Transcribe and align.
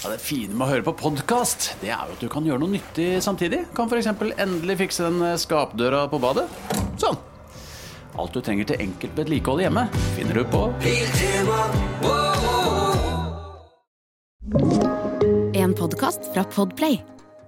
Ja, 0.00 0.08
det 0.08 0.22
fine 0.24 0.54
med 0.56 0.64
å 0.64 0.70
høre 0.70 0.84
på 0.86 0.94
podkast, 0.96 1.74
det 1.82 1.90
er 1.92 2.06
jo 2.08 2.14
at 2.14 2.22
du 2.24 2.28
kan 2.32 2.46
gjøre 2.48 2.62
noe 2.62 2.72
nyttig 2.72 3.18
samtidig. 3.20 3.66
Kan 3.76 3.90
f.eks. 3.90 4.06
endelig 4.40 4.78
fikse 4.80 5.04
den 5.04 5.20
skapdøra 5.36 6.06
på 6.08 6.16
badet. 6.22 6.46
Sånn. 6.96 7.18
Alt 8.16 8.32
du 8.32 8.40
trenger 8.40 8.70
til 8.70 8.80
enkelt 8.80 9.12
vedlikehold 9.20 9.60
hjemme, 9.60 9.82
finner 10.16 10.40
du 10.40 10.46
på 10.48 10.62
En 15.60 15.76
podkast 15.76 16.30
fra 16.32 16.46
Podplay. 16.48 17.02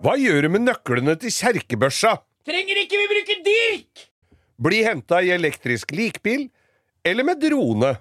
Hva 0.05 0.19
gjør 0.21 0.45
du 0.45 0.50
med 0.53 0.66
nøklene 0.69 1.16
til 1.25 1.32
kjerkebørsa? 1.32 2.19
Trenger 2.45 2.82
ikke 2.84 3.00
vi 3.00 3.09
bruke 3.14 3.39
dirk! 3.48 4.05
Bli 4.61 4.84
henta 4.84 5.25
i 5.25 5.32
elektrisk 5.32 5.96
likbil 5.96 6.50
eller 7.00 7.32
med 7.32 7.41
drone? 7.48 7.96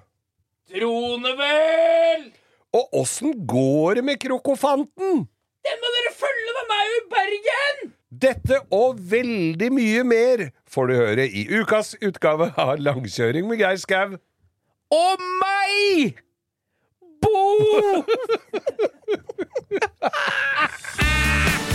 Drone 0.68 1.36
vel! 1.40 2.30
Og 2.72 2.88
åssen 3.02 3.34
går 3.46 3.94
det 3.98 4.04
med 4.04 4.20
krokofanten? 4.20 5.26
Den 5.62 5.82
må 5.82 5.90
dere 5.96 6.12
følge 6.16 6.52
med 6.56 6.70
meg 6.70 6.84
i 6.92 7.00
Bergen! 7.12 7.92
Dette 8.22 8.60
og 8.72 9.00
veldig 9.12 9.68
mye 9.72 10.04
mer 10.04 10.42
får 10.68 10.88
du 10.88 10.94
høre 10.96 11.26
i 11.28 11.46
ukas 11.52 11.94
utgave 12.04 12.52
av 12.60 12.76
Langkjøring 12.80 13.48
med 13.48 13.60
Geir 13.60 13.76
Skau. 13.80 14.16
Og 14.92 15.26
meg! 15.42 16.16
Bo! 17.22 17.38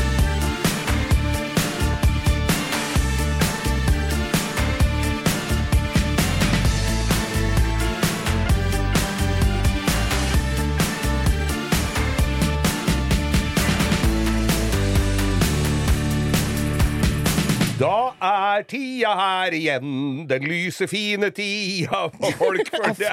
Da 17.78 18.09
er 18.25 18.64
tida 18.66 19.11
her 19.14 19.53
igjen, 19.53 19.89
den 20.30 20.45
lyse, 20.50 20.88
fine 20.89 21.28
tida 21.36 22.08
for 22.16 22.34
folk. 22.39 22.72
For 22.73 22.95
det 22.97 23.09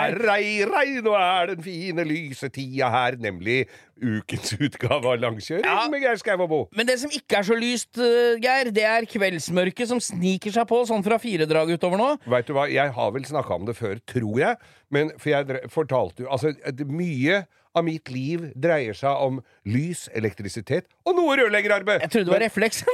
er, 0.00 0.14
rei, 0.24 0.62
rei, 0.64 0.94
nå 1.04 1.12
er 1.18 1.50
den 1.52 1.60
fine, 1.66 2.06
lyse 2.08 2.48
tida 2.54 2.88
her, 2.94 3.18
nemlig 3.20 3.66
ukens 4.00 4.54
utgave 4.56 5.12
av 5.12 5.20
Langkjøring 5.20 5.66
Ja. 5.66 5.82
med 5.92 6.00
Geir 6.06 6.16
Skau 6.22 6.38
og 6.40 6.48
Bo. 6.48 6.60
Men 6.78 6.88
det 6.88 6.96
som 7.02 7.12
ikke 7.12 7.40
er 7.42 7.48
så 7.50 7.58
lyst, 7.58 7.98
eh, 8.00 8.38
Geir, 8.40 8.70
det 8.72 8.86
er 8.88 9.08
kveldsmørket 9.10 9.90
som 9.92 10.00
sniker 10.00 10.56
seg 10.56 10.64
på 10.70 10.80
sånn 10.88 11.04
fra 11.04 11.18
firedraget 11.20 11.76
utover 11.76 12.00
nå. 12.00 12.08
Vet 12.32 12.46
du 12.48 12.54
hva, 12.56 12.64
Jeg 12.72 12.94
har 12.96 13.10
vel 13.12 13.28
snakka 13.28 13.58
om 13.60 13.66
det 13.68 13.76
før, 13.76 14.00
tror 14.08 14.38
jeg. 14.40 14.56
Men 14.90 15.12
for 15.18 15.30
jeg 15.34 15.68
fortalte 15.68 16.24
jo 16.24 16.30
Altså, 16.32 16.54
mye 16.86 17.42
av 17.76 17.84
mitt 17.84 18.08
liv 18.10 18.48
dreier 18.56 18.94
seg 18.96 19.10
om 19.20 19.42
lys, 19.68 20.08
elektrisitet 20.16 20.86
og 21.08 21.16
noe 21.18 21.36
rørleggerarbeid. 21.40 22.04
Jeg 22.06 22.12
trodde 22.14 22.30
det 22.30 22.36
var 22.36 22.44
refleks. 22.46 22.84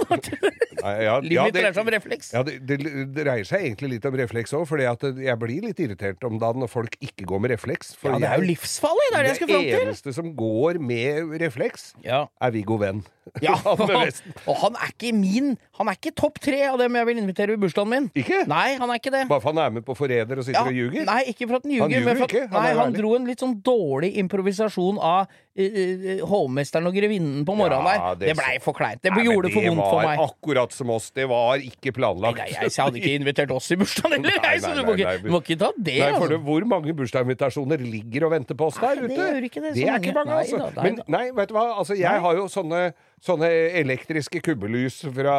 Ja, 0.84 0.90
ja, 1.00 1.12
det, 1.48 1.54
dreier 1.56 1.72
seg 1.72 1.80
om 1.80 1.88
refleks. 1.94 2.26
Ja, 2.34 2.42
det, 2.44 2.58
det, 2.68 2.76
det 2.84 3.04
dreier 3.16 3.46
seg 3.48 3.62
egentlig 3.70 3.94
litt 3.94 4.04
om 4.04 4.16
refleks 4.20 4.52
òg, 4.52 4.66
for 4.68 4.82
jeg 4.82 5.36
blir 5.40 5.64
litt 5.64 5.78
irritert 5.80 6.26
om 6.28 6.36
dagen 6.42 6.60
når 6.60 6.68
folk 6.68 6.98
ikke 7.00 7.24
går 7.30 7.40
med 7.40 7.54
refleks. 7.54 7.94
Ja, 8.04 8.18
det 8.20 8.28
er 8.28 8.42
jo 8.42 8.48
livsfarlig! 8.50 9.06
Det 9.08 9.16
er 9.16 9.24
det 9.24 9.30
jeg 9.32 9.38
skulle 9.38 9.54
fram 9.56 9.64
til. 9.70 9.86
eneste 9.86 10.14
som 10.18 10.28
går 10.36 10.80
med 10.84 11.32
refleks, 11.40 11.86
Ja. 12.04 12.26
er 12.36 12.52
Viggo 12.52 12.76
Venn. 12.82 13.00
Ja, 13.40 13.54
og 14.50 14.56
han 14.60 14.74
er 14.76 14.90
ikke 14.92 15.14
min 15.16 15.54
Han 15.78 15.88
er 15.88 15.96
ikke 15.96 16.10
topp 16.12 16.36
tre 16.44 16.58
av 16.68 16.76
dem 16.76 16.92
jeg 16.98 17.06
vil 17.08 17.20
invitere 17.22 17.54
i 17.56 17.60
bursdagen 17.62 17.88
min. 17.88 18.08
Ikke? 18.20 18.42
Nei, 18.50 18.74
han 18.76 18.90
er 18.92 19.00
ikke 19.00 19.14
det. 19.14 19.22
Bare 19.30 19.40
for 19.40 19.54
han 19.54 19.62
er 19.64 19.72
med 19.78 19.86
på 19.86 19.96
Forræder 19.96 20.42
og 20.42 20.44
sitter 20.44 20.60
Ja, 20.60 20.68
og 20.68 20.76
ljuger? 20.76 21.06
Nei, 21.08 21.22
ikke 21.32 21.48
for 21.48 21.56
at 21.62 21.64
han 21.64 21.72
ljuger. 21.72 22.04
Han, 22.10 22.20
at- 22.26 22.36
han 22.36 22.52
nei, 22.58 22.74
han 22.82 22.92
dro 22.98 23.14
en 23.16 23.30
litt 23.30 23.40
sånn 23.40 23.56
dårlig 23.64 24.12
improvisasjon 24.20 25.00
av 25.00 25.24
uh, 25.32 26.28
hovmesteren 26.28 26.90
og 26.90 26.98
grevinnen 27.00 27.46
på 27.48 27.56
morgenen 27.56 27.88
Ja, 27.88 28.03
Det 28.14 28.28
det- 28.28 28.36
blei 28.38 28.58
for 28.62 28.77
kleint. 28.77 29.00
Det 29.02 29.12
Nei, 29.14 29.24
gjorde 29.24 29.48
det 29.48 29.55
for 29.55 29.66
vondt 29.69 29.83
for 29.88 30.00
meg. 30.02 30.10
Det 30.10 30.19
var 30.20 30.28
akkurat 30.28 30.72
som 30.77 30.91
oss. 30.94 31.10
Det 31.16 31.27
var 31.30 31.64
ikke 31.64 31.92
planlagt. 31.97 32.38
Nei, 32.38 32.48
jeg, 32.52 32.69
jeg 32.70 32.84
hadde 32.84 33.00
ikke 33.00 33.14
invitert 33.20 33.51
oss 33.56 33.70
i 33.70 33.78
bursdagen 33.80 34.24
heller, 34.24 34.40
Nei, 34.45 34.52
jeg, 34.55 34.62
så 34.64 34.68
nei, 34.68 34.74
du 34.77 34.83
må 34.84 34.95
nei, 34.95 35.01
ikke, 35.01 35.23
du 35.24 35.30
må 35.34 35.40
ikke 35.45 35.58
ta 35.64 35.70
det, 35.78 35.96
Nei, 35.98 36.11
for 36.18 36.28
altså. 36.28 36.40
Hvor 36.51 36.68
mange 36.74 36.95
bursdagsinvitasjoner 37.01 37.84
ligger 37.89 38.28
og 38.28 38.34
venter 38.36 38.55
på 38.61 38.68
oss 38.70 38.80
Nei, 38.83 38.95
der 38.95 38.95
det 38.95 39.05
ute? 39.05 39.14
det, 39.17 39.24
så 39.24 39.33
er 39.34 39.48
ikke 39.48 40.14
mange, 40.20 40.30
Nei 40.34 40.39
altså. 40.45 40.62
nei 40.77 40.84
Men 40.90 41.01
nei, 41.17 41.24
vet 41.40 41.48
du 41.48 41.55
hva? 41.56 41.67
Altså, 41.78 41.96
jeg 41.98 42.11
Nei. 42.11 42.23
har 42.27 42.34
jo 42.42 42.46
sånne, 42.52 42.83
sånne 43.24 43.48
elektriske 43.80 44.40
kubbelys 44.45 44.98
fra 45.17 45.35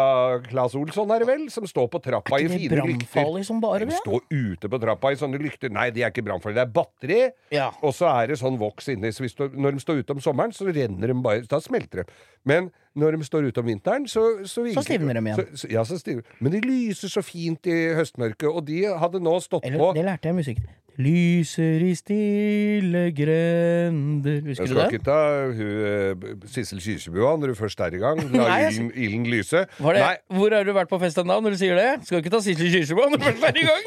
Claes 0.48 0.74
Olsson, 0.78 1.12
er 1.14 1.22
det 1.22 1.28
vel? 1.30 1.44
Som 1.54 1.68
står 1.70 1.88
på 1.94 2.02
trappa 2.02 2.40
i 2.40 2.46
Er 2.46 2.50
ikke 2.50 2.70
det 2.72 2.80
fine 2.82 2.88
lykter. 2.90 3.44
som 3.46 3.60
bare 3.62 3.80
De 3.86 3.92
det? 3.92 4.00
står 4.02 4.22
ute 4.34 4.70
på 4.74 4.80
trappa 4.82 5.12
i 5.14 5.20
sånne 5.20 5.38
lykter. 5.42 5.70
Nei, 5.72 5.90
de 5.94 6.02
er 6.02 6.10
ikke 6.10 6.24
brannfarlige. 6.26 6.56
Det 6.56 6.66
er 6.66 6.74
batteri, 6.74 7.32
Ja. 7.52 7.68
og 7.84 7.94
så 7.94 8.10
er 8.24 8.28
det 8.34 8.40
sånn 8.40 8.58
voks 8.58 8.90
inni. 8.90 9.12
Så 9.14 9.22
hvis 9.22 9.36
du, 9.38 9.48
når 9.50 9.72
de 9.78 9.80
står 9.86 10.00
ute 10.02 10.12
om 10.18 10.20
sommeren, 10.20 10.52
så 10.52 10.66
renner 10.66 11.08
de 11.08 11.14
bare 11.22 11.42
Da 11.48 11.60
smelter 11.60 12.04
de. 12.04 12.12
Men 12.44 12.72
når 12.98 13.18
de 13.18 13.24
står 13.24 13.48
ute 13.52 13.60
om 13.60 13.66
vinteren, 13.66 14.08
så 14.08 14.46
Så, 14.48 14.66
Så 14.74 14.84
stivner 14.84 15.14
de 15.14 15.20
igjen. 15.22 15.56
Så, 15.58 15.70
ja, 15.70 15.84
så 15.84 16.00
stivner 16.00 16.24
Men 16.40 16.52
de 16.54 16.62
lyser 16.62 17.08
så 17.08 17.22
fint 17.24 17.66
i 17.68 17.94
høstmørket, 17.94 18.50
og 18.50 18.66
de 18.66 18.84
hadde 18.86 19.20
nå 19.22 19.38
stått 19.42 19.64
Eller, 19.66 19.78
på 19.78 19.94
det 19.94 20.06
lærte 20.06 20.24
jeg 20.26 20.36
musikk. 20.36 20.58
Lyser 20.96 21.84
i 21.84 21.92
stille 21.98 23.02
grender 23.12 24.46
Husker 24.46 24.64
Jeg 24.64 24.70
skal 24.72 24.94
ikke 24.94 25.04
ta 25.04 25.18
eh, 25.52 26.28
Sissel 26.48 26.80
Kyrkjebua 26.80 27.34
når 27.42 27.52
du 27.52 27.56
først 27.60 27.80
er 27.84 27.98
i 27.98 28.00
gang. 28.00 28.22
La 28.32 28.46
ilden, 28.70 28.92
ilden 28.96 29.26
lyse. 29.28 29.66
Hvor 29.80 30.56
har 30.56 30.64
du 30.64 30.72
vært 30.76 30.92
på 30.92 31.00
fest 31.04 31.20
da 31.20 31.26
når 31.28 31.58
du 31.58 31.60
sier 31.60 31.76
det? 31.76 31.90
Skal 32.08 32.24
ikke 32.24 32.32
ta 32.32 32.40
Sissel 32.46 32.72
Kyrkjebø 32.72 33.10
når 33.12 33.20
du 33.20 33.28
først 33.28 33.44
er 33.50 33.60
i 33.60 33.68
gang? 33.68 33.84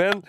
men, 0.00 0.24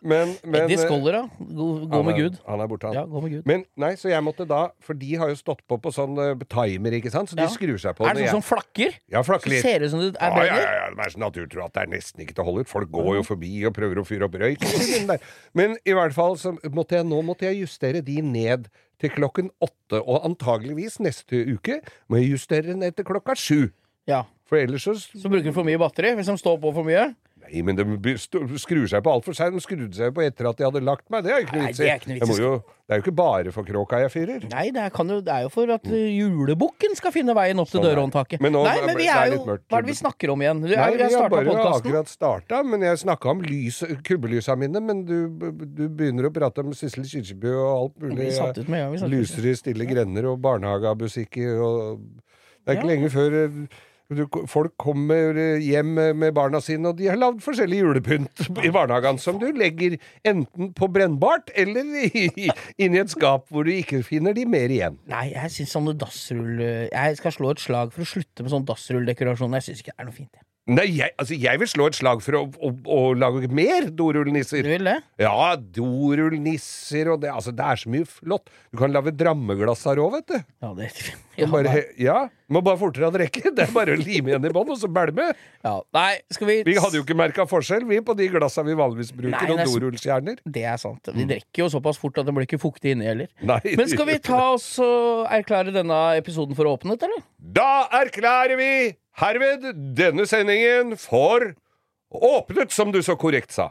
men, 0.00 0.32
men 0.48 0.62
Eddie 0.64 0.78
Scholler, 0.80 1.12
da. 1.12 1.44
Gå, 1.44 1.66
han 1.92 2.06
med 2.06 2.16
Gud. 2.16 2.36
Han 2.46 2.62
er 2.64 2.68
borte, 2.70 2.88
han. 2.88 2.96
Ja, 2.96 3.02
gå 3.04 3.20
med 3.20 3.34
Gud. 3.34 3.42
Men 3.48 3.64
nei, 3.80 3.90
så 4.00 4.08
jeg 4.08 4.24
måtte 4.24 4.46
da 4.48 4.60
For 4.84 4.96
de 4.96 5.10
har 5.20 5.28
jo 5.28 5.36
stått 5.36 5.60
på 5.68 5.76
på 5.82 5.92
sånn 5.92 6.16
uh, 6.16 6.44
timer, 6.48 6.96
ikke 6.96 7.12
sant? 7.12 7.28
Så 7.32 7.36
de 7.36 7.44
Ja. 7.44 7.52
skrur 7.52 7.76
seg 7.80 7.98
på. 7.98 8.06
Er 8.08 8.16
det 8.16 8.28
sånn 8.30 8.40
som 8.40 8.46
flakker? 8.48 8.96
Ja, 9.12 9.20
flakker 9.26 9.52
Så 9.52 9.60
ser 9.60 9.82
det 9.84 9.90
ut 9.90 9.94
som 9.94 10.00
det 10.00 10.14
er 10.16 10.36
Ja, 10.40 10.44
ja, 10.48 10.56
ja, 10.56 10.72
ja, 10.78 10.88
det 10.96 11.04
er 11.04 11.14
så 11.14 11.20
naturtro 11.20 11.64
at 11.66 11.76
det 11.76 11.84
er 11.84 11.92
nesten 11.92 12.24
ikke 12.24 12.34
til 12.38 12.44
å 12.44 12.48
holde 12.48 12.64
ut. 12.64 12.72
Folk 12.72 12.90
går 12.96 13.10
jo 13.20 13.26
forbi 13.28 13.52
og 13.68 13.76
prøver 13.76 14.00
å 14.00 14.06
fyre 14.08 14.28
opp 14.28 14.38
røyk. 14.40 14.64
Men 15.58 15.76
i 15.84 15.96
hvert 15.96 16.16
fall 16.16 16.38
så 16.40 16.54
måtte 16.72 16.96
jeg 16.96 17.08
nå 17.10 17.20
måtte 17.26 17.48
jeg 17.50 17.60
justere 17.60 18.00
de 18.00 18.20
ned 18.24 18.70
til 19.00 19.12
klokken 19.12 19.50
åtte. 19.60 20.00
Og 20.00 20.24
antageligvis 20.28 21.00
neste 21.04 21.44
uke 21.56 21.80
må 22.08 22.20
jeg 22.20 22.36
justere 22.36 22.76
ned 22.76 22.96
til 22.96 23.08
klokka 23.08 23.36
sju. 23.36 23.70
Ja. 24.08 24.24
For 24.50 24.58
ellers 24.58 24.82
så 24.88 24.96
Så 24.98 25.28
bruker 25.30 25.52
du 25.52 25.54
for 25.54 25.66
mye 25.66 25.78
batteri 25.78 26.14
hvis 26.18 26.26
de 26.26 26.36
står 26.40 26.56
på 26.62 26.72
for 26.74 26.86
mye? 26.88 27.12
Nei, 27.40 27.62
men 27.66 27.76
de 27.78 28.12
skrur 28.20 28.84
seg 28.90 29.02
på 29.02 29.12
altfor 29.12 29.34
seint. 29.34 29.54
De 29.56 29.62
skrudde 29.64 29.96
seg 29.96 30.12
på 30.14 30.22
etter 30.22 30.46
at 30.50 30.58
de 30.60 30.66
hadde 30.66 30.82
lagt 30.84 31.06
meg. 31.10 31.24
Det 31.24 31.32
er 31.32 31.40
jo 31.40 31.46
ikke 31.46 31.56
noe 31.56 31.68
vits 31.70 31.80
det 31.80 31.86
i. 31.86 31.90
er 31.94 32.04
Det 32.04 32.94
er 32.94 33.00
jo 33.00 33.04
ikke 33.04 33.14
bare 33.16 33.52
for 33.54 33.66
kråka 33.66 34.00
jeg 34.02 34.12
fyrer. 34.12 34.44
Nei, 34.52 34.66
det 34.74 34.82
er, 34.84 34.92
kan 34.94 35.08
jo, 35.10 35.20
det 35.24 35.32
er 35.34 35.46
jo 35.46 35.50
for 35.54 35.72
at 35.74 35.86
uh, 35.88 35.96
julebukken 35.96 36.94
skal 36.98 37.14
finne 37.14 37.34
veien 37.38 37.62
opp 37.62 37.70
til 37.70 37.78
Sånn 37.80 37.86
dørhåndtaket. 37.88 38.42
Men 38.44 38.54
nå 38.56 38.62
Nei, 38.66 38.76
men 38.86 38.98
vi 38.98 39.08
er 39.10 39.32
jo. 39.34 39.40
Hva 39.46 39.80
er 39.80 39.86
det 39.86 39.92
vi 39.92 39.96
snakker 40.00 40.32
om 40.34 40.44
igjen? 40.44 40.62
Du, 40.64 40.68
Nei, 40.74 40.88
vi 40.98 41.08
har 41.14 41.32
bare 41.32 41.48
podcasten. 41.48 41.76
akkurat 41.80 42.12
starta, 42.12 42.62
men 42.66 42.86
jeg 42.86 43.02
snakka 43.04 43.32
om 43.34 43.44
lys, 43.46 43.82
kubbelysa 44.06 44.56
mine. 44.60 44.82
Men 44.84 45.04
du, 45.08 45.16
du 45.64 45.84
begynner 45.88 46.28
å 46.28 46.32
prate 46.34 46.64
om 46.66 46.74
Sissel 46.76 47.06
Kyrkjebø 47.08 47.54
og 47.56 47.70
alt 47.74 48.00
mulig. 48.04 48.24
Vi 48.26 48.32
satt 48.36 48.58
ut 48.60 48.68
med 48.70 48.84
ja. 48.84 49.10
Lyser 49.10 49.48
i 49.50 49.54
stille 49.58 49.86
grender 49.88 50.30
og 50.32 50.42
barnehagemusikk 50.44 51.40
og 51.60 52.02
Det 52.60 52.74
er 52.74 52.76
ikke 52.76 52.84
Ja. 52.84 52.90
lenge 52.92 53.08
før 53.10 53.36
eh, 53.44 53.78
folk 54.50 54.74
kommer 54.80 55.38
hjem 55.62 55.94
med 56.18 56.34
barna 56.34 56.60
sine, 56.64 56.90
og 56.90 56.98
de 56.98 57.08
har 57.10 57.18
lagd 57.20 57.42
forskjellig 57.44 57.80
julepynt 57.82 58.44
i 58.64 58.72
barnehagen 58.74 59.20
som 59.22 59.38
du 59.40 59.48
legger 59.54 59.96
enten 60.26 60.72
på 60.76 60.90
brennbart 60.92 61.52
eller 61.58 61.86
inn 62.10 62.98
i 62.98 63.02
et 63.02 63.12
skap 63.12 63.48
hvor 63.50 63.66
du 63.66 63.72
ikke 63.74 64.02
finner 64.06 64.36
de 64.36 64.46
mer 64.50 64.72
igjen. 64.72 64.98
Nei, 65.10 65.30
jeg 65.34 65.54
syns 65.56 65.74
sånne 65.76 65.96
dassrull 66.00 66.60
Jeg 66.60 67.18
skal 67.20 67.36
slå 67.36 67.54
et 67.54 67.62
slag 67.62 67.94
for 67.94 68.04
å 68.04 68.12
slutte 68.12 68.44
med 68.44 68.52
sånn 68.52 68.66
dassrulldekorasjon. 68.68 69.58
Jeg 69.60 69.70
syns 69.70 69.84
ikke 69.84 69.94
det 69.94 70.02
er 70.02 70.10
noe 70.10 70.16
fint. 70.16 70.32
jeg. 70.34 70.49
Nei, 70.70 70.84
jeg, 70.92 71.10
altså, 71.18 71.34
jeg 71.40 71.58
vil 71.62 71.68
slå 71.70 71.86
et 71.88 71.96
slag 71.96 72.20
for 72.22 72.36
å, 72.36 72.40
å, 72.60 72.68
å 72.94 72.98
lage 73.18 73.48
mer 73.50 73.88
dorullnisser. 73.96 74.62
Du 74.66 74.70
vil 74.70 74.84
det? 74.86 74.98
Ja, 75.18 75.54
dorullnisser 75.56 77.10
og 77.14 77.22
det 77.24 77.30
Altså, 77.32 77.54
det 77.56 77.64
er 77.64 77.80
så 77.80 77.90
mye 77.90 78.06
flott. 78.06 78.50
Du 78.70 78.78
kan 78.78 78.92
lage 78.94 79.12
drammeglass 79.16 79.86
her 79.88 79.98
òg, 80.02 80.18
vet 80.18 80.28
du. 80.30 80.36
Ja, 80.62 80.70
det 80.76 80.90
ja, 81.40 81.48
bare, 81.50 81.72
nei. 81.72 81.82
ja, 82.04 82.18
Må 82.52 82.62
bare 82.66 82.78
fortere 82.78 83.08
ha 83.08 83.14
drikke. 83.14 83.50
Det 83.56 83.64
er 83.66 83.72
bare 83.74 83.96
å 83.96 84.00
lime 84.00 84.30
igjen 84.34 84.46
i 84.46 84.52
bånn, 84.54 84.70
og 84.74 84.78
så 84.78 84.90
bælme. 84.92 85.30
ja. 85.64 85.74
Nei, 85.96 86.12
skal 86.34 86.50
vi 86.52 86.58
Vi 86.68 86.76
hadde 86.78 87.00
jo 87.00 87.06
ikke 87.06 87.18
merka 87.18 87.48
forskjell, 87.50 87.88
vi, 87.88 88.02
på 88.04 88.14
de 88.18 88.28
glassa 88.36 88.62
vi 88.66 88.76
vanligvis 88.78 89.10
bruker, 89.16 89.50
Nei, 89.50 89.56
og 89.56 89.74
dorullskjerner. 89.74 90.42
Det 90.44 90.64
er 90.68 90.78
sant. 90.82 91.10
Vi 91.16 91.26
drikker 91.30 91.64
jo 91.64 91.70
såpass 91.72 91.98
fort 91.98 92.20
at 92.20 92.28
det 92.28 92.36
blir 92.36 92.46
ikke 92.46 92.60
fuktig 92.62 92.94
inni 92.94 93.08
heller. 93.10 93.30
Nei. 93.42 93.62
Men 93.80 93.90
skal 93.90 94.06
vi 94.12 94.20
ta 94.22 94.42
oss 94.54 94.70
og 94.84 95.26
erklære 95.40 95.74
denne 95.74 96.00
episoden 96.20 96.58
for 96.58 96.68
åpnet, 96.70 97.08
eller? 97.08 97.24
Da 97.40 97.70
erklærer 98.04 98.58
vi 98.60 98.72
herved 99.20 99.66
denne 99.98 100.26
sendingen 100.28 100.96
for 101.00 101.52
åpnet, 102.10 102.72
som 102.74 102.92
du 102.92 103.02
så 103.04 103.16
korrekt 103.20 103.52
sa. 103.54 103.70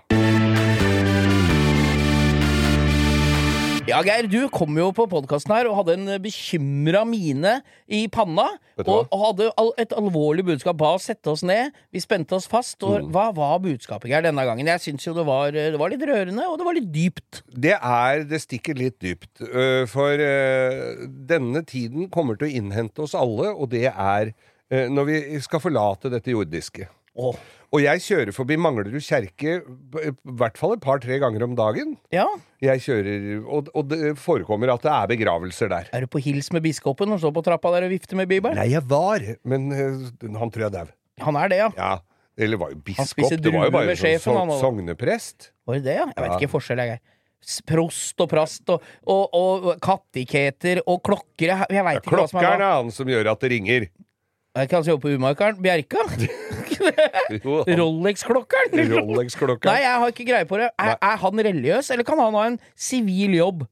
Ja, 3.89 4.03
Geir, 4.05 4.27
du 4.29 4.43
kom 4.53 4.75
jo 4.77 4.91
på 4.93 5.07
podkasten 5.09 5.49
her 5.55 5.65
og 5.65 5.79
hadde 5.79 5.95
en 5.97 6.09
bekymra 6.21 6.99
mine 7.09 7.55
i 7.89 8.03
panna. 8.13 8.43
Og, 8.83 9.07
hadde 9.17 9.47
et 9.81 9.95
alvorlig 9.97 10.43
budskap. 10.45 10.77
Ba 10.77 10.91
oss 10.99 11.07
sette 11.09 11.31
oss 11.31 11.41
ned. 11.41 11.73
Vi 11.89 12.03
spente 12.03 12.37
oss 12.37 12.45
fast. 12.45 12.77
Og 12.85 12.99
Mm. 13.01 13.09
hva 13.15 13.33
var 13.33 13.57
budskapet, 13.63 14.11
Geir, 14.11 14.21
denne 14.21 14.45
gangen? 14.45 14.67
Jeg 14.69 14.79
syns 14.83 15.07
jo 15.07 15.15
det 15.17 15.25
var, 15.25 15.49
det 15.51 15.79
var 15.79 15.89
litt 15.89 16.05
rørende, 16.05 16.45
og 16.45 16.59
det 16.59 16.65
var 16.67 16.77
litt 16.77 16.91
dypt. 16.93 17.41
Det 17.49 17.73
er 17.81 18.23
Det 18.29 18.39
stikker 18.41 18.77
litt 18.77 18.99
dypt. 19.01 19.41
øh, 19.41 19.87
For 19.87 20.13
øh, 20.21 21.07
denne 21.25 21.65
tiden 21.65 22.11
kommer 22.11 22.37
til 22.37 22.47
å 22.47 22.55
innhente 22.61 22.99
oss 23.01 23.15
alle, 23.15 23.55
og 23.57 23.71
det 23.71 23.85
er 23.87 24.33
når 24.69 25.07
vi 25.09 25.19
skal 25.41 25.61
forlate 25.63 26.11
dette 26.13 26.31
jordiske. 26.33 26.87
Oh. 27.19 27.35
Og 27.69 27.83
jeg 27.83 28.01
kjører 28.01 28.33
forbi 28.33 28.55
Manglerud 28.57 29.01
kjerke 29.03 29.59
i 29.59 30.11
hvert 30.39 30.57
fall 30.57 30.73
et 30.73 30.81
par-tre 30.81 31.19
ganger 31.21 31.43
om 31.45 31.51
dagen. 31.57 31.91
Ja. 32.13 32.25
Jeg 32.63 32.81
kjører, 32.85 33.27
og, 33.45 33.69
og 33.77 33.89
det 33.91 34.15
forekommer 34.17 34.71
at 34.73 34.85
det 34.85 34.93
er 34.93 35.09
begravelser 35.11 35.69
der. 35.69 35.89
Er 35.93 36.05
du 36.05 36.09
på 36.09 36.21
hils 36.23 36.49
med 36.55 36.65
biskopen 36.65 37.13
og 37.13 37.21
står 37.21 37.33
på 37.35 37.43
trappa 37.45 37.73
der 37.75 37.85
og 37.89 37.93
vifter 37.93 38.17
med 38.17 38.29
bibelen? 38.31 38.57
Nei, 38.57 38.71
jeg 38.73 38.81
var, 38.89 39.25
men 39.45 39.69
øh, 39.75 40.07
han 40.39 40.49
tror 40.53 40.65
jeg 40.65 40.71
er 40.71 40.75
dau. 40.79 40.95
Han 41.27 41.37
er 41.37 41.51
det, 41.53 41.61
ja. 41.61 41.69
Ja. 41.77 41.91
Eller 42.39 42.57
var 42.61 42.73
jo 42.73 42.79
biskop. 42.81 43.29
Det 43.37 43.53
var 43.53 43.67
jo 43.67 43.75
bare 43.75 43.95
sjefen, 43.99 44.23
sånn 44.23 44.37
sjefen, 44.39 44.55
so 44.55 44.59
sogneprest. 44.63 45.49
Var 45.67 45.81
det 45.81 45.85
det, 45.89 45.97
ja? 45.99 46.05
Jeg 46.09 46.23
vet 46.23 46.29
Ja. 46.31 46.37
ikke 46.39 46.53
forskjell, 46.55 46.85
jeg, 46.87 47.01
Prost 47.69 48.19
og 48.19 48.27
prast 48.27 48.67
og, 48.73 48.83
og, 49.07 49.35
og 49.39 49.67
kattiketer 49.83 50.81
og 50.83 50.99
klokker. 51.07 51.53
Jeg 51.71 51.85
veit 51.87 52.01
ikke 52.01 52.17
hva 52.17 52.25
som 52.27 52.39
er 52.39 52.43
Klokkeren 52.43 52.63
er 52.65 52.73
han 52.81 52.89
som 52.91 53.07
gjør 53.11 53.29
at 53.31 53.45
det 53.45 53.51
ringer. 53.53 53.85
Er 54.57 54.65
kan 54.65 54.81
jobber 54.83 55.03
på 55.05 55.15
Umarkeren? 55.15 55.59
Bjerka? 55.61 56.01
Rolex-klokkeren? 57.77 58.79
Rolex-klokkeren. 58.89 59.69
Nei, 59.69 59.81
jeg 59.83 59.99
har 60.01 60.13
ikke 60.13 60.25
greie 60.25 60.47
på 60.49 60.57
det. 60.57 60.71
Er, 60.81 60.95
er 60.97 61.19
han 61.21 61.43
religiøs, 61.49 61.91
eller 61.93 62.07
kan 62.07 62.21
han 62.21 62.37
ha 62.37 62.45
en 62.49 62.57
sivil 62.73 63.35
jobb? 63.37 63.67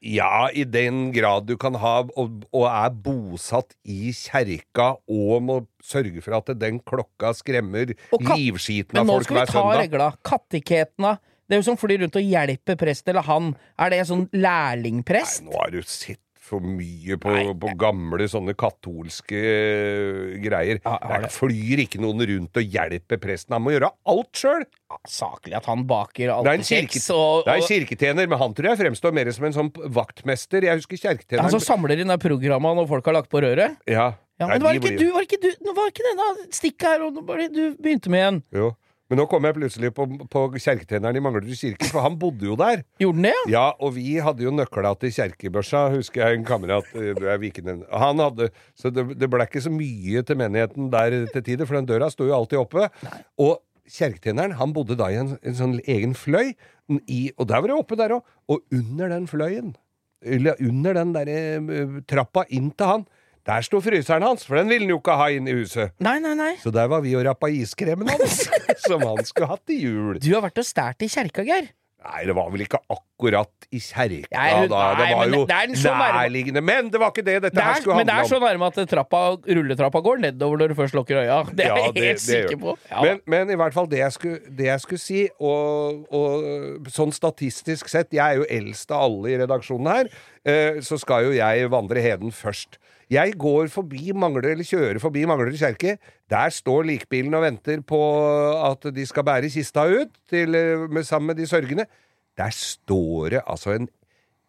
Ja, 0.00 0.46
i 0.56 0.62
den 0.64 1.10
grad 1.12 1.44
du 1.50 1.56
kan 1.60 1.74
ha, 1.76 1.96
og, 2.16 2.46
og 2.56 2.64
er 2.70 2.94
bosatt 3.04 3.74
i 3.84 4.14
kjerka 4.16 4.94
og 5.10 5.42
må 5.44 5.58
sørge 5.84 6.22
for 6.24 6.38
at 6.38 6.54
den 6.62 6.78
klokka 6.80 7.34
skremmer 7.36 7.90
livskiten 7.90 9.02
av 9.02 9.10
folk 9.10 9.34
hver 9.34 9.50
søndag. 9.50 9.50
Men 9.50 9.50
nå 9.50 9.50
skal 9.50 9.50
vi 9.50 9.52
ta 9.52 9.66
regla. 9.82 10.08
Kattiketene. 10.30 11.12
Det 11.50 11.58
er 11.58 11.60
jo 11.60 11.66
som 11.66 11.76
flyr 11.82 12.04
rundt 12.06 12.16
og 12.16 12.22
hjelper 12.32 12.78
prest 12.80 13.10
eller 13.10 13.26
han. 13.26 13.50
Er 13.76 13.90
det 13.92 13.98
en 14.04 14.08
sånn 14.14 14.26
lærlingprest? 14.30 15.42
Nei, 15.42 15.50
nå 15.50 15.58
har 15.58 15.74
du 15.74 15.82
sett 15.82 16.22
for 16.50 16.64
mye 16.64 17.16
på, 17.22 17.32
Nei, 17.32 17.54
på 17.62 17.72
gamle 17.80 18.26
sånne 18.30 18.54
katolske 18.58 19.38
øh, 19.40 20.38
greier. 20.42 20.80
Ja, 20.84 20.96
det. 21.24 21.30
flyr 21.34 21.84
ikke 21.86 22.00
noen 22.02 22.24
rundt 22.32 22.60
og 22.60 22.76
hjelper 22.76 23.20
presten. 23.22 23.54
Han 23.56 23.64
må 23.66 23.74
gjøre 23.76 23.92
alt 24.10 24.42
sjøl. 24.42 24.64
Ja, 24.90 24.98
saklig 25.06 25.54
at 25.60 25.68
han 25.70 25.84
baker 25.90 26.26
er 26.26 26.32
en 26.34 26.50
altekjeks 26.50 26.96
kirke- 26.98 27.14
og, 27.18 27.44
Det 27.46 27.52
er 27.54 27.62
og 27.62 27.68
kirketjener, 27.70 28.30
men 28.32 28.42
han 28.42 28.56
tror 28.58 28.72
jeg 28.72 28.80
fremstår 28.82 29.14
mer 29.14 29.30
som 29.36 29.46
en 29.46 29.56
sånn 29.60 29.70
vaktmester. 30.00 30.66
Jeg 30.66 30.82
husker 30.82 31.38
han 31.38 31.52
som 31.54 31.62
samler 31.62 32.02
inn 32.02 32.10
de 32.10 32.18
programma 32.20 32.74
når 32.74 32.90
folk 32.90 33.06
har 33.06 33.20
lagt 33.20 33.30
på 33.32 33.42
røret? 33.44 33.78
Ja, 33.86 34.12
Ja, 34.40 34.46
Nei, 34.48 34.54
men 34.56 34.62
var 34.64 34.72
de 34.72 34.78
ikke 34.80 34.88
blir- 34.88 34.98
du, 34.98 35.12
var 35.12 35.24
ikke 35.26 35.38
du 35.60 35.72
var 35.76 35.88
ikke 35.90 36.04
denne 36.06 36.26
stikket 36.56 36.86
her, 36.88 37.02
og 37.04 37.18
var 37.28 37.42
du 37.52 37.74
begynte 37.76 38.08
med 38.08 38.22
en. 38.24 38.38
Jo. 38.56 38.70
Men 39.10 39.18
nå 39.18 39.26
kom 39.26 39.46
jeg 39.48 39.56
plutselig 39.56 39.90
på, 39.94 40.04
på 40.30 40.42
kjerketjeneren 40.54 41.18
i 41.18 41.22
Manglerud 41.24 41.58
kirke, 41.58 41.88
for 41.90 42.04
han 42.04 42.14
bodde 42.20 42.46
jo 42.46 42.54
der. 42.58 42.84
Gjorde 43.02 43.18
den 43.18 43.26
det, 43.26 43.32
ja? 43.34 43.46
Ja, 43.50 43.64
og 43.82 43.96
vi 43.96 44.12
hadde 44.22 44.44
jo 44.46 44.52
nøkla 44.54 44.92
til 45.00 45.10
kjerkebørsa, 45.16 45.88
husker 45.96 46.22
jeg 46.22 46.38
en 46.38 46.46
kamerat 46.46 46.92
eh, 46.94 47.82
Han 47.90 48.22
hadde 48.22 48.52
Så 48.78 48.92
det, 48.94 49.08
det 49.18 49.30
ble 49.32 49.48
ikke 49.48 49.64
så 49.64 49.72
mye 49.74 50.22
til 50.22 50.38
menigheten 50.38 50.92
der 50.94 51.18
til 51.34 51.42
tider, 51.42 51.66
for 51.66 51.80
den 51.80 51.90
døra 51.90 52.10
sto 52.14 52.28
jo 52.28 52.36
alltid 52.38 52.62
oppe. 52.62 52.86
Og 53.42 53.58
kjerketjeneren, 53.90 54.54
han 54.60 54.74
bodde 54.76 54.94
da 54.98 55.10
i 55.10 55.18
en, 55.18 55.34
en 55.42 55.58
sånn 55.58 55.78
egen 55.90 56.14
fløy, 56.14 56.54
i, 57.10 57.20
og 57.34 57.50
der 57.50 57.62
var 57.62 57.70
det 57.70 57.78
oppe 57.82 57.98
der 57.98 58.14
òg. 58.14 58.36
Og 58.50 58.62
under 58.78 59.10
den 59.10 59.26
fløyen, 59.30 59.74
eller 60.22 60.58
under 60.62 61.00
den 61.00 61.16
derre 61.18 61.40
eh, 61.58 61.98
trappa 62.06 62.46
inn 62.54 62.70
til 62.78 62.94
han, 62.94 63.08
der 63.48 63.64
sto 63.66 63.80
fryseren 63.80 64.22
hans, 64.26 64.44
for 64.46 64.60
den 64.60 64.68
ville 64.68 64.84
han 64.86 64.92
jo 64.94 65.00
ikke 65.00 65.16
ha 65.16 65.30
inn 65.32 65.48
i 65.48 65.56
huset. 65.56 65.94
Nei, 66.04 66.18
nei, 66.20 66.34
nei. 66.38 66.52
Så 66.62 66.72
der 66.74 66.90
var 66.92 67.00
vi 67.04 67.16
og 67.16 67.24
rappa 67.26 67.48
iskremen 67.48 68.08
hans, 68.12 68.44
som 68.86 69.02
han 69.06 69.24
skulle 69.28 69.48
hatt 69.50 69.64
til 69.70 69.84
jul. 69.88 70.18
Du 70.20 70.32
har 70.36 70.44
vært 70.48 70.60
og 70.60 70.66
stært 70.68 71.06
i 71.06 71.10
kjerka, 71.10 71.46
Geir. 71.48 71.70
Nei, 72.00 72.22
det 72.24 72.32
var 72.32 72.46
vel 72.48 72.62
ikke 72.64 72.78
akkurat 72.88 73.66
i 73.76 73.80
kjerka 73.84 74.30
Nei, 74.32 74.62
da. 74.72 74.84
Det 74.96 75.02
nei, 75.04 75.08
var 75.12 75.26
jo 75.28 75.40
det 75.44 75.66
nærliggende. 75.84 76.62
Men 76.64 76.86
det 76.88 77.00
var 77.02 77.10
ikke 77.12 77.24
det 77.26 77.34
dette 77.44 77.52
Det 77.58 77.60
her 77.66 77.74
handle 77.76 77.92
om 77.92 77.98
men 78.00 78.06
det 78.08 78.14
er 78.14 78.28
så 78.30 78.38
nærme 78.40 78.68
at 78.70 78.78
trappa, 78.88 79.20
rulletrappa 79.44 80.00
går 80.06 80.22
nedover 80.24 80.62
når 80.62 80.72
du 80.72 80.76
først 80.78 80.96
lukker 80.96 81.20
øya. 81.20 81.36
Det 81.58 81.66
er 81.66 81.68
Ja, 81.68 81.82
jeg 81.84 81.94
det- 81.98 82.06
helt 82.06 82.22
sikker 82.24 82.56
på. 82.62 82.74
Ja. 82.88 83.02
Men, 83.04 83.20
men 83.28 83.52
i 83.52 83.58
hvert 83.60 83.76
fall 83.76 83.90
det 83.92 84.00
jeg 84.00 84.16
skulle, 84.16 84.40
det 84.48 84.70
jeg 84.70 84.80
skulle 84.86 85.02
si, 85.04 85.20
og, 85.44 86.00
og 86.08 86.88
sånn 86.88 87.12
statistisk 87.12 87.92
sett 87.92 88.16
Jeg 88.16 88.24
er 88.24 88.40
jo 88.40 88.48
eldst 88.48 88.96
av 88.96 89.04
alle 89.04 89.34
i 89.34 89.36
redaksjonen 89.44 89.92
her, 89.92 90.08
eh, 90.48 90.80
så 90.80 90.96
skal 91.04 91.28
jo 91.28 91.36
jeg 91.36 91.68
vandre 91.68 92.00
heden 92.00 92.32
først. 92.32 92.80
Jeg 93.10 93.34
går 93.42 93.66
forbi 93.72 94.12
Mangler, 94.14 94.52
eller 94.52 94.66
kjører 94.66 95.00
forbi 95.02 95.24
Mangler 95.26 95.56
kjerke. 95.58 95.96
Der 96.30 96.52
står 96.54 96.86
likbilen 96.86 97.34
og 97.34 97.42
venter 97.42 97.82
på 97.82 97.98
at 98.68 98.86
de 98.94 99.06
skal 99.08 99.26
bære 99.26 99.50
kista 99.50 99.88
ut 99.90 100.12
til, 100.30 100.54
med, 100.86 101.02
sammen 101.08 101.32
med 101.32 101.40
de 101.42 101.48
sørgende. 101.50 101.88
Der 102.38 102.54
står 102.54 103.34
det 103.34 103.42
altså 103.46 103.74
en 103.74 103.88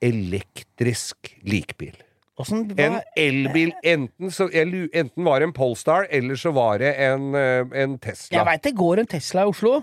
elektrisk 0.01 1.33
likbil. 1.41 1.97
Åssen 2.41 2.69
En 2.79 2.99
elbil. 3.17 3.73
Enten, 3.83 4.31
så, 4.33 4.47
enten 4.53 5.25
var 5.25 5.41
det 5.41 5.49
en 5.49 5.53
Polestar, 5.57 6.07
eller 6.09 6.37
så 6.39 6.53
var 6.55 6.79
det 6.81 6.93
en, 7.01 7.33
eh, 7.35 7.65
en 7.83 7.97
Tesla. 7.99 8.37
Jeg 8.37 8.47
veit 8.47 8.63
det 8.63 8.75
går 8.77 9.01
en 9.01 9.09
Tesla 9.09 9.45
i 9.45 9.51
Oslo. 9.51 9.81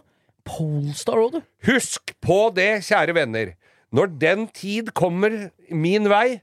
Polestar 0.49 1.19
òg, 1.21 1.39
du. 1.39 1.41
Husk 1.69 2.15
på 2.25 2.39
det, 2.57 2.85
kjære 2.87 3.15
venner. 3.15 3.55
Når 3.93 4.19
den 4.21 4.47
tid 4.55 4.91
kommer 4.95 5.51
min 5.71 6.09
vei, 6.11 6.41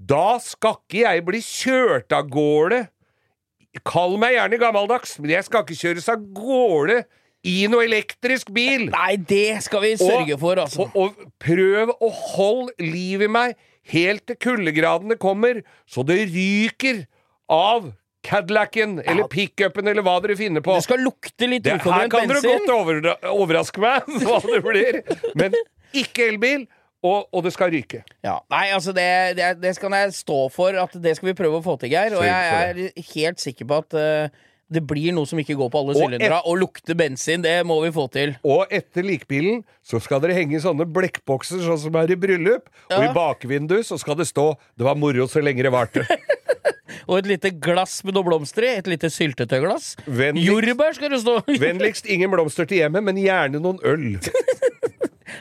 da 0.00 0.38
skal 0.42 0.78
ikke 0.78 1.02
jeg 1.04 1.24
bli 1.26 1.40
kjørt 1.44 2.14
av 2.16 2.28
gårde. 2.32 2.84
Kall 3.86 4.16
meg 4.18 4.34
gjerne 4.34 4.58
gammeldags, 4.58 5.18
men 5.20 5.34
jeg 5.36 5.46
skal 5.46 5.62
ikke 5.64 5.78
kjøres 5.78 6.08
av 6.10 6.22
gårde 6.34 7.02
i 7.46 7.56
noe 7.70 7.84
elektrisk 7.86 8.50
bil. 8.54 8.88
Nei, 8.92 9.14
det 9.16 9.60
skal 9.64 9.84
vi 9.84 9.94
sørge 10.00 10.36
for, 10.40 10.60
altså. 10.60 10.88
Og, 10.88 10.96
og 11.20 11.30
prøv 11.42 11.92
å 11.94 12.10
holde 12.34 12.90
liv 12.90 13.24
i 13.24 13.30
meg 13.30 13.56
helt 13.90 14.26
til 14.28 14.38
kuldegradene 14.40 15.16
kommer, 15.20 15.62
så 15.88 16.04
det 16.06 16.22
ryker 16.32 17.04
av 17.50 17.92
Cadillacen 18.26 18.98
eller 19.08 19.24
pickupen 19.32 19.88
eller 19.88 20.04
hva 20.04 20.18
dere 20.20 20.36
finner 20.36 20.60
på. 20.64 20.74
Det 20.76 20.84
skal 20.84 21.00
lukte 21.00 21.46
litt 21.48 21.64
Det, 21.64 21.78
her 21.78 21.80
uforbrent 21.80 22.12
kan 22.12 22.28
dere 22.28 22.42
godt 22.44 22.72
overra 22.74 23.14
overraske 23.32 23.80
meg 23.80 24.10
hva 24.26 24.40
det 24.44 24.60
blir. 24.66 24.98
Men 25.40 25.56
ikke 25.96 26.26
elbil, 26.28 26.66
og, 27.00 27.30
og 27.32 27.44
det 27.46 27.54
skal 27.54 27.72
ryke. 27.72 28.02
Ja, 28.24 28.38
nei, 28.52 28.66
altså 28.76 28.92
det, 28.96 29.08
det, 29.38 29.54
det 29.62 29.72
skal 29.76 29.94
jeg 29.96 30.12
stå 30.18 30.38
for 30.52 30.76
at 30.82 30.94
det 31.00 31.16
skal 31.16 31.30
vi 31.30 31.36
prøve 31.38 31.60
å 31.60 31.64
få 31.64 31.78
til, 31.80 31.94
Geir. 31.94 32.16
Og 32.18 32.26
jeg 32.26 32.60
er 32.60 33.04
helt 33.14 33.40
sikker 33.40 33.68
på 33.70 33.78
at 33.80 33.96
uh, 33.96 34.42
det 34.70 34.82
blir 34.86 35.14
noe 35.16 35.26
som 35.26 35.40
ikke 35.40 35.56
går 35.58 35.70
på 35.72 35.80
alle 35.80 35.94
Og 35.96 36.02
sylindere. 36.04 36.40
Og 36.46 36.60
lukter 36.60 36.98
bensin, 36.98 37.42
det 37.42 37.56
må 37.66 37.80
vi 37.82 37.92
få 37.94 38.04
til. 38.12 38.36
Og 38.46 38.70
etter 38.70 39.06
likbilen 39.06 39.64
så 39.82 39.98
skal 40.02 40.22
dere 40.22 40.36
henge 40.36 40.60
sånne 40.62 40.86
blekkbokser 40.86 41.64
sånn 41.64 41.80
som 41.88 41.96
er 41.98 42.12
i 42.12 42.18
bryllup. 42.20 42.68
Og 42.92 43.06
i 43.08 43.10
bakvinduet 43.16 43.88
så 43.88 43.98
skal 44.00 44.20
det 44.20 44.28
stå 44.30 44.52
'Det 44.76 44.86
var 44.86 45.00
moro 45.00 45.26
så 45.26 45.42
lenge 45.42 45.64
det 45.64 45.72
varte'. 45.72 46.06
Og 47.08 47.18
et 47.18 47.26
lite 47.26 47.50
glass 47.50 48.04
med 48.04 48.14
noe 48.14 48.26
blomster 48.26 48.66
i. 48.66 48.76
Et 48.78 48.86
lite 48.86 49.10
syltetøyglass. 49.10 49.96
Jordbær 50.06 50.94
skal 50.94 51.10
det 51.10 51.22
stå. 51.24 51.40
Vennligst 51.58 52.06
ingen 52.06 52.30
blomster 52.30 52.68
til 52.68 52.84
hjemmet, 52.84 53.02
men 53.02 53.18
gjerne 53.18 53.58
noen 53.62 53.80
øl. 53.82 54.20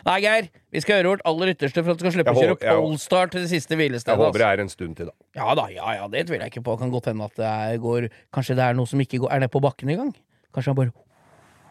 Nei, 0.08 0.18
Geir, 0.24 0.48
vi 0.74 0.82
skal 0.84 1.00
gjøre 1.00 1.14
vårt 1.16 1.26
aller 1.30 1.52
ytterste 1.54 1.84
for 1.84 1.94
at 1.94 2.00
du 2.00 2.06
skal 2.06 2.16
slippe 2.18 2.34
å 2.34 2.40
kjøre 2.40 2.76
Polestar 2.80 3.32
til 3.34 3.46
det 3.46 3.52
siste 3.52 3.78
hvilestedet. 3.80 4.16
Jeg 4.16 4.30
håper 4.30 4.44
det 4.44 4.50
er 4.50 4.64
en 4.66 4.72
stund 4.74 4.98
til, 5.00 5.12
da. 5.12 5.16
Ja 5.40 5.56
da, 5.58 5.68
ja 5.74 5.94
ja, 6.00 6.08
det 6.12 6.26
tviler 6.30 6.48
jeg 6.48 6.56
ikke 6.56 6.66
på. 6.70 6.78
Kan 6.82 6.94
godt 6.94 7.12
hende 7.12 7.28
at 7.30 7.38
det 7.40 7.82
går 7.84 8.10
Kanskje 8.36 8.58
det 8.60 8.66
er 8.70 8.78
noe 8.78 8.90
som 8.90 9.02
ikke 9.04 9.22
går 9.24 9.36
Er 9.36 9.44
nede 9.44 9.54
på 9.54 9.62
bakken 9.64 9.92
engang? 9.94 10.14
Kanskje 10.56 10.74
han 10.74 10.80
bare 10.80 10.96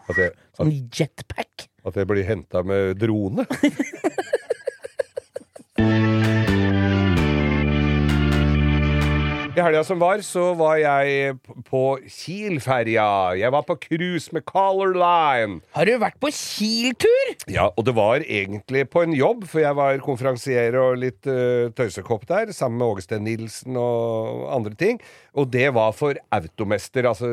At 0.08 0.22
jeg, 0.22 0.34
at, 0.34 0.60
Sånn 0.60 0.74
jetpack? 1.00 1.68
at 1.88 1.96
jeg 1.96 2.08
blir 2.10 2.26
henta 2.28 2.60
med 2.66 2.98
drone. 3.00 3.46
I 9.58 9.62
helga 9.64 9.80
som 9.82 9.98
var, 9.98 10.20
så 10.22 10.52
var 10.54 10.76
jeg 10.78 11.32
på 11.66 11.80
Kiel-ferja. 12.06 13.34
Jeg 13.40 13.50
var 13.50 13.64
på 13.66 13.74
cruise 13.82 14.30
med 14.30 14.44
Color 14.46 14.92
Line. 14.94 15.56
Har 15.74 15.88
du 15.88 15.96
vært 15.98 16.18
på 16.22 16.30
Kiel-tur? 16.30 17.32
Ja, 17.50 17.64
og 17.72 17.88
det 17.88 17.96
var 17.96 18.22
egentlig 18.22 18.84
på 18.92 19.02
en 19.02 19.16
jobb, 19.18 19.48
for 19.50 19.64
jeg 19.64 19.74
var 19.74 19.98
konferansier 20.04 20.78
og 20.78 21.00
litt 21.02 21.26
uh, 21.26 21.72
tøysekopp 21.74 22.28
der, 22.30 22.52
sammen 22.54 22.78
med 22.78 22.86
Åge 22.86 23.06
Steen 23.08 23.26
Nilsen 23.26 23.80
og 23.82 24.44
andre 24.54 24.78
ting. 24.78 25.02
Og 25.34 25.50
det 25.50 25.72
var 25.74 25.90
for 25.98 26.20
Automester, 26.38 27.10
altså 27.10 27.32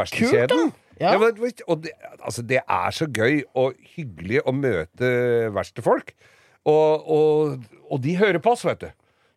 verkstedkjeden. 0.00 0.72
Da! 0.72 0.86
Ja. 1.00 1.12
men 1.20 1.44
og 1.66 1.84
det, 1.84 1.92
altså, 2.22 2.40
det 2.44 2.62
er 2.64 2.96
så 2.96 3.04
gøy 3.04 3.42
og 3.52 3.76
hyggelig 3.98 4.40
å 4.48 4.56
møte 4.56 5.12
verkstedfolk. 5.52 6.14
Og, 6.64 7.04
og, 7.04 7.68
og 7.90 8.02
de 8.04 8.16
hører 8.16 8.40
på 8.40 8.56
oss, 8.56 8.64
vet 8.64 8.86
du. 8.86 8.90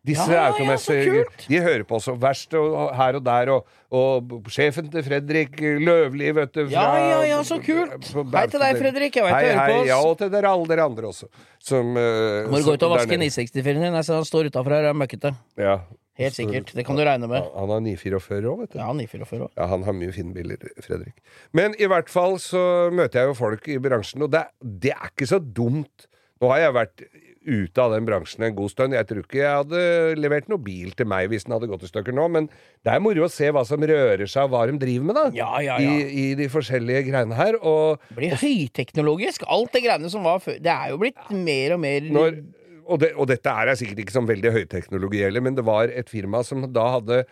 Disse 0.04 0.26
Ja, 0.28 0.36
ja, 0.36 0.48
automesse 0.52 0.92
så 0.92 1.12
kult. 1.16 1.46
De 1.48 1.60
hører 1.64 1.84
på 1.88 1.96
oss 1.96 2.10
og 2.12 2.18
verst 2.20 2.52
og, 2.60 2.74
og 2.76 2.90
her 3.00 3.16
og 3.16 3.24
der, 3.24 3.52
og, 3.56 3.70
og 3.96 4.50
sjefen 4.52 4.90
til 4.92 5.06
Fredrik 5.06 5.56
Løvli, 5.64 6.28
vet 6.36 6.52
du. 6.58 6.66
Ja, 6.74 6.90
ja, 7.00 7.22
ja, 7.30 7.38
så 7.48 7.56
kult. 7.64 8.10
Hei 8.12 8.44
til 8.52 8.60
deg, 8.66 8.82
Fredrik. 8.82 9.16
Jeg 9.16 9.32
hei, 9.32 9.42
du 9.46 9.48
hører 9.48 9.72
på 9.72 9.80
oss. 9.80 9.88
Ja, 9.88 10.02
og 10.04 10.18
til 10.20 10.32
dere 10.34 10.52
alle 10.52 10.68
dere 10.74 10.90
andre 10.92 11.08
også. 11.14 11.32
Som 11.64 11.96
uh, 11.96 12.52
Må 12.52 12.60
du 12.60 12.68
gå 12.68 12.76
ut 12.76 12.88
og 12.90 12.98
vaske 12.98 13.16
nede. 13.16 13.32
964-en 13.32 13.86
din? 13.86 13.96
Han 13.96 14.28
står 14.28 14.52
utafor 14.52 14.76
her 14.76 14.90
og 14.90 14.92
er 14.92 15.00
møkkete. 15.06 15.36
Ja. 15.64 15.80
Helt 16.20 16.36
sikkert. 16.36 16.76
Det 16.76 16.84
kan 16.86 17.00
du 17.00 17.02
regne 17.08 17.30
med. 17.32 17.48
Han 17.56 17.72
har 17.72 17.80
944 17.88 18.50
òg, 18.52 18.60
vet 18.60 18.76
du. 18.76 18.80
Ja, 18.84 18.92
944 18.94 19.46
også. 19.48 19.56
Ja, 19.56 19.70
han 19.72 19.86
har 19.88 19.96
mye 19.98 20.14
fine 20.14 20.36
biler, 20.36 20.68
Fredrik. 20.84 21.16
Men 21.56 21.80
i 21.80 21.88
hvert 21.90 22.12
fall 22.12 22.36
så 22.44 22.66
møter 22.94 23.24
jeg 23.24 23.32
jo 23.32 23.38
folk 23.40 23.72
i 23.72 23.80
bransjen, 23.82 24.28
og 24.28 24.36
det, 24.36 24.44
det 24.60 24.92
er 24.94 25.08
ikke 25.10 25.32
så 25.32 25.40
dumt. 25.40 26.12
Nå 26.44 26.50
har 26.52 26.66
jeg 26.66 26.76
vært 26.76 27.06
ute 27.44 27.84
av 27.84 27.92
den 27.92 28.06
bransjen 28.08 28.46
en 28.48 28.56
god 28.56 28.72
stund. 28.72 28.96
Jeg 28.96 29.08
tror 29.10 29.24
ikke 29.26 29.40
jeg 29.42 29.58
hadde 29.62 29.84
levert 30.20 30.50
noe 30.52 30.64
bil 30.64 30.94
til 30.96 31.08
meg 31.12 31.30
hvis 31.32 31.46
den 31.48 31.56
hadde 31.56 31.70
gått 31.72 31.86
i 31.88 31.90
stykker 31.92 32.16
nå, 32.16 32.30
men 32.32 32.48
det 32.84 32.94
er 32.94 33.04
moro 33.04 33.26
å 33.28 33.32
se 33.32 33.50
hva 33.54 33.66
som 33.68 33.84
rører 33.84 34.24
seg, 34.28 34.48
og 34.48 34.54
hva 34.56 34.64
de 34.70 34.78
driver 34.80 35.10
med, 35.10 35.20
da. 35.20 35.26
Ja, 35.36 35.52
ja, 35.64 35.78
ja. 35.84 35.94
I, 36.00 36.08
I 36.24 36.26
de 36.40 36.48
forskjellige 36.52 37.06
greiene 37.10 37.38
her. 37.38 37.60
Og 37.60 38.04
Det 38.10 38.20
blir 38.20 38.36
høyteknologisk. 38.40 39.48
Alt 39.52 39.76
det 39.76 39.84
greiene 39.86 40.12
som 40.12 40.28
var 40.28 40.44
før. 40.44 40.60
Det 40.64 40.72
er 40.72 40.94
jo 40.94 41.00
blitt 41.04 41.24
mer 41.36 41.76
og 41.76 41.84
mer 41.84 42.12
når 42.16 42.44
og, 42.88 43.00
det, 43.02 43.12
og 43.20 43.28
dette 43.30 43.50
er 43.50 43.72
sikkert 43.80 44.02
ikke 44.04 44.16
sånn 44.16 44.28
veldig 44.30 44.52
høyteknologi 44.56 45.22
heller, 45.24 45.44
men 45.46 45.56
det 45.58 45.64
var 45.68 45.92
et 45.92 46.10
firma 46.12 46.42
som 46.46 46.66
da 46.74 46.86
hadde 46.98 47.24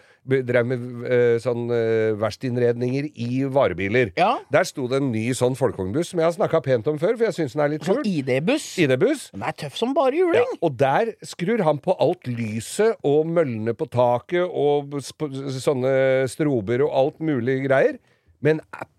drev 0.45 0.67
med 0.69 0.83
eh, 1.09 1.35
sånn 1.41 1.65
uh, 1.71 2.11
verkstedinnredninger 2.21 3.07
i 3.15 3.41
varebiler. 3.51 4.11
Ja. 4.19 4.35
Der 4.53 4.67
sto 4.69 4.85
det 4.91 4.99
en 5.01 5.09
ny 5.13 5.31
sånn 5.37 5.57
folkevognbuss 5.57 6.11
som 6.13 6.21
jeg 6.21 6.27
har 6.29 6.35
snakka 6.35 6.61
pent 6.65 6.87
om 6.91 6.99
før, 7.01 7.15
for 7.17 7.27
jeg 7.29 7.37
syns 7.39 7.57
den 7.57 7.63
er 7.65 7.73
litt 7.73 7.87
Sånn 7.87 8.01
kul. 8.03 8.11
ID-buss. 8.11 8.67
ID-buss. 8.85 9.27
Den 9.33 9.47
er 9.49 9.57
tøff 9.63 9.79
som 9.79 9.95
bare 9.97 10.13
Ja, 10.15 10.27
juling. 10.27 10.55
og 10.61 10.77
der 10.77 11.13
skrur 11.25 11.63
han 11.65 11.81
på 11.81 11.95
alt 11.97 12.29
lyset 12.29 12.97
og 13.07 13.25
møllene 13.33 13.73
på 13.77 13.89
taket 13.89 14.45
og 14.45 14.93
sånne 15.01 16.29
strober 16.31 16.85
og 16.85 16.95
alt 17.03 17.19
mulig 17.23 17.63
greier. 17.65 17.97
Med 18.41 18.57
en 18.59 18.63
app. 18.73 18.89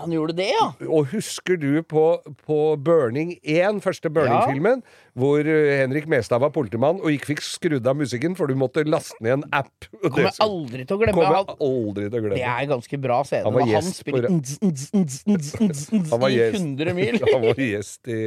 Han 0.00 0.12
gjorde 0.14 0.32
det, 0.38 0.46
ja. 0.48 0.66
Og 0.88 1.10
husker 1.12 1.58
du 1.60 1.82
på, 1.84 2.02
på 2.46 2.58
Burning 2.80 3.34
1, 3.44 3.82
første 3.84 4.08
Burning-filmen, 4.12 4.80
hvor 5.18 5.42
eh, 5.42 5.80
Henrik 5.80 6.06
Mestad 6.10 6.42
var 6.42 6.52
politimann 6.54 7.00
og 7.00 7.10
ikke 7.12 7.32
fikk 7.32 7.42
skrudd 7.44 7.86
av 7.90 7.98
musikken, 7.98 8.36
for 8.38 8.50
du 8.50 8.56
måtte 8.58 8.84
laste 8.86 9.16
ned 9.24 9.38
en 9.38 9.44
app? 9.56 9.88
Kommer 10.02 10.30
aldri 10.44 10.84
til 10.86 10.96
å 10.96 11.00
glemme. 11.00 11.16
kommer 11.16 11.54
aldri 11.56 12.06
til 12.06 12.18
å 12.18 12.22
glemme. 12.24 12.38
det 12.38 12.46
er 12.46 12.64
en 12.64 12.72
ganske 12.74 13.00
bra 13.02 13.20
scene. 13.26 13.44
Han 13.46 13.56
var 13.56 13.66
han 13.70 13.90
spiller 13.90 14.28
Han 16.12 16.22
var 16.22 16.34
gjest. 16.34 16.60
100 16.60 16.94
mil. 16.96 17.18
Han 17.32 17.44
var 17.44 17.60
gjest 17.62 18.10
i, 18.10 18.20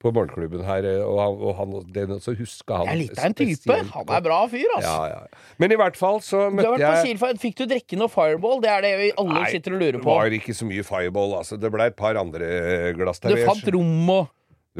på 0.00 0.12
morgenklubben 0.14 0.64
her, 0.66 0.86
eh, 0.88 1.02
og, 1.04 1.18
han, 1.22 1.42
og 1.42 1.58
han, 1.58 1.76
den 1.94 2.16
også 2.18 2.34
huska 2.38 2.80
han 2.80 2.88
Det 2.90 2.94
er 2.94 3.00
litt 3.02 3.18
av 3.18 3.28
en 3.28 3.36
type. 3.38 3.78
Han 3.94 4.14
er 4.18 4.24
bra 4.24 4.40
fyr, 4.50 4.66
altså. 4.78 4.94
Ja, 4.94 5.18
ja. 5.18 5.44
Men 5.62 5.74
i 5.74 5.78
hvert 5.80 5.98
fall 5.98 6.20
så 6.24 6.46
Du 6.46 6.46
har 6.48 6.56
møtte 6.56 6.72
vært 6.76 7.20
på 7.22 7.30
jeg 7.32 7.42
Fikk 7.42 7.60
du 7.60 7.64
drikke 7.70 7.98
noe 8.00 8.10
Fireball? 8.12 8.62
Det 8.62 8.70
er 8.72 8.84
det 8.84 8.94
vi 9.00 9.10
alle 9.20 9.36
Nei, 9.36 9.50
sitter 9.52 9.76
og 9.76 9.82
lurer 9.82 10.00
på 10.00 10.08
Det 10.08 10.16
var 10.22 10.36
ikke 10.38 10.56
så 10.56 10.68
mye 10.68 10.86
fireball, 10.86 11.36
altså. 11.40 11.58
Det 11.60 11.70
ble 11.74 11.88
et 11.90 11.98
par 11.98 12.18
andre 12.20 12.50
glass 12.98 13.22
Du 13.24 13.34
fant 13.46 13.72
rom 13.74 14.12
og 14.14 14.26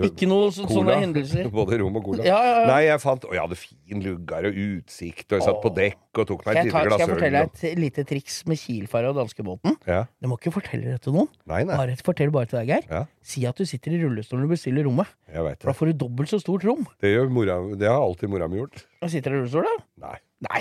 ikke 0.07 0.29
noe 0.31 0.51
så, 0.55 0.67
sånne 0.71 0.95
hendelser. 1.03 1.49
Både 1.59 1.79
rom 1.81 1.97
og 1.99 2.05
cola. 2.07 2.25
Ja, 2.27 2.39
ja, 2.45 2.55
ja. 2.63 2.67
Nei, 2.71 2.81
jeg 2.87 3.01
fant 3.03 3.25
Og 3.27 3.35
jeg 3.35 3.43
hadde 3.43 3.59
fin 3.59 4.05
luggar 4.05 4.47
og 4.49 4.59
utsikt, 4.63 5.27
og 5.33 5.39
jeg 5.39 5.47
satt 5.49 5.61
på 5.65 5.73
dekk 5.75 6.21
og 6.23 6.29
tok 6.31 6.45
meg 6.47 6.61
et 6.61 6.69
lite 6.69 6.73
glass 6.73 6.85
øl. 6.85 6.93
skal 6.93 7.03
jeg 7.03 7.13
fortelle 7.15 7.43
deg 7.43 7.65
et 7.71 7.83
lite 7.83 8.05
triks 8.09 8.37
med 8.51 8.61
Kielferja 8.63 9.13
og 9.13 9.19
danskebåten? 9.21 9.77
Ja. 9.91 10.01
Du 10.23 10.31
må 10.31 10.39
ikke 10.41 10.55
fortelle 10.55 10.95
det 10.95 11.03
til 11.05 11.17
noen. 11.17 11.31
Nei, 11.51 11.63
nei. 11.69 11.77
Bare, 11.79 11.99
fortell 12.07 12.33
bare 12.35 12.51
til 12.51 12.61
deg, 12.61 12.73
Geir. 12.73 12.89
Ja. 12.91 13.03
Si 13.23 13.45
at 13.49 13.59
du 13.59 13.67
sitter 13.69 13.95
i 13.95 14.01
rullestolen 14.03 14.47
og 14.47 14.55
bestiller 14.55 14.87
rommet. 14.89 15.11
Jeg 15.31 15.45
det. 15.47 15.59
For 15.63 15.73
da 15.73 15.77
får 15.81 15.93
du 15.93 16.01
dobbelt 16.05 16.33
så 16.33 16.41
stort 16.43 16.67
rom. 16.69 16.87
Det, 17.03 17.13
gjør 17.15 17.31
mora, 17.35 17.61
det 17.79 17.91
har 17.91 18.01
alltid 18.01 18.33
mora 18.33 18.49
mi 18.51 18.63
gjort. 18.63 18.87
Og 19.03 19.13
sitter 19.13 19.35
i 19.35 19.43
rullestol, 19.43 19.67
da? 19.69 20.09
Nei. 20.09 20.19
Nei. 20.49 20.61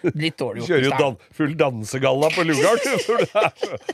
Litt 0.20 0.38
dårlig 0.40 0.64
gjort. 0.64 0.70
Kjører 0.70 0.86
jo 0.86 0.92
det 0.92 1.00
dan 1.00 1.18
full 1.36 1.56
dansegalla 1.60 2.30
på 2.34 2.46
lugaren. 2.48 2.80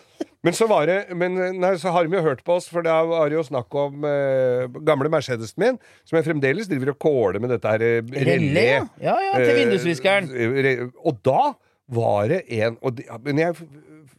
Men 0.46 0.54
så 0.54 0.68
var 0.70 0.86
det 0.86 0.96
Men 1.18 1.34
nei, 1.58 1.72
så 1.82 1.90
har 1.94 2.06
de 2.06 2.14
jo 2.16 2.22
hørt 2.22 2.44
på 2.46 2.54
oss, 2.60 2.68
for 2.70 2.84
da 2.86 3.00
var 3.08 3.28
det 3.32 3.38
jo 3.40 3.44
snakk 3.48 3.74
om 3.82 4.04
eh, 4.06 4.66
gamle 4.86 5.10
Mercedesen 5.10 5.58
min, 5.62 5.78
som 6.06 6.20
jeg 6.20 6.26
fremdeles 6.28 6.68
driver 6.70 6.92
og 6.94 7.00
kåler 7.02 7.42
med 7.42 7.50
dette 7.56 7.72
her 7.74 7.82
eh, 7.82 8.12
Relé, 8.30 8.66
ja. 8.78 8.82
Ja, 9.10 9.16
ja, 9.26 9.32
til 9.42 9.52
Eh, 9.56 9.60
vindusviskeren. 9.64 10.30
re- 10.30 10.90
Og 11.02 11.18
da 11.26 11.40
var 11.86 12.28
det 12.32 12.40
en 12.50 12.76
og 12.82 12.96
det, 12.98 13.06
Men 13.22 13.38
jeg 13.38 13.54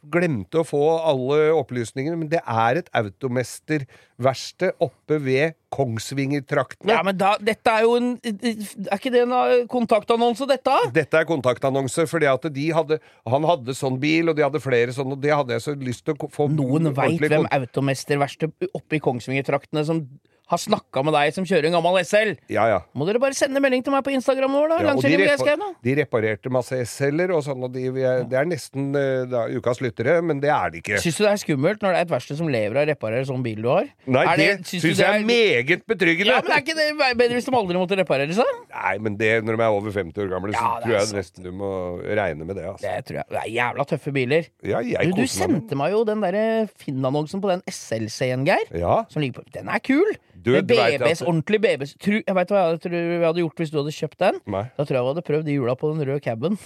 glemte 0.08 0.62
å 0.62 0.66
få 0.66 0.80
alle 1.04 1.50
opplysningene, 1.52 2.16
men 2.16 2.30
det 2.32 2.40
er 2.40 2.80
et 2.80 2.88
automesterverksted 2.96 4.78
oppe 4.84 5.18
ved 5.20 5.56
Kongsvingertraktene. 5.74 6.94
Ja, 6.94 7.02
men 7.04 7.18
da, 7.20 7.34
dette 7.44 7.74
er 7.74 7.84
jo 7.84 7.96
en 7.98 8.06
Er 8.24 8.94
ikke 8.96 9.12
det 9.12 9.26
en 9.26 9.34
eh, 9.36 9.66
kontaktannonse, 9.68 10.48
dette? 10.48 10.76
Dette 10.96 11.20
er 11.20 11.28
kontaktannonse, 11.28 12.06
fordi 12.08 12.30
at 12.30 12.48
de 12.54 12.70
hadde 12.72 13.00
Han 13.28 13.44
hadde 13.50 13.76
sånn 13.76 14.00
bil, 14.00 14.32
og 14.32 14.38
de 14.38 14.46
hadde 14.46 14.62
flere 14.64 14.94
sånne, 14.96 15.18
og 15.18 15.24
det 15.24 15.34
hadde 15.34 15.58
jeg 15.58 15.66
så 15.66 15.76
lyst 15.76 16.06
til 16.08 16.16
å 16.16 16.32
få 16.32 16.48
Noen 16.52 16.94
veit 16.96 17.20
hvem 17.20 17.48
automesterverkstedet 17.58 18.72
oppe 18.72 18.96
i 18.96 19.04
Kongsvingertraktene 19.04 19.84
som 19.84 20.06
har 20.48 20.60
snakka 20.62 21.02
med 21.04 21.14
deg 21.16 21.34
som 21.36 21.44
kjører 21.48 21.68
en 21.68 21.76
gammel 21.76 21.98
SL. 22.00 22.34
Ja, 22.52 22.64
ja. 22.70 22.78
Må 22.96 23.06
dere 23.08 23.20
bare 23.22 23.36
sende 23.36 23.60
melding 23.60 23.82
til 23.84 23.92
meg 23.92 24.04
på 24.06 24.12
Instagram 24.16 24.54
vår, 24.56 24.70
da. 24.72 24.78
Ja, 24.86 24.94
og 24.96 25.04
de, 25.04 25.18
repa 25.20 25.56
de 25.84 25.96
reparerte 25.98 26.52
masse 26.52 26.78
SL-er 26.88 27.34
og 27.36 27.42
sånn, 27.44 27.66
og 27.66 27.74
de, 27.74 27.84
er, 28.00 28.24
det 28.28 28.38
er 28.40 28.48
nesten 28.48 28.88
eh, 28.96 29.26
da, 29.28 29.44
ukas 29.52 29.82
lyttere, 29.84 30.18
men 30.24 30.40
det 30.42 30.52
er 30.54 30.72
de 30.72 30.80
ikke. 30.80 31.00
Syns 31.04 31.20
du 31.20 31.24
det 31.26 31.32
er 31.34 31.42
skummelt 31.42 31.84
når 31.84 31.94
det 31.94 32.00
er 32.00 32.08
et 32.08 32.14
verksted 32.14 32.40
som 32.40 32.48
lever 32.52 32.80
av 32.80 32.86
å 32.86 32.90
reparere 32.92 33.28
sånn 33.28 33.44
bil 33.44 33.60
du 33.64 33.68
har? 33.72 33.90
Nei, 34.08 34.24
Er 34.24 34.40
det, 34.40 34.48
det 34.62 34.72
syns 34.72 35.02
jeg 35.02 35.08
er 35.08 35.26
meget 35.28 35.84
betryggende. 35.88 36.32
Ja, 36.32 36.40
men 36.44 36.56
Er 36.56 36.64
ikke 36.64 36.78
det 36.78 36.88
bedre 36.96 37.36
hvis 37.36 37.48
de 37.48 37.56
aldri 37.60 37.82
måtte 37.82 37.98
reparere 38.00 38.38
seg? 38.38 38.54
Nei, 38.72 38.94
men 39.04 39.18
det, 39.20 39.32
når 39.44 39.58
de 39.58 39.66
er 39.66 39.78
over 39.82 39.96
50 39.98 40.24
år 40.24 40.32
gamle, 40.32 40.54
så 40.56 40.64
det 40.64 40.78
er 40.78 40.86
tror 40.86 40.96
jeg 40.98 41.18
nesten 41.18 41.48
du 41.48 41.52
må 41.60 41.72
regne 42.18 42.48
med 42.48 42.56
det. 42.58 42.66
Altså. 42.72 42.86
Det 42.86 43.10
tror 43.10 43.20
jeg. 43.20 43.28
Det 43.34 43.42
er 43.42 43.50
jævla 43.58 43.88
tøffe 43.92 44.14
biler. 44.16 44.48
Ja, 44.64 44.80
jeg 44.84 45.12
Du, 45.12 45.20
du 45.20 45.30
sendte 45.30 45.76
meg 45.78 45.92
jo 45.92 46.04
den 46.08 46.24
derre 46.24 46.46
Finn-annonsen 46.80 47.44
på 47.44 47.52
den 47.52 47.62
SL-C-en, 47.68 48.48
Geir. 48.48 48.72
Ja. 48.76 49.02
Som 49.12 49.24
ligger 49.24 49.42
på 49.42 49.52
Den 49.58 49.68
er 49.68 49.84
kul! 49.84 50.16
Du, 50.38 50.52
Med 50.54 50.70
at- 51.02 51.22
ordentlig 51.26 51.58
BBs. 51.64 51.94
Tru, 51.98 52.18
jeg 52.22 52.34
veit 52.36 52.48
hva 52.52 52.58
jeg 52.60 52.66
hadde, 52.68 52.80
tror 52.84 52.94
jeg 52.98 53.22
hadde 53.26 53.42
gjort 53.42 53.56
hvis 53.62 53.70
du 53.72 53.78
hadde 53.82 53.94
kjøpt 53.96 54.18
den. 54.22 54.40
Nei. 54.46 54.64
Da 54.76 54.84
tror 54.84 54.94
jeg 54.94 55.00
jeg 55.02 55.08
hadde 55.10 55.24
prøvd 55.28 55.50
hjula 55.54 55.74
på 55.80 55.90
den 55.94 56.06
røde 56.06 56.20
caben. 56.24 56.58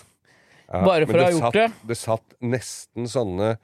Ja, 0.72 0.84
Bare 0.84 1.06
for 1.08 1.20
å 1.20 1.24
ha 1.24 1.30
gjort 1.32 1.56
satt, 1.56 1.86
det 1.88 1.96
satt 2.00 2.34
nesten 2.40 3.08
sånne 3.10 3.56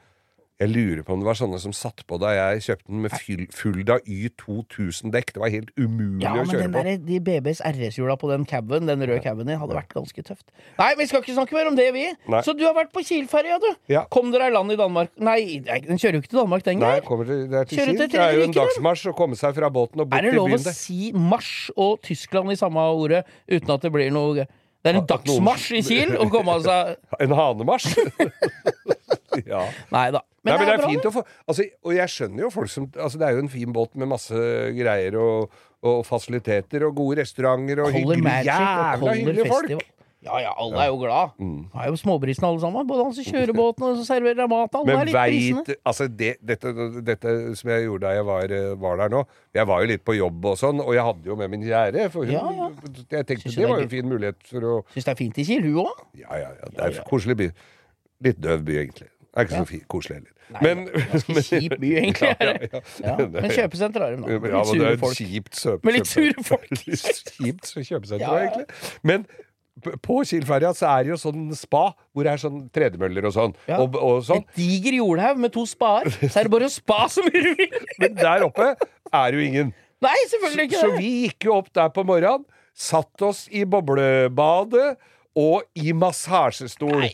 Jeg 0.59 0.73
lurer 0.75 1.05
på 1.07 1.15
om 1.15 1.21
det 1.23 1.27
var 1.29 1.37
sånne 1.39 1.59
som 1.63 1.71
satt 1.71 2.01
på 2.11 2.17
da 2.19 2.33
jeg 2.35 2.63
kjøpte 2.65 2.89
den 2.91 3.03
med 3.05 3.13
full, 3.15 3.45
Fulda 3.55 3.99
Y2000-dekk. 4.11 5.29
Det 5.37 5.39
var 5.39 5.53
helt 5.55 5.69
umulig 5.79 6.25
Ja, 6.25 6.33
å 6.35 6.43
kjøre 6.49 6.65
på. 6.73 6.83
der, 6.83 6.97
de 7.07 7.21
BBs 7.23 7.61
RS-hjula 7.63 8.17
på 8.19 8.31
den 8.33 8.43
caben, 8.51 8.89
den 8.91 9.05
røde 9.07 9.21
caben 9.23 9.47
din, 9.47 9.61
hadde 9.61 9.77
vært 9.77 9.95
ganske 9.95 10.25
tøft. 10.27 10.43
Nei, 10.81 10.89
vi 10.99 11.07
skal 11.07 11.23
ikke 11.23 11.37
snakke 11.37 11.55
mer 11.55 11.71
om 11.71 11.79
det, 11.79 11.87
vi. 11.95 12.09
Nei. 12.35 12.43
Så 12.43 12.57
du 12.59 12.65
har 12.67 12.75
vært 12.75 12.91
på 12.91 13.05
Kiel-ferja, 13.07 13.61
du. 13.63 13.69
Ja. 13.95 14.03
Kom 14.11 14.33
dere 14.35 14.51
i 14.51 14.57
land 14.57 14.75
i 14.75 14.81
Danmark? 14.83 15.15
Nei, 15.23 15.39
den 15.63 15.95
kjører 16.03 16.19
jo 16.19 16.25
ikke 16.27 16.33
til 16.35 16.43
Danmark, 16.43 16.67
den, 16.67 16.83
Geir. 16.83 17.07
kommer 17.07 17.31
til, 17.31 17.47
det 17.55 17.63
er 17.63 17.71
til 17.71 17.79
Kiel. 17.85 17.95
til 18.03 18.15
Det 18.19 18.23
er 18.27 18.35
jo 18.41 18.47
en 18.51 18.59
dagsmarsj 18.59 19.13
å 19.13 19.17
komme 19.23 19.39
seg 19.39 19.55
fra 19.63 19.71
båten 19.71 20.03
og 20.03 20.11
bort 20.11 20.19
Er 20.19 20.27
det 20.27 20.35
lov 20.35 20.51
å 20.59 20.59
der. 20.59 20.75
si 20.75 21.13
marsj 21.15 21.71
og 21.79 22.03
Tyskland 22.03 22.51
i 22.51 22.59
samme 22.59 22.83
ordet 22.99 23.23
uten 23.47 23.77
at 23.79 23.87
det 23.87 23.95
blir 23.95 24.11
noe 24.11 24.35
Det 24.43 24.91
er 24.91 24.99
en 25.05 25.07
dagsmarsj 25.07 25.71
i 25.79 25.83
Kiel 25.87 26.17
å 26.19 26.27
komme 26.35 26.59
seg 26.67 26.97
En 27.23 27.31
hanemarsj? 27.45 27.95
ja. 29.55 29.63
Nei 29.95 30.09
da. 30.15 30.23
Nei, 30.47 30.55
men 30.55 30.65
det 30.65 30.75
er 30.77 30.81
bra, 30.81 30.89
fint 30.93 31.07
å 31.09 31.13
få 31.13 31.23
altså, 31.51 31.65
Og 31.85 31.93
jeg 31.97 32.13
skjønner 32.15 32.45
jo 32.47 32.49
folk 32.55 32.71
som 32.73 32.87
altså, 32.95 33.19
Det 33.21 33.27
er 33.27 33.35
jo 33.37 33.43
en 33.43 33.51
fin 33.53 33.73
båt 33.75 33.99
med 33.99 34.09
masse 34.09 34.39
greier 34.79 35.19
og, 35.21 35.61
og 35.85 36.01
fasiliteter 36.09 36.87
og 36.87 36.95
gode 36.97 37.21
restauranter 37.21 37.83
og 37.85 37.93
Color 37.93 38.17
hyggelig, 38.17 38.49
jævla 38.49 39.15
hyggelige 39.19 39.49
folk. 39.51 39.73
Festival. 39.75 39.95
Ja 40.27 40.35
ja, 40.43 40.51
alle 40.59 40.81
er 40.83 40.89
jo 40.91 40.97
glad. 40.99 41.35
Mm. 41.39 41.59
Det 41.71 41.83
er 41.85 41.91
jo 41.93 41.99
småbrisene 42.01 42.49
alle 42.49 42.59
sammen. 42.59 42.87
Både 42.89 43.05
han 43.07 43.13
som 43.15 43.27
kjører 43.29 43.55
båten 43.55 43.85
og 43.87 44.01
som 44.01 44.07
serverer 44.09 44.49
mat. 44.51 44.75
Alle 44.75 44.89
Men 44.89 44.99
er 44.99 45.07
litt 45.07 45.15
brisene. 45.15 45.77
Altså, 45.87 46.09
det, 46.11 46.33
dette, 46.43 46.73
dette 47.07 47.35
som 47.61 47.71
jeg 47.71 47.85
gjorde 47.85 48.03
da 48.09 48.15
jeg 48.17 48.27
var, 48.27 48.55
eh, 48.57 48.73
var 48.83 48.99
der 48.99 49.13
nå 49.15 49.21
Jeg 49.55 49.69
var 49.71 49.85
jo 49.85 49.91
litt 49.93 50.03
på 50.09 50.17
jobb 50.19 50.49
og 50.51 50.57
sånn, 50.59 50.83
og 50.83 50.91
jeg 50.97 51.07
hadde 51.07 51.31
jo 51.31 51.37
med 51.39 51.53
min 51.55 51.63
kjære. 51.69 52.09
For 52.15 52.27
hun, 52.27 52.35
Ja, 52.35 52.43
ja. 52.51 52.67
jeg 53.15 53.29
tenkte 53.31 53.45
Synes 53.45 53.55
det 53.55 53.63
det 53.63 53.69
er 53.69 53.71
var 53.71 53.79
jo 53.79 53.87
en 53.87 53.93
fin 53.95 54.11
mulighet 54.11 54.51
for 54.51 54.67
å 54.73 54.75
Syns 54.97 55.07
det 55.07 55.15
er 55.15 55.21
fint 55.23 55.39
i 55.39 55.47
Kiel, 55.53 55.71
hun 55.71 55.85
òg. 55.85 56.03
Ja, 56.19 56.33
ja, 56.43 56.51
ja. 56.51 56.73
Det 56.75 56.83
er 56.89 56.99
en 56.99 57.09
koselig 57.13 57.39
by. 57.39 57.49
Litt 58.27 58.43
døv 58.43 58.67
by, 58.67 58.81
egentlig. 58.83 59.09
Det 59.29 59.43
er 59.43 59.47
ikke 59.49 59.59
så 59.61 59.81
koselig 59.93 60.15
heller. 60.19 60.35
Men, 60.65 60.87
Ganske 60.89 61.43
kjip 61.45 61.75
by, 61.83 61.91
egentlig. 62.01 62.31
Ja, 62.41 62.55
ja, 62.65 62.81
ja. 63.05 63.27
Men 63.35 63.51
kjøpesenter 63.53 64.05
har 64.07 64.15
de, 64.15 64.23
nå. 64.23 64.31
Ja, 64.33 64.39
men 64.71 64.81
det 64.81 64.87
er 64.89 64.97
et 64.97 65.03
folk. 65.03 65.19
kjipt 65.19 65.59
søp- 65.61 65.85
Men 65.85 65.99
litt 65.99 66.09
sure 66.09 66.45
folk. 66.49 66.71
Litt 66.89 67.29
kjipt 67.37 67.69
kjøpesenter, 67.77 68.39
egentlig. 68.41 68.67
Men 69.07 69.27
på 70.03 70.17
Kielferja 70.27 70.73
så 70.75 70.89
er 70.91 71.05
det 71.07 71.13
jo 71.13 71.19
sånn 71.23 71.45
spa, 71.55 71.85
hvor 72.11 72.27
det 72.27 72.33
er 72.33 72.41
sånn 72.43 72.65
tredemøller 72.75 73.29
og 73.29 73.35
sånn. 73.37 73.53
Ja. 73.69 73.77
Og, 73.85 73.95
og 74.01 74.25
sånn. 74.27 74.41
Et 74.49 74.59
diger 74.59 74.97
jordhaug 74.99 75.39
med 75.45 75.53
to 75.55 75.63
spaer. 75.71 76.09
Så 76.25 76.33
er 76.33 76.49
det 76.49 76.55
bare 76.57 76.67
å 76.67 76.73
spa 76.73 77.05
så 77.13 77.23
mye 77.29 77.45
du 77.45 77.53
vil. 77.61 77.77
Men 78.03 78.17
der 78.19 78.47
oppe 78.49 78.73
er 78.75 79.37
jo 79.39 79.45
ingen. 79.45 79.71
Nei, 80.03 80.17
selvfølgelig 80.33 80.67
ikke 80.71 80.81
Så 80.81 80.89
så 80.89 80.99
vi 80.99 81.13
gikk 81.27 81.47
jo 81.51 81.55
opp 81.61 81.71
der 81.79 81.93
på 81.95 82.03
morgenen, 82.09 82.49
satt 82.79 83.23
oss 83.27 83.45
i 83.51 83.63
boblebadet 83.67 84.93
og 85.39 85.63
i 85.79 85.93
massasjestol. 85.95 87.05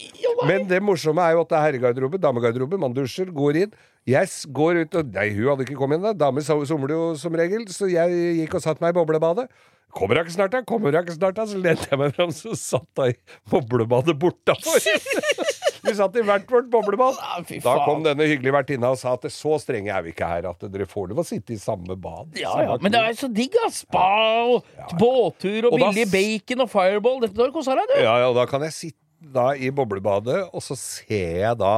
Men 0.48 0.64
det 0.70 0.80
morsomme 0.84 1.20
er 1.24 1.34
jo 1.36 1.42
at 1.44 1.50
det 1.52 1.58
er 1.58 1.66
herregarderobe, 1.68 2.20
damegarderobe, 2.22 2.78
man 2.80 2.94
dusjer, 2.96 3.28
går 3.36 3.58
inn. 3.66 3.74
Jeg 4.08 4.28
s- 4.28 4.46
går 4.52 4.82
ut 4.84 4.94
og 5.00 5.12
Nei, 5.14 5.28
hun 5.36 5.50
hadde 5.52 5.64
ikke 5.66 5.76
kommet 5.80 6.00
inn 6.00 6.04
da. 6.08 6.12
Damer 6.24 6.44
somler 6.44 6.92
jo 6.96 7.14
som 7.20 7.32
regel, 7.36 7.64
så 7.72 7.88
jeg 7.90 8.10
gikk 8.40 8.54
og 8.58 8.64
satte 8.64 8.84
meg 8.84 8.92
i 8.94 8.98
boblebadet. 8.98 9.46
Kommer 9.94 10.18
hun 10.18 10.26
ikke 10.26 10.34
snart, 10.34 10.50
da? 10.54 10.60
Kommer 10.66 10.90
hun 10.90 11.00
ikke 11.04 11.14
snart, 11.16 11.36
da? 11.38 11.44
Så 11.46 11.58
lente 11.62 11.86
jeg 11.90 11.98
meg 12.00 12.14
fram, 12.16 12.32
så 12.34 12.54
satt 12.58 13.00
hun 13.00 13.12
i 13.12 13.14
boblebadet 13.52 14.16
bortafor. 14.18 14.88
vi 15.84 15.92
satt 15.98 16.16
i 16.18 16.24
hvert 16.24 16.48
vårt 16.50 16.70
boblebad. 16.72 17.18
Ah, 17.22 17.42
Da 17.62 17.74
kom 17.84 18.02
denne 18.06 18.26
hyggelige 18.26 18.54
vertinna 18.56 18.90
og 18.94 18.98
sa 19.00 19.12
at 19.18 19.26
så 19.32 19.58
strenge 19.62 19.92
er 19.94 20.02
vi 20.06 20.14
ikke 20.14 20.26
her, 20.30 20.48
at 20.50 20.66
dere 20.72 20.86
får 20.90 21.10
lov 21.12 21.22
å 21.22 21.26
sitte 21.28 21.54
i 21.54 21.60
samme 21.60 21.94
bad. 22.00 22.34
Ja, 22.40 22.54
ja, 22.64 22.76
men 22.82 22.94
det 22.94 23.02
er 23.04 23.18
så 23.20 23.28
digg, 23.30 23.54
da. 23.54 23.68
Spa 23.74 24.06
og 24.48 24.66
båttur 24.98 25.68
og 25.68 25.76
Og 25.76 25.80
billig 25.82 26.06
da... 26.08 26.12
bacon 26.16 26.64
og 26.66 26.72
fireball. 26.72 27.20
Dette 27.26 27.38
har 27.44 27.52
du 27.52 27.56
kosa 27.60 27.76
deg, 27.78 27.92
du. 27.92 27.98
Ja, 28.02 28.16
ja, 28.24 28.30
og 28.32 28.38
da 28.40 28.48
kan 28.50 28.64
jeg 28.66 28.74
sitte 28.76 29.00
da 29.34 29.52
i 29.56 29.70
boblebadet, 29.72 30.40
og 30.52 30.60
så 30.64 30.74
ser 30.76 31.38
jeg 31.46 31.60
da 31.60 31.76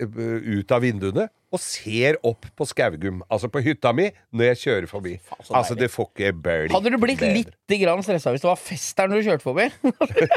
ut 0.00 0.72
av 0.76 0.82
vinduene 0.84 1.28
og 1.54 1.60
ser 1.62 2.18
opp 2.26 2.44
på 2.58 2.66
Skaugum, 2.68 3.22
altså 3.32 3.48
på 3.48 3.62
hytta 3.64 3.92
mi, 3.96 4.10
når 4.34 4.50
jeg 4.50 4.58
kjører 4.64 4.88
forbi. 4.90 5.14
Faen, 5.24 5.46
altså, 5.56 5.76
det 5.78 5.88
får 5.92 6.10
ikke 6.10 6.32
bli 6.42 6.56
Hadde 6.74 6.90
du 6.92 6.98
blitt 7.00 7.20
bedre. 7.22 7.32
litt 7.38 7.80
grann 7.80 8.02
stressa 8.04 8.32
hvis 8.34 8.42
det 8.44 8.50
var 8.50 8.60
fest 8.60 8.96
der 8.98 9.08
når 9.08 9.22
du 9.22 9.28
kjørte 9.30 9.46
forbi? 9.46 9.68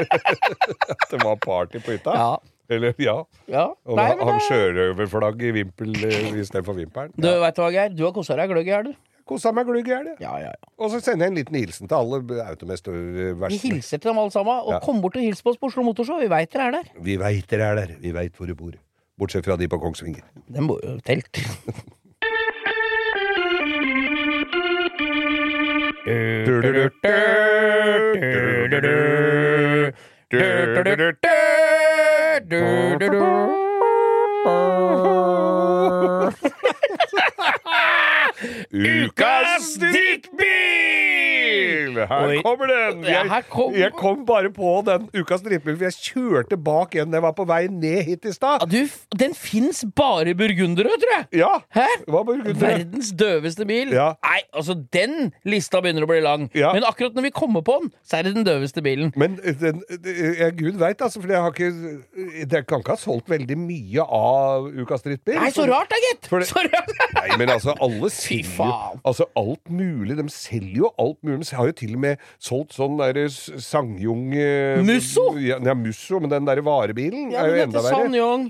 At 0.94 1.10
Det 1.10 1.20
var 1.24 1.36
party 1.42 1.82
på 1.84 1.96
hytta? 1.96 2.14
Ja. 2.16 2.30
Eller, 2.70 2.94
ja. 3.02 3.16
ja. 3.50 3.64
Og 3.84 3.96
Nei, 3.98 4.08
han 4.14 4.20
men 4.22 4.36
det- 4.38 4.46
sjørøverflagg 4.46 5.40
i 5.42 5.50
vimpel 5.58 5.94
eh, 6.06 6.28
istedenfor 6.38 6.76
vimpelen. 6.78 7.12
Du 7.18 7.26
vet 7.42 7.56
du 7.56 7.62
hva, 7.64 7.70
Geir? 7.74 7.94
Du 7.98 8.04
har 8.06 8.12
kosa 8.14 8.36
deg 8.38 8.52
gløgg 8.52 8.68
i 8.70 8.74
hjel, 8.76 8.92
du. 8.92 8.98
Kosa 9.30 9.50
meg 9.54 9.66
glugg 9.68 9.86
i 9.86 9.92
hjel. 9.92 10.06
Ja, 10.22 10.36
ja, 10.42 10.52
ja. 10.54 10.70
Og 10.78 10.90
så 10.90 10.98
sender 11.02 11.26
jeg 11.28 11.30
en 11.34 11.36
liten 11.38 11.54
hilsen 11.58 11.86
til 11.90 11.94
alle 11.98 12.18
Vi 12.26 12.38
automester-versene. 12.42 13.60
hilser 13.62 13.98
til 14.02 14.10
dem 14.10 14.18
alle 14.22 14.32
sammen. 14.34 14.62
Og 14.64 14.72
Ja. 14.74 14.80
kom 14.82 15.02
bort 15.02 15.18
og 15.18 15.22
hils 15.22 15.42
på 15.42 15.50
oss 15.52 15.58
på 15.60 15.66
Oslo 15.70 15.82
Motorshow. 15.86 16.18
Vi 16.22 16.26
veit 16.30 16.50
dere 16.54 16.66
er 16.70 16.70
der. 16.78 16.88
Vi 17.02 17.14
veit 17.20 17.46
dere 17.50 17.68
er 17.68 17.74
der. 17.82 17.92
Vi 18.00 18.10
veit 18.16 18.34
hvor 18.38 18.46
du 18.50 18.54
bor. 18.58 18.72
Bortsett 19.20 19.44
fra 19.44 19.56
de 19.56 19.68
på 19.68 19.78
Kongsvinger. 19.78 20.22
Den 20.48 20.66
bor 20.66 20.80
jo 20.80 20.96
i 20.96 21.00
telt. 21.04 21.40
Ukas 38.72 39.74
drittbil! 39.74 41.09
Her 42.10 42.26
Oi. 42.30 42.38
kommer 42.44 42.70
den! 42.70 43.02
Jeg, 43.08 43.44
kom- 43.50 43.74
jeg 43.76 43.92
kom 43.96 44.24
bare 44.28 44.50
på 44.54 44.72
den 44.86 45.08
ukas 45.16 45.40
stripebil, 45.42 45.76
for 45.80 45.86
jeg 45.88 45.96
kjørte 46.10 46.58
bak 46.64 46.94
en 47.00 47.12
jeg 47.16 47.24
var 47.24 47.34
på 47.36 47.46
vei 47.48 47.62
ned 47.72 48.02
hit 48.06 48.24
i 48.28 48.32
stad. 48.34 48.64
Ja, 48.70 48.84
den 49.20 49.34
fins 49.36 49.82
bare 49.96 50.30
i 50.32 50.36
burgundere, 50.38 50.92
tror 51.02 51.14
jeg. 51.16 51.26
Ja! 51.42 51.52
Hæ? 51.74 51.86
Verdens 52.60 53.12
døveste 53.18 53.66
bil. 53.68 53.92
Ja. 53.94 54.12
Nei, 54.26 54.40
altså, 54.56 54.76
den 54.94 55.32
lista 55.48 55.80
begynner 55.82 56.06
å 56.06 56.10
bli 56.10 56.20
lang. 56.24 56.48
Ja. 56.56 56.72
Men 56.76 56.86
akkurat 56.88 57.14
når 57.16 57.28
vi 57.28 57.32
kommer 57.34 57.64
på 57.66 57.78
den, 57.82 57.92
så 58.06 58.20
er 58.20 58.28
det 58.28 58.34
den 58.38 58.46
døveste 58.46 58.82
bilen. 58.84 59.12
Men 59.20 59.38
den, 59.60 59.82
jeg, 60.04 60.52
Gud 60.58 60.78
veit, 60.80 61.00
altså, 61.02 61.20
for 61.22 61.30
jeg 61.30 61.40
har 61.40 61.50
ikke 61.54 61.70
Jeg 62.50 62.66
kan 62.68 62.80
ikke 62.82 62.94
ha 62.94 63.00
solgt 63.00 63.30
veldig 63.30 63.56
mye 63.58 64.04
av 64.04 64.68
ukas 64.82 65.04
drittbil. 65.06 65.38
Nei, 65.40 65.50
så 65.54 65.66
rart 65.70 65.90
da, 65.92 65.98
gitt! 66.08 66.28
Så 66.50 66.64
rart. 66.66 66.94
Nei, 67.16 67.28
men 67.40 67.52
altså, 67.52 67.74
alle 67.82 68.10
sier 68.20 68.46
jo 68.56 68.68
altså, 69.06 69.26
alt 69.38 69.70
mulig. 69.72 70.16
De 70.20 70.26
selger 70.32 70.82
jo 70.84 70.90
alt 71.00 71.18
mulig. 71.26 71.39
De 71.40 71.56
har 71.56 71.66
jo 71.70 71.72
til 71.72 71.94
og 71.96 72.00
med 72.04 72.18
solgt 72.38 72.76
sånn 72.76 72.96
derre 73.00 73.26
Sangjung 73.30 74.30
Musso? 74.86 75.26
Ja, 75.40 75.58
ja, 75.64 75.74
Musso, 75.74 76.20
men 76.20 76.30
den 76.32 76.48
derre 76.48 76.64
varebilen 76.66 77.30
Ja, 77.32 77.44
er 77.46 77.54
jo 77.56 77.62
enda 77.66 77.82
verre. 77.84 78.02
Sanjong. 78.04 78.48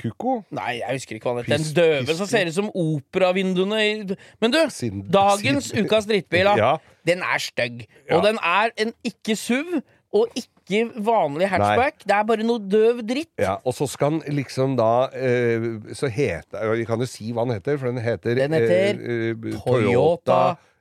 Kuko? 0.00 0.38
Nei, 0.56 0.78
jeg 0.80 0.96
husker 0.96 1.18
ikke 1.18 1.28
hva 1.28 1.34
han. 1.42 1.44
Pis- 1.44 1.74
Den 1.74 1.74
døve 1.76 2.14
som 2.16 2.26
ser 2.30 2.48
ut 2.48 2.54
som 2.56 2.70
operavinduene 2.72 3.80
i 3.84 4.16
Men 4.40 4.50
du, 4.54 4.58
Sin- 4.72 5.02
dagens 5.12 5.68
sin- 5.70 5.84
ukas 5.84 6.06
drittbil, 6.08 6.44
da. 6.48 6.54
Ja. 6.64 6.76
Den 7.06 7.20
er 7.24 7.38
stygg. 7.40 7.86
Ja. 8.08 8.16
Og 8.16 8.24
den 8.24 8.38
er 8.44 8.70
en 8.80 8.92
ikke 9.04 9.36
SUV, 9.36 9.80
og 10.12 10.26
ikke 10.36 10.82
vanlig 11.04 11.46
hatchback. 11.48 12.00
Det 12.06 12.14
er 12.16 12.24
bare 12.26 12.44
noe 12.46 12.58
døv 12.60 13.00
dritt. 13.06 13.28
Ja, 13.40 13.56
og 13.64 13.74
så 13.76 13.86
skal 13.88 14.10
han 14.16 14.22
liksom 14.36 14.72
da 14.78 15.08
eh, 15.14 15.64
Så 15.94 16.08
heter 16.10 16.74
Vi 16.76 16.84
kan 16.88 16.98
jo 17.00 17.06
si 17.10 17.30
hva 17.32 17.44
den 17.46 17.54
heter, 17.58 17.78
for 17.78 17.90
den 17.92 18.00
heter 18.02 18.34
Den 18.40 18.52
heter 18.56 19.00
eh, 19.00 19.30
eh, 19.30 19.56
Toyota 19.64 20.40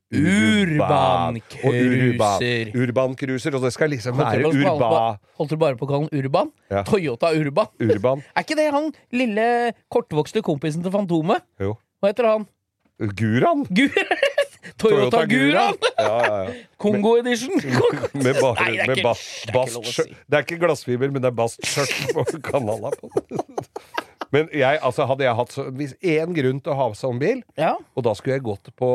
Urban 0.10 1.40
Cruiser. 1.54 2.72
Urban 2.76 3.16
Cruiser. 3.20 3.56
Og 3.56 3.62
det 3.66 3.74
skal 3.76 3.92
liksom 3.94 4.18
Holdt 4.18 4.32
være 4.34 4.50
på, 4.50 4.74
urba, 4.74 5.02
holdt 5.38 5.54
du 5.54 5.58
bare 5.62 5.78
på 5.80 5.86
å 5.86 5.92
kalle 5.92 6.10
den 6.10 6.24
Urban? 6.24 6.50
Ja. 6.72 6.82
Toyota 6.88 7.34
Urban. 7.38 7.70
Urban. 7.84 8.24
Er 8.36 8.46
ikke 8.48 8.58
det 8.60 8.70
han 8.74 8.90
lille 9.14 9.46
kortvokste 9.94 10.42
kompisen 10.46 10.86
til 10.86 10.94
Fantomet? 10.96 11.46
Jo. 11.62 11.76
Hva 12.02 12.14
heter 12.14 12.30
han? 12.34 12.48
Guran. 13.00 13.66
Gu 13.70 13.86
Toyota, 14.80 15.22
Guran! 15.28 15.76
Ja, 15.98 16.04
ja, 16.04 16.36
ja. 16.46 16.52
Kongo 16.84 17.16
Edition! 17.20 17.56
Med, 18.14 18.36
bare, 18.40 18.60
Nei, 18.60 18.72
det 18.76 18.84
er 18.84 18.90
med 18.92 19.00
ikke- 19.00 19.06
ba, 19.08 19.64
det 19.66 19.80
er 19.80 19.88
si. 19.92 20.06
Det 20.28 20.38
er 20.40 20.46
ikke 20.46 20.60
glassfiber, 20.62 21.12
men 21.12 21.24
det 21.24 21.32
er 21.32 21.36
bastskjørt 21.36 21.96
på 22.16 22.26
kanala 22.44 22.92
på. 23.00 23.10
Men 24.32 24.50
jeg, 24.54 24.80
altså, 24.86 25.06
hadde 25.10 25.26
jeg 25.26 25.36
hatt 25.40 25.54
så, 25.56 25.64
hvis 25.74 25.96
én 26.06 26.36
grunn 26.38 26.60
til 26.62 26.74
å 26.74 26.76
ha 26.78 26.90
sånn 26.98 27.18
bil, 27.22 27.42
Ja. 27.58 27.76
og 27.98 28.04
da 28.06 28.14
skulle 28.14 28.36
jeg 28.38 28.44
gått 28.46 28.70
på 28.78 28.90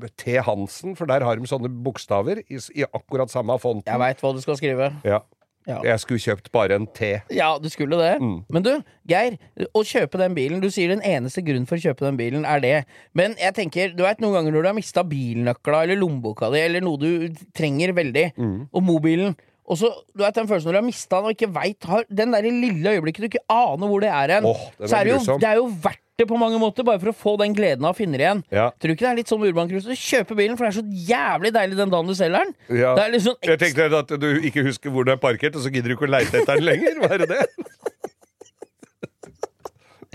eh, 0.00 0.08
T. 0.16 0.38
Hansen, 0.46 0.96
for 0.96 1.06
der 1.10 1.20
har 1.26 1.36
de 1.36 1.46
sånne 1.50 1.68
bokstaver 1.84 2.40
i, 2.48 2.56
i 2.74 2.86
akkurat 2.88 3.28
samme 3.32 3.58
fonten. 3.60 3.90
Jeg 3.92 4.00
veit 4.00 4.20
hva 4.24 4.32
du 4.34 4.40
skal 4.40 4.56
skrive. 4.56 4.92
Ja. 5.04 5.20
Ja. 5.68 5.76
Jeg 5.84 6.00
skulle 6.00 6.18
kjøpt 6.24 6.48
bare 6.56 6.72
en 6.80 6.86
T. 6.96 7.10
Ja, 7.36 7.50
du 7.60 7.68
skulle 7.68 7.98
det. 8.00 8.14
Mm. 8.24 8.38
Men 8.50 8.64
du, 8.64 8.70
Geir, 9.06 9.36
å 9.76 9.82
kjøpe 9.84 10.16
den 10.18 10.32
bilen 10.34 10.62
Du 10.64 10.70
sier 10.72 10.88
den 10.88 11.02
eneste 11.04 11.44
grunnen 11.44 11.68
for 11.68 11.76
å 11.76 11.84
kjøpe 11.84 12.06
den 12.06 12.16
bilen 12.16 12.46
er 12.48 12.62
det. 12.64 12.72
Men 13.14 13.36
jeg 13.38 13.52
tenker, 13.58 13.92
du 13.94 14.00
vet 14.02 14.22
noen 14.24 14.38
ganger 14.38 14.56
når 14.56 14.64
du 14.64 14.68
har 14.70 14.78
mista 14.80 15.04
bilnøkla 15.06 15.82
eller 15.84 16.00
lommeboka 16.00 16.48
di, 16.50 16.62
eller 16.64 16.80
noe 16.80 16.96
du 16.98 17.36
trenger 17.54 17.92
veldig, 18.00 18.24
Mm. 18.40 18.56
og 18.72 18.82
mobilen 18.88 19.36
og 19.70 19.78
så, 19.78 19.90
du 20.10 20.24
vet 20.24 20.34
den 20.34 20.48
følelsen 20.50 20.70
når 20.70 20.76
du 20.76 20.80
har 20.80 20.86
mista 20.88 21.20
den 21.20 21.30
og 21.30 21.34
ikke 21.36 21.50
veit 21.54 21.90
Den 22.10 22.34
der 22.34 22.46
lille 22.50 22.94
øyeblikket 22.96 23.22
du 23.22 23.28
ikke 23.30 23.44
aner 23.54 23.90
hvor 23.90 24.02
det 24.02 24.10
er 24.10 24.36
hen. 24.36 24.48
oh, 24.50 24.64
så 24.82 24.98
er 24.98 25.06
det, 25.06 25.12
jo, 25.14 25.36
det 25.38 25.46
er 25.48 25.60
jo 25.60 25.66
verdt 25.84 26.06
det 26.20 26.26
på 26.28 26.36
mange 26.36 26.58
måter, 26.60 26.84
bare 26.84 27.00
for 27.00 27.12
å 27.12 27.16
få 27.16 27.32
den 27.40 27.54
gleden 27.56 27.86
av 27.86 27.94
å 27.94 27.96
finne 27.96 28.18
det 28.20 28.26
igjen. 28.26 28.42
Ja. 28.52 28.66
Tror 28.76 28.90
du 28.90 28.96
ikke 28.96 29.06
det 29.06 29.10
er 29.10 29.18
litt 29.22 29.30
sånn 29.30 29.40
med 29.40 29.54
Urban 29.54 29.70
Cruise? 29.70 29.88
Du 29.88 29.96
kjøper 29.96 30.36
bilen, 30.36 30.58
for 30.58 30.66
det 30.66 30.74
er 30.74 30.78
så 30.82 31.06
jævlig 31.10 31.52
deilig 31.56 31.78
den 31.78 31.94
dagen 31.94 32.10
du 32.10 32.16
selger 32.18 32.44
den. 32.44 32.52
Ja. 32.82 32.92
Er 33.00 33.16
sånn 33.24 33.38
Jeg 33.46 33.60
tenkte 33.62 33.88
at 34.02 34.12
du 34.20 34.28
ikke 34.50 34.66
husker 34.66 34.92
hvor 34.92 35.08
den 35.08 35.16
er 35.16 35.22
parkert, 35.22 35.56
og 35.56 35.64
så 35.64 35.72
gidder 35.72 35.92
du 35.92 35.96
ikke 35.96 36.08
å 36.10 36.12
leite 36.12 36.42
etter 36.42 36.60
den 36.60 36.66
lenger. 36.68 37.00
Hva 37.00 37.14
er 37.16 37.24
det? 37.24 37.40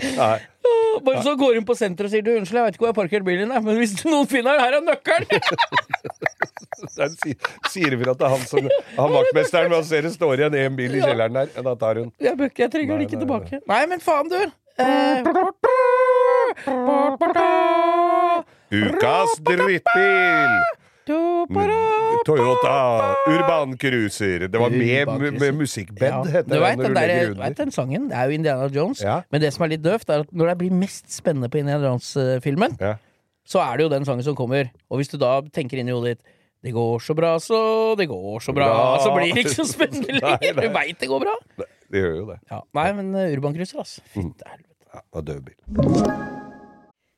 Nei. 0.02 0.38
Bare 1.06 1.22
så 1.24 1.34
går 1.38 1.54
hun 1.58 1.64
på 1.68 1.74
senteret 1.78 2.08
og 2.08 2.12
sier 2.12 2.24
du, 2.24 2.32
unnskyld, 2.36 2.58
jeg 2.58 2.66
vet 2.66 2.74
ikke 2.76 2.84
hvor 2.84 2.90
jeg 2.92 2.98
parker 2.98 3.24
bilen 3.26 3.52
din, 3.52 3.64
men 3.64 3.78
hvis 3.80 3.94
noen 4.10 4.26
finner 4.30 4.56
den, 4.56 4.64
her 4.64 4.72
er 4.78 4.82
nøkkelen! 4.84 5.28
Der 6.96 7.08
sier 7.72 7.94
vi 7.96 8.04
at 8.04 8.18
det 8.20 8.26
er 8.26 8.32
han 8.34 8.42
som 8.44 8.66
Han 8.98 9.14
vaktmesteren, 9.14 9.70
men 9.70 9.78
han 9.78 9.86
ser 9.88 10.04
det 10.04 10.12
står 10.12 10.42
igjen 10.42 10.56
én 10.60 10.76
bil 10.76 10.92
i 10.92 11.00
kjelleren 11.00 11.38
der. 11.38 11.48
Da 11.64 11.72
tar 11.80 12.02
hun. 12.02 12.10
Jeg, 12.20 12.36
bøkker, 12.36 12.66
jeg 12.66 12.72
trenger 12.74 12.92
den 12.98 13.06
ikke 13.06 13.16
nei, 13.16 13.24
tilbake. 13.24 13.60
Nei, 13.72 13.82
men 13.88 14.04
faen, 14.04 14.28
du! 14.28 14.40
Eh, 14.76 15.24
Ukas 18.76 19.38
drittbil! 19.48 20.52
Toyota 22.26 22.74
Urban 23.30 23.76
Cruiser. 23.78 24.46
Det 24.50 24.60
var 24.60 24.70
med, 24.74 25.06
med, 25.20 25.36
med 25.40 25.54
musikkbed, 25.60 26.02
Ja. 26.08 26.22
heter 26.24 26.42
Du 26.48 26.54
det 26.56 26.60
vet 26.64 26.78
den, 26.82 26.94
der, 26.98 27.12
du 27.34 27.40
vet 27.40 27.56
den 27.60 27.70
sangen? 27.74 28.08
Det 28.10 28.16
er 28.18 28.24
jo 28.30 28.36
Indiana 28.40 28.66
Jones. 28.74 29.02
Ja. 29.04 29.20
Men 29.30 29.40
det 29.44 29.52
som 29.54 29.64
er 29.66 29.72
litt 29.76 29.84
døvt, 29.84 30.08
er 30.10 30.24
at 30.26 30.32
når 30.34 30.52
det 30.52 30.56
blir 30.64 30.74
mest 30.74 31.06
spennende 31.14 31.48
på 31.52 31.58
Indiana 31.62 31.86
Jones-filmen, 31.86 32.76
Ja. 32.82 32.96
så 33.46 33.62
er 33.62 33.76
det 33.78 33.86
jo 33.86 33.92
den 33.94 34.04
sangen 34.08 34.26
som 34.26 34.34
kommer. 34.38 34.72
Og 34.90 34.98
hvis 35.00 35.08
du 35.12 35.16
da 35.22 35.38
tenker 35.54 35.78
inn 35.78 35.88
i 35.88 35.94
hodet 35.94 36.16
ditt 36.18 36.32
det 36.66 36.72
går 36.74 36.98
så 37.04 37.14
bra, 37.14 37.36
så 37.38 37.94
det 37.96 38.08
går 38.10 38.40
så 38.42 38.52
bra. 38.56 38.66
Bra. 38.66 38.98
Så 39.04 39.12
blir 39.14 39.34
det 39.36 39.44
ikke 39.44 39.54
så 39.54 39.66
spennende 39.70 40.18
lenger. 40.18 40.56
Du 40.58 40.68
veit 40.74 40.98
det 40.98 41.06
går 41.12 41.20
bra. 41.22 41.36
Det 41.92 42.00
gjør 42.02 42.16
jo 42.16 42.26
det. 42.32 42.40
Ja. 42.50 42.60
Nei, 42.74 42.88
men 42.98 43.14
uh, 43.14 43.28
Urban 43.36 43.54
Cruiser, 43.54 43.78
altså. 43.84 44.02
Mm. 44.16 44.32
Helvete. 44.42 44.74
Ja, 44.94 45.20
det 45.20 45.26
død 45.28 45.40
bil. 45.46 46.45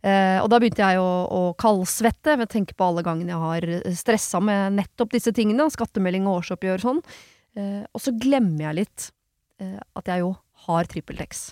Eh, 0.00 0.38
og 0.40 0.48
da 0.48 0.60
begynte 0.60 0.80
jeg 0.80 1.00
å, 1.00 1.08
å 1.28 1.40
kaldsvette 1.60 2.38
ved 2.38 2.48
å 2.48 2.52
tenke 2.52 2.76
på 2.76 2.86
alle 2.86 3.04
gangene 3.04 3.34
jeg 3.34 3.42
har 3.42 3.66
stressa 3.98 4.40
med 4.40 4.78
nettopp 4.78 5.12
disse 5.12 5.32
tingene, 5.36 5.68
skattemelding 5.72 6.28
og 6.28 6.40
årsoppgjør 6.40 6.80
og 6.80 6.86
sånn. 6.86 7.02
Eh, 7.58 7.82
og 7.90 8.04
så 8.04 8.14
glemmer 8.16 8.70
jeg 8.70 8.80
litt 8.84 9.10
eh, 9.60 9.76
at 9.98 10.08
jeg 10.08 10.24
jo 10.24 10.32
har 10.66 10.88
TrippelTex. 10.88 11.50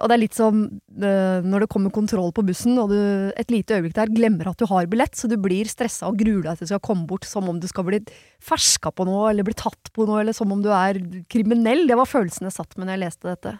Og 0.00 0.06
det 0.08 0.14
er 0.14 0.20
litt 0.22 0.36
som 0.36 0.60
eh, 1.04 1.44
når 1.44 1.64
det 1.64 1.72
kommer 1.72 1.92
kontroll 1.92 2.30
på 2.32 2.44
bussen, 2.48 2.78
og 2.80 2.94
du 2.94 3.32
et 3.36 3.50
lite 3.52 3.76
øyeblikk 3.76 3.96
der 3.98 4.12
glemmer 4.14 4.48
at 4.48 4.62
du 4.62 4.64
har 4.70 4.88
billett, 4.88 5.18
så 5.18 5.28
du 5.28 5.34
blir 5.36 5.68
stressa 5.68 6.08
og 6.08 6.16
gruer 6.22 6.46
deg 6.46 6.60
til 6.60 6.64
du 6.64 6.70
skal 6.70 6.84
komme 6.86 7.04
bort 7.10 7.28
som 7.28 7.50
om 7.50 7.58
du 7.60 7.66
skal 7.68 7.84
bli 7.90 8.00
ferska 8.40 8.94
på 8.96 9.04
noe, 9.04 9.26
eller 9.28 9.44
bli 9.44 9.56
tatt 9.58 9.92
på 9.92 10.06
noe, 10.08 10.22
eller 10.22 10.36
som 10.36 10.54
om 10.54 10.62
du 10.64 10.70
er 10.72 11.02
kriminell. 11.32 11.84
Det 11.90 11.98
var 12.00 12.08
følelsen 12.08 12.48
jeg 12.48 12.56
satt 12.56 12.78
med 12.78 12.88
når 12.88 12.96
jeg 12.96 13.04
leste 13.04 13.28
dette. 13.34 13.54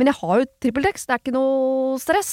Men 0.00 0.10
jeg 0.10 0.20
har 0.22 0.40
jo 0.40 0.48
trippeltekst, 0.64 1.10
det 1.10 1.16
er 1.16 1.22
ikke 1.24 1.36
noe 1.36 2.00
stress. 2.00 2.32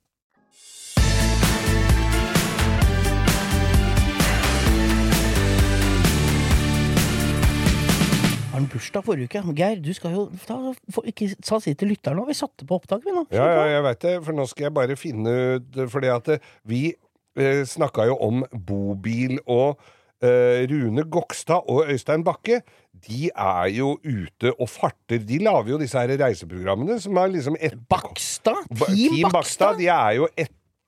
Han 8.51 8.67
bursdag 8.71 9.05
forrige 9.05 9.29
uke? 9.29 9.53
Geir, 9.55 9.79
du 9.83 9.93
skal 9.95 10.15
jo 10.15 10.25
ta, 10.47 10.57
for, 10.91 11.07
ikke 11.07 11.29
sa 11.39 11.59
si 11.63 11.73
til 11.77 11.91
lytteren 11.93 12.19
nå. 12.19 12.25
Vi 12.27 12.35
satte 12.37 12.67
på 12.67 12.77
opptak, 12.79 13.05
vi 13.05 13.15
nå. 13.15 13.25
Ja, 13.33 13.47
ja, 13.47 13.63
jeg 13.77 13.85
veit 13.87 14.03
det, 14.03 14.17
for 14.25 14.37
nå 14.37 14.45
skal 14.49 14.67
jeg 14.67 14.75
bare 14.75 14.99
finne 14.99 15.37
ut 15.55 15.81
Fordi 15.91 16.11
at 16.11 16.29
eh, 16.35 16.51
vi 16.67 16.83
eh, 16.91 17.63
snakka 17.67 18.09
jo 18.11 18.19
om 18.21 18.43
bobil, 18.51 19.39
og 19.47 19.79
eh, 20.23 20.67
Rune 20.71 21.07
Gokstad 21.11 21.69
og 21.71 21.91
Øystein 21.91 22.25
Bakke 22.27 22.61
de 23.01 23.29
er 23.31 23.69
jo 23.73 23.95
ute 24.03 24.51
og 24.59 24.67
farter. 24.69 25.21
De 25.25 25.39
lager 25.41 25.71
jo 25.73 25.79
disse 25.81 25.97
her 25.97 26.11
reiseprogrammene 26.21 26.99
som 27.01 27.17
er 27.17 27.31
liksom 27.33 27.55
et, 27.57 27.77
Bakstad? 27.89 28.67
Team, 28.67 29.15
Team, 29.15 29.31
Bakstad? 29.33 29.79
De 29.79 29.87
er 29.89 30.19
jo 30.19 30.27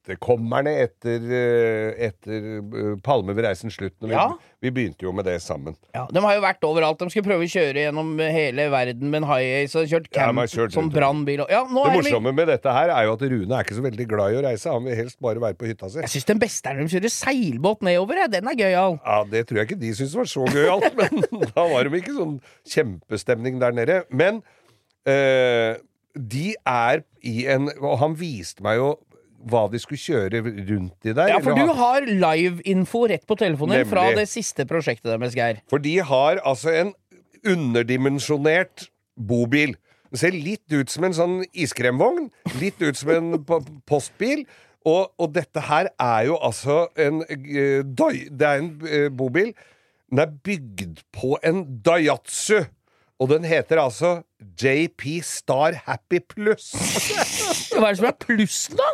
etterkommerne 0.03 0.71
etter, 0.83 1.23
eh, 1.31 2.07
etter 2.09 2.47
eh, 2.59 2.95
Palme 3.03 3.33
ved 3.35 3.45
reisens 3.45 3.75
slutt. 3.77 3.93
Vi, 4.01 4.11
Ja. 4.11 4.25
vi 4.61 4.71
begynte 4.71 5.03
jo 5.03 5.11
med 5.15 5.25
det 5.25 5.41
sammen. 5.41 5.75
Ja, 5.95 6.05
de 6.11 6.19
har 6.19 6.35
jo 6.35 6.41
vært 6.41 6.59
overalt. 6.67 6.99
De 6.99 7.09
skulle 7.09 7.23
prøve 7.27 7.43
å 7.47 7.49
kjøre 7.49 7.85
gjennom 7.87 8.19
hele 8.19 8.69
verden 8.69 9.09
med 9.09 9.23
en 9.23 9.29
high-ace 9.29 9.75
og 9.79 9.87
kjørt 9.87 10.09
camp 10.11 10.37
ja, 10.37 10.45
kjørt 10.45 10.73
som 10.73 10.89
brannbil. 10.89 11.45
Ja, 11.49 11.63
Det 11.63 11.69
de 11.71 11.95
morsomme 12.01 12.33
med 12.35 12.47
dette 12.47 12.71
her 12.71 12.89
er 12.89 13.05
jo 13.07 13.13
at 13.13 13.21
Rune 13.21 13.55
er 13.55 13.63
ikke 13.63 13.75
så 13.79 13.85
veldig 13.87 14.07
glad 14.07 14.33
i 14.33 14.39
å 14.41 14.43
reise. 14.43 14.71
Han 14.71 14.83
vil 14.83 14.95
helst 14.95 15.19
bare 15.23 15.39
være 15.39 15.55
på 15.55 15.67
hytta 15.71 15.89
si. 15.89 15.99
Jeg 16.03 16.09
syns 16.17 16.25
den 16.25 16.39
beste 16.39 16.69
er 16.69 16.75
når 16.75 16.89
de 16.89 16.95
kjører 16.99 17.15
seilbåt 17.15 17.81
nedover. 17.81 18.27
Den 18.29 18.47
er 18.47 18.55
gøyal. 18.59 18.99
Ja, 19.05 19.23
Det 19.23 19.47
tror 19.47 19.57
jeg 19.63 19.69
ikke 19.71 19.79
de 19.79 19.93
syns 19.95 20.15
var 20.15 20.25
så 20.25 20.43
gøyalt, 20.51 20.95
men 20.99 21.47
da 21.55 21.63
var 21.71 21.83
de 21.87 22.01
ikke 22.01 22.17
sånn 22.17 22.37
kjempestemning 22.67 23.59
der 23.59 23.71
nede. 23.71 24.03
Men 24.11 24.43
eh, 25.07 25.77
de 26.13 26.53
er 26.67 27.01
i 27.25 27.47
en 27.49 27.69
Og 27.81 27.97
han 27.99 28.13
viste 28.19 28.61
meg 28.61 28.77
jo 28.77 28.89
hva 29.49 29.65
de 29.71 29.79
skulle 29.81 30.01
kjøre 30.01 30.41
rundt 30.43 31.07
i 31.07 31.13
der. 31.13 31.31
Ja, 31.33 31.39
for 31.43 31.57
du 31.57 31.73
har 31.77 32.07
live-info 32.07 33.05
rett 33.11 33.25
på 33.27 33.37
telefonen 33.39 33.81
Nemlig. 33.81 33.91
fra 33.91 34.09
det 34.15 34.27
siste 34.31 34.65
prosjektet 34.69 35.11
deres, 35.11 35.35
Geir. 35.37 35.61
For 35.71 35.83
de 35.83 35.97
har 35.99 36.41
altså 36.43 36.73
en 36.73 36.93
underdimensjonert 37.43 38.87
bobil. 39.19 39.75
Den 40.13 40.21
ser 40.21 40.35
litt 40.37 40.73
ut 40.73 40.91
som 40.93 41.07
en 41.07 41.17
sånn 41.17 41.39
iskremvogn. 41.57 42.29
Litt 42.61 42.81
ut 42.83 42.99
som 42.99 43.11
en 43.15 43.33
postbil. 43.89 44.45
Og, 44.83 45.13
og 45.17 45.31
dette 45.35 45.63
her 45.63 45.89
er 46.01 46.25
jo 46.27 46.37
altså 46.43 46.87
en 46.99 47.21
uh, 47.23 47.81
doi, 47.87 48.27
Det 48.27 48.47
er 48.47 48.61
en 48.61 48.71
uh, 48.83 49.09
bobil. 49.15 49.53
Den 50.11 50.21
er 50.21 50.33
bygd 50.45 51.03
på 51.15 51.37
en 51.43 51.63
Daihatsu. 51.85 52.65
Og 53.21 53.29
den 53.31 53.45
heter 53.47 53.79
altså 53.79 54.17
JP 54.59 55.21
Star 55.23 55.77
Happy 55.85 56.19
Plus. 56.19 56.73
Hva 57.73 57.87
er 57.87 57.95
det 57.95 57.99
som 58.01 58.09
er 58.09 58.17
plussen, 58.19 58.77
da? 58.77 58.89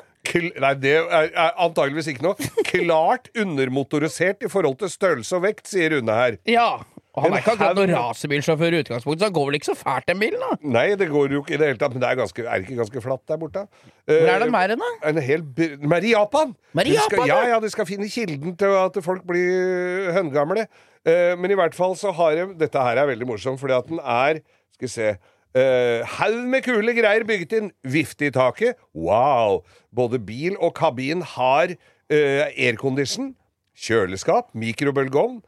Nei, 0.63 0.73
det 0.81 0.95
er, 0.99 1.29
antageligvis 1.57 2.11
ikke 2.13 2.25
noe. 2.27 2.49
Klart 2.69 3.29
undermotorisert 3.39 4.45
i 4.45 4.51
forhold 4.51 4.79
til 4.83 4.91
størrelse 4.93 5.37
og 5.37 5.45
vekt, 5.47 5.67
sier 5.71 5.95
Rune 5.95 6.15
her. 6.15 6.39
Ja. 6.49 6.69
Og 7.17 7.25
han 7.25 7.33
er 7.33 7.41
ikke 7.41 7.55
akkurat 7.55 7.75
noen 7.75 7.89
rasebilsjåfør 7.89 8.69
racerbilsjåfør 8.69 8.75
i 8.75 8.81
utgangspunktet, 8.83 9.23
så 9.23 9.27
han 9.27 9.35
går 9.35 9.47
vel 9.49 9.57
ikke 9.57 9.67
så 9.71 9.75
fælt, 9.79 10.05
den 10.07 10.19
bilen, 10.21 10.43
da? 10.45 10.57
Nei, 10.77 10.85
det 10.99 11.07
går 11.09 11.33
jo 11.33 11.41
ikke 11.41 11.55
i 11.55 11.59
det 11.59 11.69
hele 11.71 11.81
tatt, 11.81 11.95
men 11.95 12.03
det 12.03 12.09
er, 12.11 12.19
ganske, 12.19 12.43
er 12.45 12.61
det 12.61 12.67
ikke 12.67 12.77
ganske 12.83 13.03
flatt 13.03 13.23
der 13.31 13.39
borte? 13.41 13.63
Hvor 14.05 14.29
er 14.35 14.43
den 14.45 14.53
mer 14.53 14.75
enn, 14.75 14.83
da? 14.85 14.91
En 15.09 15.21
hel 15.25 15.41
by- 15.43 15.71
De 15.81 15.89
er 15.97 16.05
i 16.05 16.13
Japan! 16.13 16.53
De 16.53 16.85
skal, 16.85 16.93
Japan, 16.99 17.25
ja, 17.31 17.39
ja. 17.41 17.49
ja, 17.55 17.59
de 17.65 17.71
skal 17.73 17.89
finne 17.89 18.11
kilden 18.13 18.53
til 18.61 18.77
at 18.83 19.01
folk 19.03 19.25
blir 19.27 20.13
høngamle. 20.15 20.67
Eh, 21.07 21.33
men 21.39 21.51
i 21.51 21.57
hvert 21.57 21.75
fall 21.75 21.97
så 21.97 22.13
har 22.13 22.37
de 22.37 22.47
Dette 22.59 22.85
her 22.85 22.99
er 23.01 23.07
veldig 23.09 23.27
morsomt, 23.27 23.59
fordi 23.61 23.71
at 23.77 23.87
den 23.87 24.01
er 24.03 24.41
Skal 24.75 24.85
vi 24.85 24.91
se 24.91 25.11
uh, 25.57 26.05
Haug 26.17 26.39
med 26.51 26.65
kule 26.65 26.95
greier 26.97 27.25
bygget 27.27 27.55
inn. 27.57 27.71
Vifte 27.83 28.29
i 28.29 28.33
taket. 28.35 28.79
Wow! 28.93 29.63
Både 29.95 30.19
bil 30.21 30.57
og 30.57 30.75
kabin 30.77 31.23
har 31.35 31.73
uh, 31.73 32.45
aircondition, 32.49 33.33
kjøleskap, 33.79 34.51
mikrobølgeovn, 34.57 35.41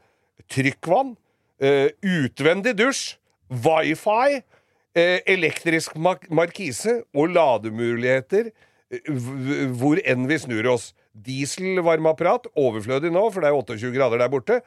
trykkvann, 0.50 1.16
Uh, 1.62 1.92
utvendig 2.02 2.72
dusj, 2.74 3.12
wifi, 3.46 4.40
Uh, 4.92 5.22
elektrisk 5.24 5.94
markise 5.96 6.98
og 7.16 7.30
lademuligheter 7.32 8.50
hvor 9.72 10.00
enn 10.04 10.26
vi 10.28 10.36
snur 10.42 10.66
oss. 10.74 10.90
Dieselvarmeapparat, 11.16 12.50
overflødig 12.60 13.08
nå, 13.14 13.22
for 13.32 13.40
det 13.40 13.48
er 13.48 13.56
28 13.56 13.92
grader 13.94 14.20
der 14.20 14.28
borte, 14.32 14.58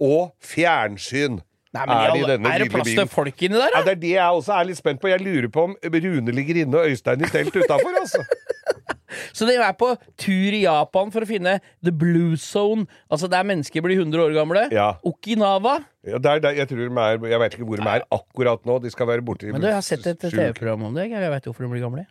og 0.00 0.32
fjernsyn. 0.40 1.42
Nei, 1.74 1.84
men 1.90 1.96
er 1.96 2.28
denne 2.28 2.50
er 2.54 2.62
det 2.62 2.70
plass 2.70 2.90
til 2.94 3.08
folk 3.10 3.40
inni 3.42 3.58
der, 3.58 3.72
Ja, 3.74 3.80
det 3.82 3.96
er 3.96 4.00
det 4.04 4.12
jeg 4.14 4.40
også 4.40 4.52
er 4.54 4.68
litt 4.68 4.78
spent 4.78 5.00
på. 5.02 5.10
Jeg 5.10 5.22
lurer 5.24 5.48
på 5.50 5.64
om 5.70 5.76
Rune 5.82 6.34
ligger 6.36 6.60
inne 6.62 6.78
og 6.78 6.86
Øystein 6.92 7.24
i 7.26 7.30
telt 7.32 7.56
utafor, 7.56 7.96
altså. 8.00 8.22
Så 9.34 9.46
de 9.46 9.54
er 9.58 9.74
på 9.78 9.92
tur 10.18 10.54
i 10.54 10.64
Japan 10.64 11.10
for 11.14 11.22
å 11.22 11.28
finne 11.28 11.58
the 11.86 11.92
blue 11.94 12.38
zone, 12.40 12.86
altså 13.10 13.28
der 13.30 13.46
mennesker 13.46 13.82
blir 13.84 14.00
100 14.00 14.22
år 14.24 14.34
gamle. 14.34 14.64
Ja. 14.74 14.88
Okinawa. 15.06 15.76
Ja, 16.06 16.18
det 16.18 16.30
er, 16.32 16.42
der- 16.42 16.58
jeg 16.58 16.68
de 16.68 16.86
er 16.86 17.26
Jeg 17.30 17.40
vet 17.40 17.54
ikke 17.58 17.68
hvor 17.68 17.76
de 17.80 17.88
er 17.88 18.06
akkurat 18.10 18.66
nå. 18.66 18.78
De 18.82 18.90
skal 18.90 19.06
være 19.06 19.22
borte 19.22 19.46
i 19.48 19.52
Men 19.52 19.62
du, 19.62 19.68
jeg 19.70 19.78
har 19.78 19.86
sett 19.86 20.06
et. 20.06 20.18
TV-program 20.18 20.82
om 20.90 20.94
det. 20.94 21.10
Jeg 21.10 21.30
vet 21.30 21.44
hvorfor 21.44 21.64
de 21.66 21.70
blir 21.70 21.82
gamle. 21.86 22.06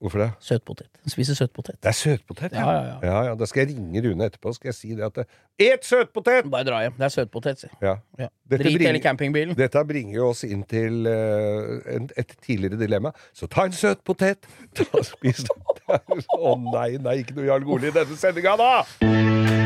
Hvorfor 0.00 0.18
det? 0.20 0.26
Søtpotet. 0.44 0.86
Spiser 1.08 1.34
søtpotet. 1.38 1.78
Det 1.82 1.88
er 1.88 1.94
søtpotet, 1.96 2.52
Ja, 2.52 2.64
ja, 2.70 2.80
ja. 2.84 2.96
ja, 3.02 3.20
ja. 3.30 3.34
Da 3.34 3.46
skal 3.48 3.62
jeg 3.66 3.76
ringe 3.76 4.02
Rune 4.04 4.26
etterpå 4.28 4.52
skal 4.52 4.68
jeg 4.68 4.74
si 4.76 4.90
det 4.94 5.06
at 5.06 5.14
det, 5.22 5.24
Et 5.58 5.84
søtpotet! 5.88 6.50
Bare 6.52 6.64
dra 6.68 6.82
hjem. 6.84 6.92
Det 6.98 7.04
er 7.08 7.08
søtpotet, 7.14 7.60
si. 7.64 7.66
Ja. 7.82 7.94
Ja. 8.18 8.28
Drit 8.50 8.60
bringer- 8.66 8.86
hele 8.90 9.00
campingbilen. 9.00 9.56
Dette 9.56 9.84
bringer 9.88 10.14
jo 10.18 10.28
oss 10.34 10.44
inn 10.44 10.66
til 10.68 11.06
uh, 11.08 11.80
en, 11.96 12.10
et 12.16 12.36
tidligere 12.44 12.76
dilemma. 12.82 13.14
Så 13.32 13.48
ta 13.48 13.64
en 13.64 13.72
søt 13.72 14.04
potet! 14.04 14.44
Ta, 14.76 14.84
spis 15.02 15.46
Å 16.36 16.56
nei, 16.60 16.96
nei, 17.00 17.16
ikke 17.22 17.38
noe 17.38 17.48
Jarl 17.48 17.64
Goli 17.64 17.88
i 17.88 17.96
denne 17.96 18.16
sendinga, 18.20 18.56
da! 18.60 19.65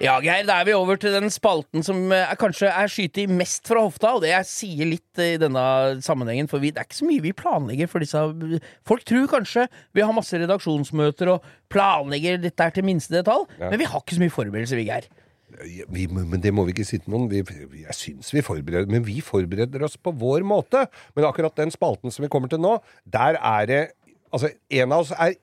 Ja, 0.00 0.14
Geir, 0.24 0.46
da 0.48 0.54
er 0.62 0.64
vi 0.64 0.72
over 0.72 0.96
til 0.96 1.12
den 1.12 1.28
spalten 1.32 1.82
som 1.84 2.06
eh, 2.08 2.22
er, 2.32 2.38
kanskje 2.40 2.70
er 2.72 2.88
skytet 2.88 3.28
mest 3.36 3.68
fra 3.68 3.82
hofta, 3.84 4.14
og 4.16 4.22
det 4.24 4.30
jeg 4.30 4.46
sier 4.48 4.88
litt 4.88 5.20
eh, 5.20 5.34
i 5.34 5.40
denne 5.42 5.64
sammenhengen, 6.04 6.48
for 6.48 6.62
vi, 6.62 6.70
det 6.72 6.80
er 6.80 6.86
ikke 6.88 6.96
så 7.02 7.08
mye 7.10 7.24
vi 7.26 7.32
planlegger 7.36 7.90
for 7.92 8.00
disse 8.00 8.22
Folk 8.88 9.04
tror 9.08 9.26
kanskje 9.28 9.66
vi 9.96 10.00
har 10.06 10.14
masse 10.16 10.40
redaksjonsmøter 10.40 11.34
og 11.34 11.44
planlegger 11.72 12.40
dette 12.40 12.64
her 12.64 12.72
til 12.78 12.86
minste 12.88 13.12
detalj, 13.18 13.44
men 13.60 13.76
vi 13.82 13.90
har 13.92 14.00
ikke 14.00 14.16
så 14.16 14.24
mye 14.24 14.32
forberedelser, 14.38 14.80
vi, 14.80 14.86
Geir. 14.88 15.10
Vi, 15.92 16.06
men 16.08 16.40
det 16.40 16.52
må 16.56 16.62
vi 16.64 16.72
ikke 16.72 16.86
sitte 16.88 17.10
noen 17.12 17.26
vi, 17.28 17.42
vi- 17.44 17.82
Jeg 17.82 17.96
syns 17.98 18.28
vi 18.32 18.40
forbereder 18.46 18.86
Men 18.88 19.02
vi 19.04 19.16
forbereder 19.20 19.82
oss 19.84 19.96
på 19.98 20.12
vår 20.16 20.44
måte. 20.46 20.84
Men 21.16 21.26
akkurat 21.26 21.56
den 21.58 21.72
spalten 21.74 22.14
som 22.14 22.22
vi 22.24 22.30
kommer 22.32 22.48
til 22.48 22.62
nå, 22.62 22.76
der 23.04 23.36
er 23.36 23.66
det 23.68 23.80
Altså, 24.30 24.52
en 24.70 24.92
av 24.94 25.02
oss 25.02 25.10
er 25.18 25.34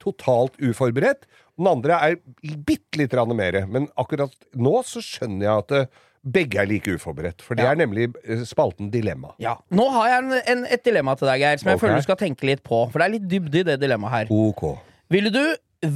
totalt 0.00 0.54
uforberedt. 0.62 1.26
Den 1.58 1.66
andre 1.66 1.98
er 2.08 2.16
bitte 2.66 3.08
grann 3.10 3.34
mer. 3.36 3.64
Men 3.66 3.88
akkurat 3.98 4.32
nå 4.54 4.76
så 4.86 5.02
skjønner 5.04 5.48
jeg 5.48 5.64
at 5.64 5.74
eh, 5.80 5.86
begge 6.28 6.58
er 6.62 6.66
like 6.70 6.94
uforberedt. 6.98 7.42
For 7.42 7.54
det 7.58 7.64
Ja. 7.66 7.72
er 7.72 7.80
nemlig 7.80 8.08
eh, 8.24 8.44
spalten 8.46 8.90
Dilemma. 8.94 9.34
Ja. 9.42 9.56
Nå 9.74 9.88
har 9.94 10.08
jeg 10.12 10.24
en, 10.24 10.32
en, 10.54 10.64
et 10.70 10.84
dilemma 10.84 11.14
til 11.18 11.28
deg, 11.30 11.40
Geir, 11.42 11.58
som 11.62 11.70
jeg 11.72 11.78
okay. 11.78 11.86
føler 11.86 12.02
du 12.02 12.06
skal 12.08 12.20
tenke 12.20 12.46
litt 12.46 12.62
på. 12.66 12.84
For 12.92 12.98
det 13.02 13.06
er 13.08 13.14
litt 13.18 13.28
dybde 13.30 13.62
i 13.62 13.66
det 13.72 13.78
dilemmaet 13.82 14.14
her. 14.28 14.32
OK. 14.34 14.64
Ville 15.10 15.30
du 15.34 15.42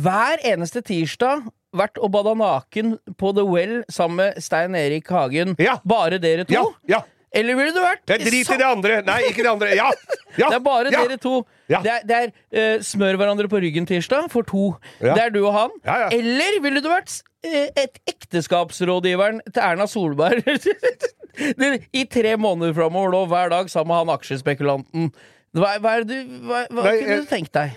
hver 0.02 0.42
eneste 0.46 0.82
tirsdag 0.86 1.46
vært 1.74 1.98
og 1.98 2.10
bada 2.14 2.34
naken 2.36 2.96
på 3.18 3.32
The 3.34 3.44
Well 3.48 3.78
sammen 3.90 4.18
med 4.20 4.42
Stein 4.44 4.74
Erik 4.78 5.08
Hagen? 5.10 5.54
Ja. 5.62 5.78
Bare 5.88 6.18
dere 6.22 6.44
to? 6.48 6.68
Ja! 6.90 7.02
Eller 7.32 7.56
ville 7.56 7.72
du 7.72 7.80
vært 7.80 8.12
Jeg 8.12 8.26
driter 8.26 8.56
i 8.56 8.60
det 8.60 8.68
andre! 8.68 9.00
Nei, 9.06 9.18
ikke 9.30 9.44
det 9.44 9.50
andre! 9.52 9.72
Ja! 9.76 9.88
ja 10.36 10.48
Det 10.52 10.58
er 10.58 10.64
bare 10.64 10.92
ja. 10.92 11.02
dere 11.02 11.18
to. 11.20 11.42
Ja. 11.72 11.80
Det 11.84 11.92
er, 11.94 12.06
det 12.08 12.18
er 12.18 12.32
eh, 12.52 12.84
smør 12.84 13.18
hverandre 13.20 13.48
på 13.48 13.60
ryggen 13.64 13.88
tirsdag 13.88 14.28
for 14.32 14.46
to. 14.48 14.72
Det 15.00 15.16
er 15.16 15.32
du 15.32 15.40
og 15.46 15.54
han. 15.56 15.76
Eller 16.12 16.60
ville 16.64 16.82
du 16.84 16.90
vært 16.92 17.14
eh, 17.46 17.70
et 17.72 18.00
ekteskapsrådgiveren 18.12 19.40
til 19.48 19.62
Erna 19.64 19.88
Solberg 19.90 20.44
i 22.00 22.04
tre 22.12 22.34
måneder 22.36 22.74
framover 22.76 23.14
nå, 23.14 23.22
hver 23.32 23.52
dag 23.54 23.70
sammen 23.72 23.94
med 23.94 24.02
han 24.02 24.16
aksjespekulanten? 24.18 25.12
Hva, 25.52 25.74
hva, 25.84 25.98
det 26.00 26.06
du, 26.08 26.36
hva, 26.48 26.62
hva 26.72 26.82
Nei, 26.86 26.92
kunne 27.02 27.16
du 27.20 27.26
tenkt 27.28 27.52
deg? 27.52 27.74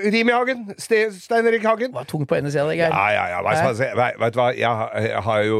Rimi 0.00 0.32
Hagen. 0.32 0.62
Ste, 0.80 1.00
Stein 1.12 1.46
Erik 1.50 1.66
Hagen. 1.68 1.90
Var 1.92 2.06
tung 2.08 2.22
på 2.28 2.38
ene 2.38 2.48
sida, 2.50 2.70
Geir. 2.72 2.88
Ja, 2.88 3.02
ja, 3.12 3.26
ja. 3.34 3.42
Vet, 3.44 3.82
vet 4.22 4.32
du 4.32 4.38
hva, 4.40 4.46
jeg, 4.56 5.02
jeg 5.10 5.20
har 5.26 5.42
jo 5.44 5.58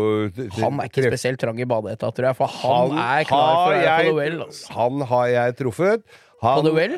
Han 0.62 0.80
er 0.80 0.88
ikke 0.88 1.04
spesielt 1.10 1.42
trang 1.42 1.60
i 1.60 1.66
badehetta, 1.68 2.08
tror 2.16 2.30
jeg, 2.30 2.38
for 2.38 2.54
han, 2.62 2.96
er 2.96 3.28
klar 3.28 3.52
for 3.66 3.76
jeg- 3.84 4.08
duell. 4.14 4.40
Altså. 4.46 4.72
Han 4.78 5.04
har 5.12 5.26
jeg 5.34 5.58
truffet. 5.60 6.08
Han, 6.38 6.60
På 6.62 6.70
duell? 6.70 6.92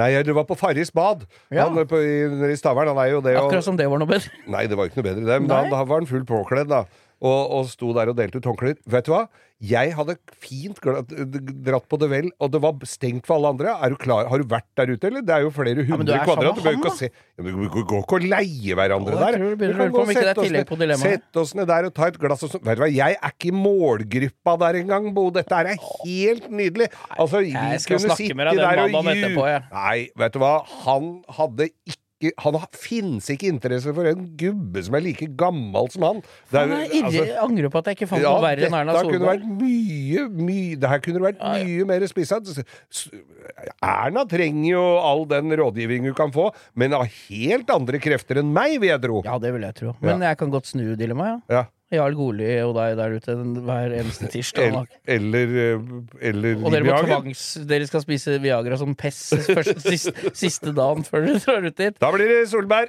Nei, 0.00 0.10
det 0.24 0.34
var 0.34 0.46
på 0.48 0.56
Farris 0.56 0.90
bad. 0.90 1.26
Ja. 1.52 1.66
Han 1.68 1.86
på, 1.86 1.98
i, 2.00 2.50
i 2.50 2.56
Stavern. 2.56 2.88
Han 2.90 2.98
er 3.04 3.10
jo 3.12 3.20
det. 3.20 3.36
og- 3.36 3.50
Akkurat 3.52 3.64
som 3.70 3.76
det 3.78 3.86
var 3.86 4.00
noe 4.02 4.08
bedre. 4.08 4.32
Nei, 4.48 4.66
det 4.66 4.78
var 4.80 4.88
ikke 4.88 5.02
noe 5.02 5.08
bedre 5.12 5.26
det. 5.28 5.40
Men 5.44 5.50
da, 5.52 5.62
da 5.70 5.82
var 5.84 6.00
han 6.00 6.08
fullt 6.10 6.26
påkledd, 6.26 6.72
da. 6.72 6.84
Og, 7.24 7.40
og 7.56 7.68
sto 7.72 7.94
der 7.96 8.10
og 8.12 8.18
delte 8.18 8.36
ut 8.36 8.46
håndklær. 8.50 8.76
Vet 8.92 9.06
du 9.08 9.14
hva? 9.14 9.24
Jeg 9.64 9.94
hadde 9.96 10.16
fint 10.42 10.76
dratt 11.64 11.86
på 11.88 11.96
det 12.02 12.08
vel, 12.10 12.26
og 12.42 12.50
det 12.52 12.60
var 12.60 12.74
stengt 12.90 13.24
for 13.24 13.38
alle 13.38 13.52
andre. 13.54 13.72
Er 13.86 13.94
du 13.94 13.96
klar? 14.02 14.26
Har 14.28 14.42
du 14.42 14.44
vært 14.50 14.66
der 14.76 14.90
ute, 14.92 15.08
eller? 15.08 15.22
Det 15.24 15.32
er 15.32 15.46
jo 15.46 15.52
flere 15.54 15.86
hundre 15.88 16.18
ja, 16.18 16.24
kvadrat. 16.26 16.58
Du 16.58 16.60
behøver 16.60 16.80
ikke 16.82 16.92
se 16.98 17.08
ja, 17.08 17.44
men 17.46 17.56
Vi 17.62 17.68
går 17.72 18.02
ikke 18.02 18.18
og 18.18 18.26
leier 18.28 18.76
hverandre 18.80 19.16
der. 19.22 19.38
du 19.40 19.78
kan 19.78 19.94
gå 19.94 20.02
og 20.02 20.10
sette 20.18 20.34
oss 20.42 20.50
ned- 20.58 20.68
Sette 21.14 21.40
oss 21.46 21.54
ned 21.56 21.70
der 21.70 21.88
og 21.88 21.94
ta 21.96 22.10
et 22.12 22.18
glass 22.20 22.44
og 22.44 22.52
sånn. 22.52 22.64
Vet 22.66 22.76
du 22.76 22.84
hva, 22.84 22.90
jeg 22.92 23.16
er 23.16 23.32
ikke 23.32 23.48
i 23.48 23.56
målgruppa 23.56 24.56
der 24.66 24.80
engang, 24.82 25.08
Bo. 25.16 25.30
Dette 25.38 25.62
er 25.62 25.72
helt 26.04 26.50
nydelig. 26.50 26.90
Altså, 27.16 27.40
vi 27.40 27.54
kunne 27.54 28.18
sitte 28.20 28.36
der 28.60 28.82
og 28.84 28.92
jeg. 29.48 29.64
Nei, 29.72 29.98
vet 30.24 30.36
du 30.36 30.42
hva? 30.44 30.54
Han 30.84 31.12
hadde 31.40 31.70
ikke 31.88 32.03
han 32.38 32.54
har- 32.54 32.68
finnes 32.72 33.28
ikke 33.30 33.48
interesse 33.52 33.92
for 33.94 34.06
en 34.06 34.26
gubbe 34.36 34.82
som 34.84 34.94
er 34.94 35.00
like 35.00 35.28
gammel 35.36 35.90
som 35.92 36.02
han. 36.02 36.22
Det 36.50 36.60
er 36.60 36.68
Han 36.68 36.72
er 36.72 37.02
altså- 37.04 37.38
angrer 37.44 37.70
på 37.70 37.78
at 37.78 37.84
jeg 37.86 37.96
ikke 37.98 38.08
fant 38.08 38.22
ja, 38.22 38.30
noe 38.32 38.42
verre 38.42 38.66
enn 38.68 38.74
Erna 38.74 38.92
Solberg. 38.94 39.12
kunne 39.12 39.28
vært 39.32 39.46
mye, 39.60 40.28
mye 40.30 40.76
Det 40.80 40.88
her 40.88 40.98
kunne 41.00 41.20
vært 41.20 41.38
Ja, 41.40 41.54
ja. 41.56 41.64
mye 41.64 41.84
mer 41.86 42.06
spissa. 42.06 42.40
Erna 43.82 44.24
trenger 44.24 44.70
jo 44.70 44.82
all 44.98 45.24
den 45.30 45.50
rådgivning 45.50 46.04
hun 46.08 46.14
kan 46.14 46.32
få, 46.34 46.50
men 46.74 46.92
av 46.96 47.06
helt 47.06 47.70
andre 47.70 47.98
krefter 48.02 48.38
enn 48.40 48.52
meg, 48.52 48.78
vil 48.80 48.90
jeg 48.90 49.02
tro. 49.02 49.22
Ja, 49.24 49.38
det 49.38 49.52
vil 49.52 49.62
jeg 49.62 49.74
tro. 49.74 49.94
Men 50.00 50.20
jeg 50.20 50.38
kan 50.40 50.50
godt 50.50 50.66
snu 50.70 50.96
dilemmaet, 50.96 51.42
ja. 51.50 51.64
Ja. 51.92 51.98
Jarl 52.00 52.14
Goli 52.18 52.46
og 52.64 52.72
deg 52.78 52.96
der 52.98 53.12
ute 53.18 53.34
hver 53.64 53.92
eneste 53.94 54.26
tirsdag. 54.32 54.72
El- 55.06 55.14
Eller, 55.14 55.52
eh, 55.76 56.28
eller 56.30 56.56
Og 56.64 56.72
dere 56.72 56.96
tvangs... 57.04 57.42
Dere 57.68 57.86
skal 57.86 58.02
spise 58.02 58.38
Viagra 58.42 58.78
som 58.80 58.94
første, 58.98 59.38
siste, 59.84 60.14
siste 60.34 60.72
dagen 60.74 61.04
før 61.06 61.26
dere 61.28 61.42
drar 61.44 61.68
ut 61.68 61.76
dit. 61.78 61.98
Da 62.00 62.10
blir 62.14 62.30
det 62.32 62.40
Solberg! 62.50 62.88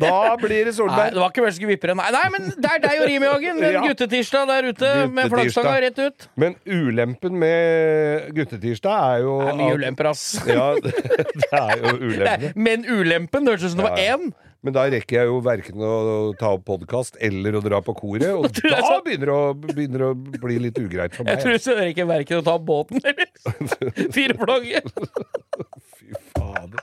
Da 0.00 0.34
blir 0.40 0.64
det 0.66 0.72
Nei, 0.74 1.10
det 1.14 1.20
var 1.20 1.30
ikke 1.30 1.44
velske 1.44 1.68
vippere. 1.68 1.94
Nei, 1.94 2.08
nei, 2.10 2.24
men 2.34 2.48
det 2.56 2.70
er 2.72 2.80
deg 2.82 3.02
og 3.04 3.08
Rimi 3.12 3.28
Hagen! 3.30 3.60
En 3.62 3.72
Ja. 3.76 3.82
guttetirsdag 3.86 4.48
der 4.50 4.68
ute 4.72 4.90
med 5.10 5.30
flaggstanga 5.32 5.74
rett 5.84 5.98
ut. 6.02 6.26
Men 6.40 6.56
ulempen 6.66 7.36
med 7.38 8.30
guttetirsdag 8.34 9.14
er 9.14 9.24
jo 9.26 9.36
Det 9.42 9.52
er 9.52 9.60
mye 9.60 9.76
ulemper, 9.78 10.10
ass. 10.10 10.24
Ja, 10.48 10.72
det 10.82 11.50
er 11.52 11.84
jo 11.84 11.94
ulemper. 12.08 12.52
Men 12.56 12.84
ulempen, 12.88 13.44
det 13.46 13.54
hørtes 13.56 13.70
ut 13.70 13.76
som 13.76 13.84
det 13.84 13.90
var 13.92 14.02
én! 14.02 14.32
Men 14.64 14.72
da 14.72 14.86
rekker 14.88 15.18
jeg 15.18 15.28
jo 15.28 15.40
verken 15.44 15.82
å 15.84 15.94
ta 16.40 16.54
opp 16.56 16.64
podkast 16.70 17.18
eller 17.22 17.58
å 17.58 17.60
dra 17.64 17.82
på 17.84 17.92
koret, 17.98 18.30
og 18.32 18.48
da 18.64 18.80
så... 18.80 18.96
begynner 19.04 19.28
det 19.28 19.34
å, 19.36 19.42
begynner 19.60 20.04
å 20.06 20.12
bli 20.16 20.56
litt 20.66 20.80
ugreit 20.80 21.16
for 21.16 21.26
meg. 21.26 21.36
Jeg 21.36 21.44
tror 21.44 21.60
tror 21.66 21.82
jeg 21.82 21.94
ikke 21.94 22.06
verken 22.08 22.40
å 22.40 22.46
ta 22.46 22.56
opp 22.56 22.64
båten 22.70 23.02
eller 23.04 23.28
fire 24.16 24.38
flagget. 24.40 24.88
Fy 25.98 26.16
fader. 26.32 26.80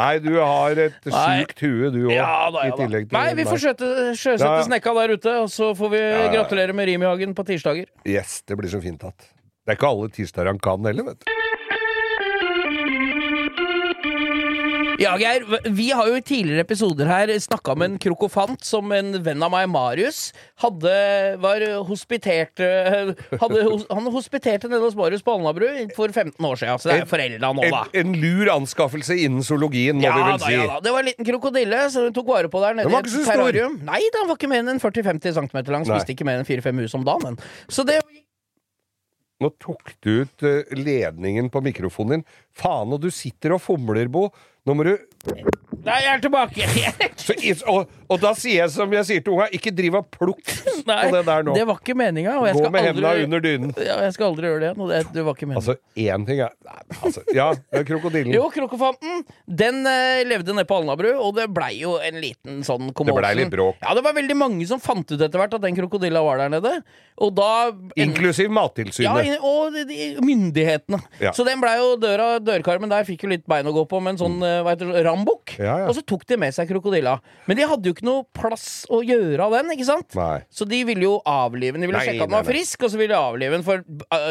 Nei, 0.00 0.14
du 0.22 0.30
har 0.38 0.78
et 0.78 0.96
sykt 1.02 1.18
sjukt 1.18 1.62
hue, 1.66 1.90
du 1.92 1.98
òg. 2.06 2.14
Ja 2.14 2.46
da, 2.54 2.62
ja 2.70 2.76
da. 2.78 3.02
Nei, 3.18 3.26
vi 3.36 3.44
får 3.48 3.64
sjøsette 3.66 4.38
Ja. 4.46 4.62
snekka 4.64 4.94
der 5.02 5.16
ute, 5.18 5.34
og 5.42 5.50
så 5.52 5.72
får 5.76 5.92
vi 5.92 6.00
ja. 6.00 6.22
gratulere 6.32 6.76
med 6.78 6.88
Rimihagen 6.88 7.34
på 7.36 7.44
tirsdager. 7.50 7.90
Yes, 8.08 8.38
det 8.48 8.56
blir 8.60 8.72
så 8.72 8.80
fint 8.80 9.04
at 9.04 9.18
Det 9.66 9.74
er 9.74 9.80
ikke 9.80 9.90
alle 9.90 10.08
tirsdager 10.14 10.54
han 10.54 10.62
kan 10.62 10.88
heller, 10.88 11.10
vet 11.10 11.20
du. 11.20 11.39
Ja, 15.00 15.14
Geir, 15.16 15.46
vi 15.72 15.86
har 15.96 16.08
jo 16.10 16.18
i 16.18 16.22
tidligere 16.24 16.60
episoder 16.66 17.08
her 17.08 17.30
snakka 17.40 17.72
om 17.72 17.84
en 17.86 17.94
krokofant 18.02 18.60
som 18.68 18.90
en 18.92 19.14
venn 19.24 19.40
av 19.46 19.48
meg, 19.54 19.64
Marius, 19.72 20.18
hadde 20.60 20.92
var 21.40 21.64
hospitert 21.88 22.60
hadde, 23.40 23.62
Han 23.88 24.10
hospiterte 24.12 24.68
nede 24.68 24.82
hos 24.84 24.98
Marius 24.98 25.24
på 25.24 25.38
Alnabru 25.38 25.66
for 25.96 26.12
15 26.12 26.36
år 26.44 26.60
siden, 26.60 26.82
så 26.82 26.92
det 26.92 26.98
er 27.00 27.08
forelda 27.08 27.52
nå, 27.56 27.64
da. 27.72 27.82
en 27.96 28.12
lur 28.20 28.52
anskaffelse 28.58 29.16
innen 29.24 29.46
zoologien, 29.46 29.96
må 29.96 30.04
vi 30.04 30.10
Ja 30.10 30.18
vel 30.18 30.36
da, 30.36 30.44
si. 30.44 30.54
ja 30.58 30.68
da. 30.68 30.78
Det 30.84 30.92
var 30.92 31.06
en 31.06 31.10
liten 31.14 31.30
krokodille 31.32 31.82
som 31.96 32.08
hun 32.10 32.16
tok 32.20 32.32
vare 32.34 32.52
på 32.52 32.60
der 32.66 32.76
nede 32.82 32.92
i 32.92 33.00
et 33.00 33.12
terrarium. 33.24 33.80
stor. 33.80 33.88
Nei, 33.88 34.02
den 34.12 34.28
var 34.28 34.36
ikke 34.36 34.52
mer 34.52 34.66
enn 34.66 34.84
40-50 34.84 35.38
cm 35.40 35.60
lang. 35.72 35.86
Nei. 35.88 35.96
Spiste 35.96 36.12
ikke 36.18 36.28
mer 36.28 36.42
enn 36.42 36.48
4-5 36.48 36.84
hus 36.84 36.98
om 37.00 37.08
dagen. 37.08 37.40
Så 37.72 37.88
det 37.88 38.02
Nå 39.40 39.48
tok 39.56 39.94
du 40.04 40.26
ut 40.26 40.42
eh, 40.44 40.68
ledningen 40.76 41.46
på 41.48 41.62
mikrofonen 41.64 42.18
din. 42.18 42.24
Faen, 42.52 42.90
og 42.92 43.00
du 43.00 43.08
sitter 43.08 43.54
og 43.56 43.62
fomler, 43.64 44.10
Bo. 44.12 44.26
Nå 44.66 44.76
må 44.76 44.84
du 44.86 44.92
Nei, 45.80 45.96
jeg 46.04 46.10
er 46.12 46.20
tilbake! 46.20 46.66
så, 47.24 47.34
og, 47.66 47.88
og 48.10 48.18
da 48.18 48.32
sier 48.34 48.64
jeg 48.64 48.72
som 48.74 48.90
jeg 48.94 49.06
sier 49.06 49.22
til 49.22 49.36
unga, 49.36 49.46
ikke 49.54 49.70
driv 49.74 50.00
og 50.00 50.08
plukk 50.10 50.42
på 50.88 51.10
det 51.14 51.22
der 51.28 51.44
nå. 51.46 51.54
det 51.54 51.66
var 51.68 51.78
ikke 51.78 51.94
meninga. 51.98 52.36
Gå 52.56 52.70
med 52.74 52.88
aldri 52.90 53.26
under 53.26 53.44
dynen. 53.44 53.74
Ja, 53.78 54.00
jeg 54.06 54.16
skal 54.16 54.32
aldri 54.32 54.50
gjøre 54.50 54.62
det 54.62 54.70
igjen. 54.70 54.90
Det, 54.90 55.02
det 55.14 55.24
var 55.26 55.36
ikke 55.38 55.48
meningen. 55.50 55.60
Altså, 55.60 55.76
én 55.94 56.26
ting 56.26 56.42
er 56.42 56.56
Nei, 56.66 56.80
altså, 57.00 57.22
Ja, 57.34 57.46
det 57.54 57.82
er 57.82 57.86
krokodillen. 57.86 58.34
Jo, 58.34 58.48
krokofanten, 58.52 59.22
den 59.46 59.80
eh, 59.88 60.22
levde 60.26 60.54
nede 60.56 60.66
på 60.68 60.80
Alnabru, 60.80 61.12
og 61.14 61.36
det 61.38 61.46
blei 61.54 61.72
jo 61.80 61.96
en 62.02 62.18
liten 62.22 62.64
sånn 62.66 62.90
Det 62.90 62.96
commotion. 62.98 63.20
blei 63.22 63.32
litt 63.38 63.52
bråk. 63.52 63.78
Ja, 63.82 63.94
det 63.96 64.04
var 64.06 64.16
veldig 64.18 64.36
mange 64.38 64.66
som 64.70 64.82
fant 64.82 65.06
ut 65.06 65.16
etter 65.18 65.40
hvert 65.40 65.54
at 65.56 65.64
den 65.64 65.78
krokodilla 65.78 66.22
var 66.26 66.42
der 66.42 66.52
nede. 66.56 66.74
Og 67.20 67.34
da 67.36 67.70
Inklusiv 68.00 68.50
Mattilsynet. 68.54 69.28
ja, 69.28 69.38
og 69.44 69.74
de, 69.76 69.84
de, 69.88 70.10
myndighetene. 70.24 71.00
Ja. 71.22 71.34
Så 71.36 71.46
den 71.46 71.62
blei 71.62 71.76
jo 71.78 71.94
døra, 72.00 72.32
dørkarmen 72.42 72.90
der 72.90 73.06
fikk 73.08 73.26
jo 73.26 73.32
litt 73.34 73.46
bein 73.50 73.68
å 73.68 73.74
gå 73.76 73.86
på 73.90 74.00
med 74.02 74.16
en 74.16 74.22
sånn 74.24 74.38
mm. 74.40 74.70
det, 74.80 74.90
rambukk. 75.06 75.54
Ja, 75.60 75.82
ja. 75.84 75.88
Og 75.90 75.98
så 75.98 76.04
tok 76.06 76.26
de 76.26 76.40
med 76.40 76.56
seg 76.56 76.70
krokodilla. 76.70 77.18
Men 77.46 77.60
de 77.60 77.68
hadde 77.68 77.92
jo 77.92 77.99
ikke 78.00 78.08
noe 78.08 78.24
plass 78.36 78.66
å 78.90 79.02
gjøre 79.04 79.44
av 79.46 79.54
den, 79.58 79.70
ikke 79.76 79.86
sant? 79.86 80.16
Nei. 80.18 80.40
Så 80.50 80.66
de 80.68 80.80
ville 80.88 81.04
jo 81.04 81.18
avlive 81.28 81.76
den. 81.76 81.84
De 81.84 81.90
ville 81.90 82.00
Nei, 82.00 82.06
sjekke 82.08 82.24
at 82.24 82.30
den 82.32 82.36
var 82.38 82.46
nei. 82.48 82.52
frisk, 82.54 82.82
og 82.88 82.90
så 82.94 82.98
ville 83.00 83.14
de 83.14 83.20
avlive 83.20 83.54
den. 83.54 83.64
For 83.66 83.84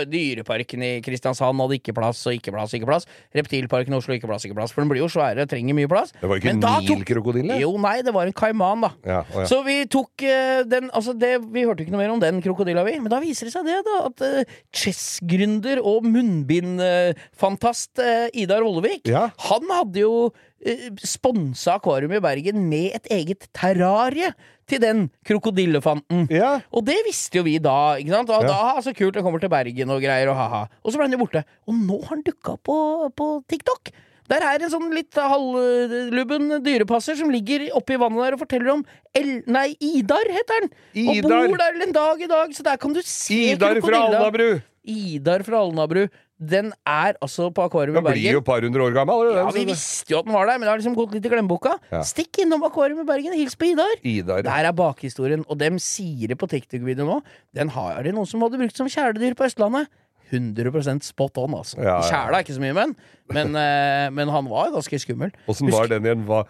Dyreparken 0.10 0.84
i 0.86 0.92
Kristiansand 1.06 1.62
hadde 1.64 1.78
ikke 1.80 1.94
plass 1.98 2.26
og 2.28 2.36
ikke 2.36 2.54
plass. 2.56 2.74
ikke 2.76 2.90
plass 2.90 3.08
Reptilparken 3.38 3.94
i 3.94 3.98
Oslo 4.00 4.16
ikke 4.18 4.28
plass, 4.30 4.46
ikke 4.50 4.58
plass. 4.58 4.74
For 4.76 4.82
den 4.84 4.90
blir 4.92 5.04
jo 5.04 5.10
svære, 5.12 5.46
trenger 5.50 5.78
mye 5.78 5.90
plass. 5.92 6.12
Det 6.20 6.28
var 6.30 6.42
ikke 6.42 6.54
Men 6.56 6.62
tok- 6.66 6.90
Nil-krokodille? 6.90 7.60
Jo, 7.62 7.72
nei, 7.82 8.02
det 8.06 8.14
var 8.16 8.26
en 8.28 8.34
kaiman, 8.36 8.82
da. 8.88 8.92
Ja, 9.06 9.22
å 9.30 9.44
ja. 9.44 9.48
Så 9.52 9.62
vi 9.68 9.80
tok 9.92 10.24
eh, 10.26 10.64
den 10.68 10.90
Altså, 10.90 11.14
det, 11.18 11.36
vi 11.54 11.64
hørte 11.68 11.84
ikke 11.86 11.94
noe 11.94 12.02
mer 12.02 12.12
om 12.16 12.20
den 12.24 12.42
krokodilla, 12.44 12.84
vi. 12.88 12.98
Men 13.00 13.12
da 13.14 13.20
viser 13.24 13.46
det 13.48 13.54
seg 13.54 13.68
det, 13.70 13.78
da, 13.86 13.98
at 14.10 14.24
uh, 14.26 14.58
chess-gründer 14.76 15.80
og 15.86 16.04
munnbindfantast 16.10 18.02
uh, 18.04 18.28
Idar 18.34 18.64
Vollevik, 18.66 19.08
Ja. 19.10 19.30
han 19.50 19.70
hadde 19.72 20.04
jo 20.04 20.14
sponsa 21.06 21.78
akvarium 21.78 22.12
i 22.18 22.22
Bergen 22.24 22.66
med 22.70 22.96
et 23.00 23.08
eget 23.12 23.48
terrarie 23.56 24.34
til 24.70 24.82
den 24.84 25.06
krokodillefanten. 25.26 26.28
Ja. 26.34 26.60
Og 26.76 26.86
det 26.86 26.98
visste 27.08 27.40
jo 27.40 27.44
vi 27.48 27.58
da. 27.64 27.96
ikke 27.98 28.14
sant? 28.14 28.30
Og 28.30 28.44
Ja. 28.44 28.50
da, 28.76 28.82
så 28.86 28.94
kult, 28.94 29.14
den 29.16 29.24
kommer 29.24 29.40
til 29.42 29.50
Bergen 29.50 29.90
og 29.90 30.02
greier, 30.04 30.30
og 30.30 30.36
ha-ha. 30.38 30.68
Og 30.84 30.92
så 30.92 30.98
ble 31.00 31.08
han 31.10 31.16
jo 31.18 31.24
borte. 31.26 31.44
Og 31.68 31.74
nå 31.74 32.02
har 32.04 32.16
han 32.16 32.22
dukka 32.28 32.54
opp 32.54 32.64
på, 32.70 32.78
på 33.16 33.30
TikTok. 33.50 33.92
Der 34.30 34.44
er 34.46 34.62
en 34.62 34.70
sånn 34.70 34.92
litt 34.94 35.16
halvlubben 35.18 36.60
dyrepasser 36.62 37.18
som 37.18 37.32
ligger 37.34 37.64
oppi 37.74 37.98
vannet 37.98 38.28
der 38.28 38.36
og 38.38 38.44
forteller 38.44 38.76
om 38.76 38.84
El 39.18 39.40
Nei, 39.50 39.72
Idar 39.82 40.28
heter 40.30 40.68
den! 40.68 40.70
Og 41.10 41.22
bor 41.26 41.58
der 41.58 41.80
en 41.88 41.96
dag 41.96 42.22
i 42.22 42.28
dag, 42.30 42.54
så 42.54 42.66
der 42.68 42.78
kan 42.78 42.94
du 42.94 43.02
se 43.02 43.56
Idar 43.56 43.80
fra. 43.82 44.04
Alnabru! 44.06 44.62
Idar 44.86 45.42
fra 45.48 45.64
Alnabru. 45.66 46.06
Den 46.40 46.70
er 46.88 47.18
altså 47.20 47.50
på 47.52 47.66
akvarium 47.68 47.98
i 47.98 48.00
Bergen. 48.00 48.16
Den 48.16 48.22
blir 48.24 48.38
jo 48.38 48.40
et 48.40 48.48
par 48.48 48.64
hundre 48.64 48.86
år 48.86 48.94
gammel. 48.96 49.26
eller 49.28 49.42
Ja, 49.44 49.52
Vi 49.52 49.66
visste 49.68 50.14
jo 50.14 50.20
at 50.22 50.26
den 50.26 50.34
var 50.34 50.46
der, 50.48 50.58
men 50.58 50.62
det 50.68 50.72
har 50.72 50.80
liksom 50.80 50.96
gått 50.96 51.12
litt 51.18 51.26
i 51.28 51.32
glemmeboka. 51.34 51.74
Ja. 51.92 52.00
Stikk 52.08 52.40
innom 52.46 52.64
akvarium 52.64 53.02
i 53.04 53.08
Bergen, 53.10 53.34
hils 53.36 53.58
på 53.60 53.68
Idar! 53.74 53.92
Idar. 54.08 54.42
Der 54.48 54.70
er 54.70 54.72
bakhistorien, 54.72 55.44
og 55.50 55.58
dem 55.60 55.80
sier 55.84 56.32
det 56.32 56.38
på 56.40 56.48
TikTok-videoen 56.48 57.12
nå. 57.12 57.18
Den 57.54 57.70
har 57.76 58.00
de 58.04 58.14
noen 58.16 58.26
som 58.30 58.40
hadde 58.46 58.58
brukt 58.62 58.78
som 58.80 58.88
kjæledyr 58.88 59.36
på 59.36 59.50
Østlandet. 59.50 59.92
100% 60.32 61.04
spot 61.08 61.38
on, 61.42 61.56
altså. 61.58 61.78
Ja, 61.82 62.00
ja. 62.00 62.08
Kjæla 62.10 62.38
er 62.40 62.46
ikke 62.46 62.56
så 62.58 62.64
mye, 62.64 62.76
men, 62.78 62.96
men, 63.34 63.56
eh, 63.58 64.08
men 64.14 64.30
han 64.34 64.50
var 64.52 64.72
ganske 64.74 65.00
skummel. 65.02 65.32
Åssen 65.50 65.72
var 65.74 65.90
den 65.92 66.06
igjen? 66.06 66.26
Hva, 66.28 66.44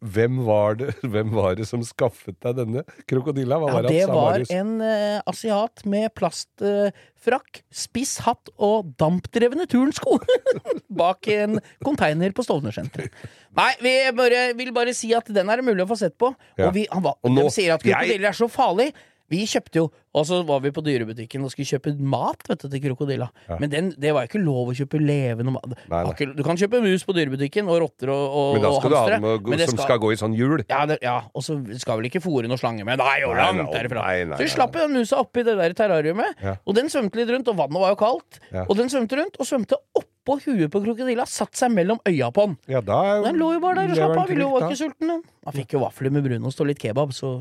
hvem, 0.00 0.38
var 0.46 0.78
det, 0.80 0.94
hvem 1.12 1.32
var 1.36 1.58
det 1.58 1.66
som 1.68 1.82
skaffet 1.84 2.38
deg 2.44 2.56
denne 2.62 2.84
krokodilla? 3.10 3.58
Hva 3.60 3.68
Ja, 3.68 3.74
var 3.76 3.88
det 3.88 3.92
det 3.98 4.06
var 4.08 4.44
en 4.56 4.72
uh, 4.80 5.18
asiat 5.28 5.84
med 5.88 6.08
plastfrakk, 6.16 7.62
spiss 7.74 8.16
hatt 8.26 8.50
og 8.56 8.94
dampdrevne 9.00 9.68
turnsko 9.70 10.18
bak 11.02 11.28
en 11.34 11.58
container 11.84 12.32
på 12.36 12.46
Stovner-senteret. 12.46 13.12
Nei, 13.58 13.70
vi 13.82 13.94
bare, 14.16 14.42
vil 14.58 14.72
bare 14.76 14.94
si 14.96 15.12
at 15.16 15.28
den 15.34 15.50
er 15.52 15.60
det 15.60 15.68
mulig 15.68 15.84
å 15.84 15.90
få 15.92 15.98
sett 16.00 16.16
på. 16.20 16.32
Ja. 16.56 16.68
Og 16.70 16.74
vi, 16.76 16.86
han 16.92 17.04
var, 17.04 17.18
Og 17.24 17.32
nå- 17.34 17.46
de 17.48 17.54
sier 17.54 17.76
at 17.76 17.84
jeg- 17.86 18.18
er 18.18 18.36
så 18.36 18.48
farlig. 18.52 18.92
Vi 19.28 19.42
kjøpte 19.44 19.76
jo 19.76 19.82
Og 20.16 20.24
så 20.26 20.38
var 20.48 20.62
vi 20.64 20.70
på 20.74 20.80
dyrebutikken 20.82 21.42
og 21.44 21.50
skulle 21.52 21.68
kjøpe 21.68 21.92
mat 22.00 22.40
vet 22.48 22.62
du, 22.64 22.68
til 22.72 22.80
krokodilla. 22.82 23.28
Men 23.60 23.70
den, 23.70 23.90
det 24.00 24.10
var 24.16 24.24
jo 24.24 24.30
ikke 24.32 24.40
lov 24.42 24.70
å 24.72 24.74
kjøpe 24.74 24.98
levende 24.98 25.52
mat. 25.54 25.66
Nei, 25.92 26.00
nei. 26.08 26.28
Du 26.34 26.40
kan 26.46 26.58
kjøpe 26.58 26.80
mus 26.82 27.04
på 27.06 27.14
dyrebutikken, 27.14 27.68
og 27.70 27.78
rotter 27.84 28.10
og, 28.10 28.24
og, 28.40 28.48
Men 28.56 28.64
da 28.64 28.70
og 28.72 28.80
skal 28.80 28.90
du 28.90 28.96
ha 28.96 29.04
dem 29.12 29.26
noe 29.28 29.68
som 29.68 29.78
skal 29.84 30.00
gå 30.02 30.10
i 30.14 30.18
sånn 30.18 30.34
hjul. 30.34 30.64
ja, 30.64 30.80
det, 30.90 30.96
ja, 31.04 31.18
og 31.36 31.44
så 31.44 31.58
skal 31.78 32.00
vel 32.00 32.08
ikke 32.10 32.22
fòre 32.24 32.48
noe 32.50 32.58
slange 32.58 32.82
med. 32.88 32.98
Nei, 32.98 33.18
jo 33.22 33.30
langt 33.36 33.68
derifra. 33.76 34.08
så 34.32 34.40
vi 34.42 34.48
slapp 34.56 34.72
den 34.80 34.96
musa 34.96 35.20
oppi 35.22 35.44
det 35.46 35.54
der 35.60 35.76
terrariumet, 35.76 36.34
Ja. 36.42 36.56
og 36.64 36.74
den 36.80 36.88
svømte 36.90 37.20
litt 37.20 37.30
rundt, 37.30 37.52
og 37.52 37.60
vannet 37.60 37.84
var 37.84 37.94
jo 37.94 38.00
kaldt. 38.00 38.40
Ja. 38.50 38.64
Og 38.66 38.74
den 38.80 38.88
svømte 38.90 39.20
rundt, 39.20 39.38
og 39.38 39.46
svømte 39.46 39.76
opp 39.94 40.08
på 40.28 40.40
huet 40.48 40.66
på 40.72 40.82
krokodilla, 40.88 41.28
satt 41.30 41.54
seg 41.56 41.70
mellom 41.76 42.00
øya 42.08 42.32
på 42.34 42.48
den. 42.48 42.58
Ja, 42.68 42.80
da 42.84 43.20
Den 43.28 43.38
lå 43.38 43.52
jo 43.54 43.60
bare 43.62 43.84
der 43.84 43.94
og 43.94 43.96
slapp 44.02 44.18
av, 44.24 44.26
ville 44.28 44.44
jo 44.48 44.50
var 44.56 44.66
ikke 44.66 44.82
sulten. 44.82 45.08
den. 45.14 45.22
Han 45.46 45.54
fikk 45.62 45.76
jo 45.78 45.84
vafler 45.86 46.10
med 46.16 46.26
brunost 46.26 46.60
og 46.64 46.72
litt 46.72 46.80
kebab, 46.82 47.14
så 47.16 47.38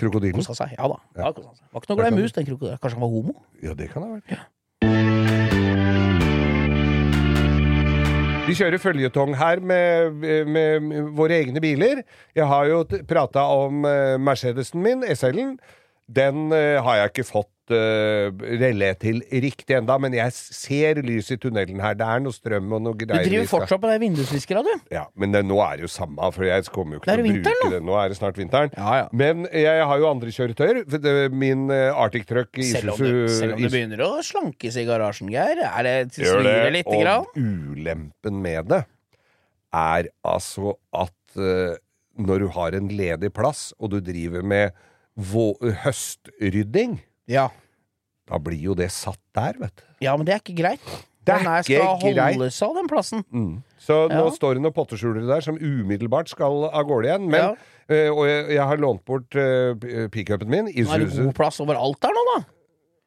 Krokodilen. 0.00 0.40
kosa 0.40 0.56
seg. 0.62 0.72
Ja 0.78 0.88
da. 0.90 0.96
Ja, 1.16 1.32
kosa 1.36 1.52
seg. 1.54 1.66
Var 1.70 1.84
ikke 1.84 1.92
noe 1.92 2.00
glad 2.00 2.12
i 2.12 2.22
mus, 2.22 2.32
den 2.36 2.48
krokodilen. 2.48 2.80
Kanskje 2.80 2.96
han 2.98 3.04
var 3.04 3.12
homo? 3.18 3.36
Ja, 3.62 3.76
det 3.76 3.90
kan 3.92 4.02
det 4.02 4.08
ha 4.08 4.14
vært. 4.20 4.48
Vi 8.50 8.56
kjører 8.58 8.80
føljetong 8.82 9.36
her 9.38 9.60
med, 9.62 10.24
med 10.50 11.10
våre 11.14 11.36
egne 11.38 11.60
biler. 11.62 12.00
Jeg 12.34 12.46
har 12.50 12.66
jo 12.66 12.80
prata 13.06 13.44
om 13.54 13.84
eh, 13.86 14.16
Mercedesen 14.18 14.82
min, 14.82 15.04
SL-en. 15.06 15.52
Den 16.10 16.50
eh, 16.56 16.80
har 16.82 16.96
jeg 16.98 17.10
ikke 17.12 17.24
fått 17.28 17.70
uh, 17.70 18.30
relé 18.58 18.88
til 18.98 19.20
riktig 19.30 19.76
enda, 19.76 19.94
men 20.02 20.14
jeg 20.16 20.34
ser 20.34 20.98
lys 21.06 21.30
i 21.30 21.38
tunnelen 21.38 21.78
her. 21.84 21.94
Det 21.98 22.06
er 22.06 22.22
noe 22.24 22.34
strøm 22.34 22.72
og 22.74 22.82
noe 22.82 22.98
greier. 22.98 23.22
Du 23.22 23.30
driver 23.30 23.50
fortsatt 23.52 23.82
på 23.82 23.90
det 23.92 23.98
vindusviskera, 24.02 24.64
du. 24.66 24.72
Ja, 24.90 25.04
men 25.14 25.36
det, 25.36 25.44
nå 25.46 25.60
er 25.62 25.78
det 25.78 25.86
jo 25.86 25.92
samme, 25.92 26.32
for 26.34 26.48
jeg 26.48 26.66
kommer 26.74 26.98
jo 26.98 27.02
ikke 27.02 27.12
til 27.12 27.22
å 27.22 27.28
vinteren, 27.28 27.62
bruke 27.62 27.74
det. 27.76 27.82
Nå 27.86 27.98
er 28.02 28.10
det 28.10 28.18
snart 28.18 28.40
vinteren. 28.40 28.74
Ja, 28.74 28.96
ja. 29.02 29.08
Men 29.22 29.46
jeg 29.54 29.86
har 29.92 30.02
jo 30.02 30.10
andre 30.10 30.34
kjøretøyer. 30.34 30.82
Min 31.30 31.68
eh, 31.74 31.88
Arctic 31.94 32.26
Truck 32.30 32.58
i 32.58 32.66
Selv 32.72 32.96
om, 32.96 33.04
du, 33.04 33.30
selv 33.30 33.54
om 33.54 33.62
du 33.62 33.70
begynner 33.70 34.02
å 34.08 34.12
slankes 34.26 34.80
i 34.80 34.86
garasjen, 34.88 35.30
Geir. 35.30 35.62
Er 35.70 35.86
det 35.86 35.96
svinger 36.18 36.74
lite 36.74 37.02
grann? 37.04 37.28
og 37.30 37.38
ulempen 37.38 38.42
med 38.42 38.70
det 38.70 38.82
er 39.76 40.10
altså 40.26 40.74
at 40.96 41.38
uh, 41.38 41.78
når 42.18 42.42
du 42.42 42.48
har 42.56 42.74
en 42.76 42.88
ledig 42.90 43.30
plass, 43.34 43.70
og 43.78 43.92
du 43.94 44.00
driver 44.04 44.42
med 44.42 44.74
høstrydding, 45.84 47.00
Ja. 47.28 47.48
da 48.30 48.38
blir 48.38 48.60
jo 48.60 48.74
det 48.74 48.90
satt 48.92 49.18
der, 49.34 49.54
vet 49.58 49.76
du. 49.76 49.82
ja, 50.06 50.16
men 50.16 50.26
det 50.26 50.34
er 50.34 50.40
ikke 50.42 50.56
greit. 50.62 50.80
Det 51.24 51.34
er 51.34 51.42
Den 51.44 51.52
ikke 51.62 52.14
greit. 52.14 52.34
holdes 52.36 52.62
av, 52.62 52.74
den 52.74 52.88
plassen. 52.88 53.24
Så 53.78 54.08
nå 54.08 54.30
står 54.32 54.54
det 54.56 54.62
noen 54.64 54.72
potteskjulere 54.72 55.26
der 55.28 55.40
som 55.44 55.56
umiddelbart 55.60 56.28
skal 56.32 56.64
av 56.72 56.84
gårde 56.88 57.06
igjen. 57.10 57.26
Men, 57.30 57.40
Ja. 57.40 57.54
øh, 57.90 58.10
og 58.16 58.26
jeg, 58.26 58.48
jeg 58.56 58.64
har 58.66 58.76
lånt 58.78 59.04
bort 59.04 59.34
uh, 59.36 59.74
pickupen 60.08 60.48
min. 60.48 60.68
Isuzu. 60.68 60.94
er 60.94 60.98
det 61.04 61.10
god 61.26 61.34
plass 61.34 61.60
overalt 61.60 62.00
der 62.00 62.08
nå, 62.16 62.24
da. 62.36 62.44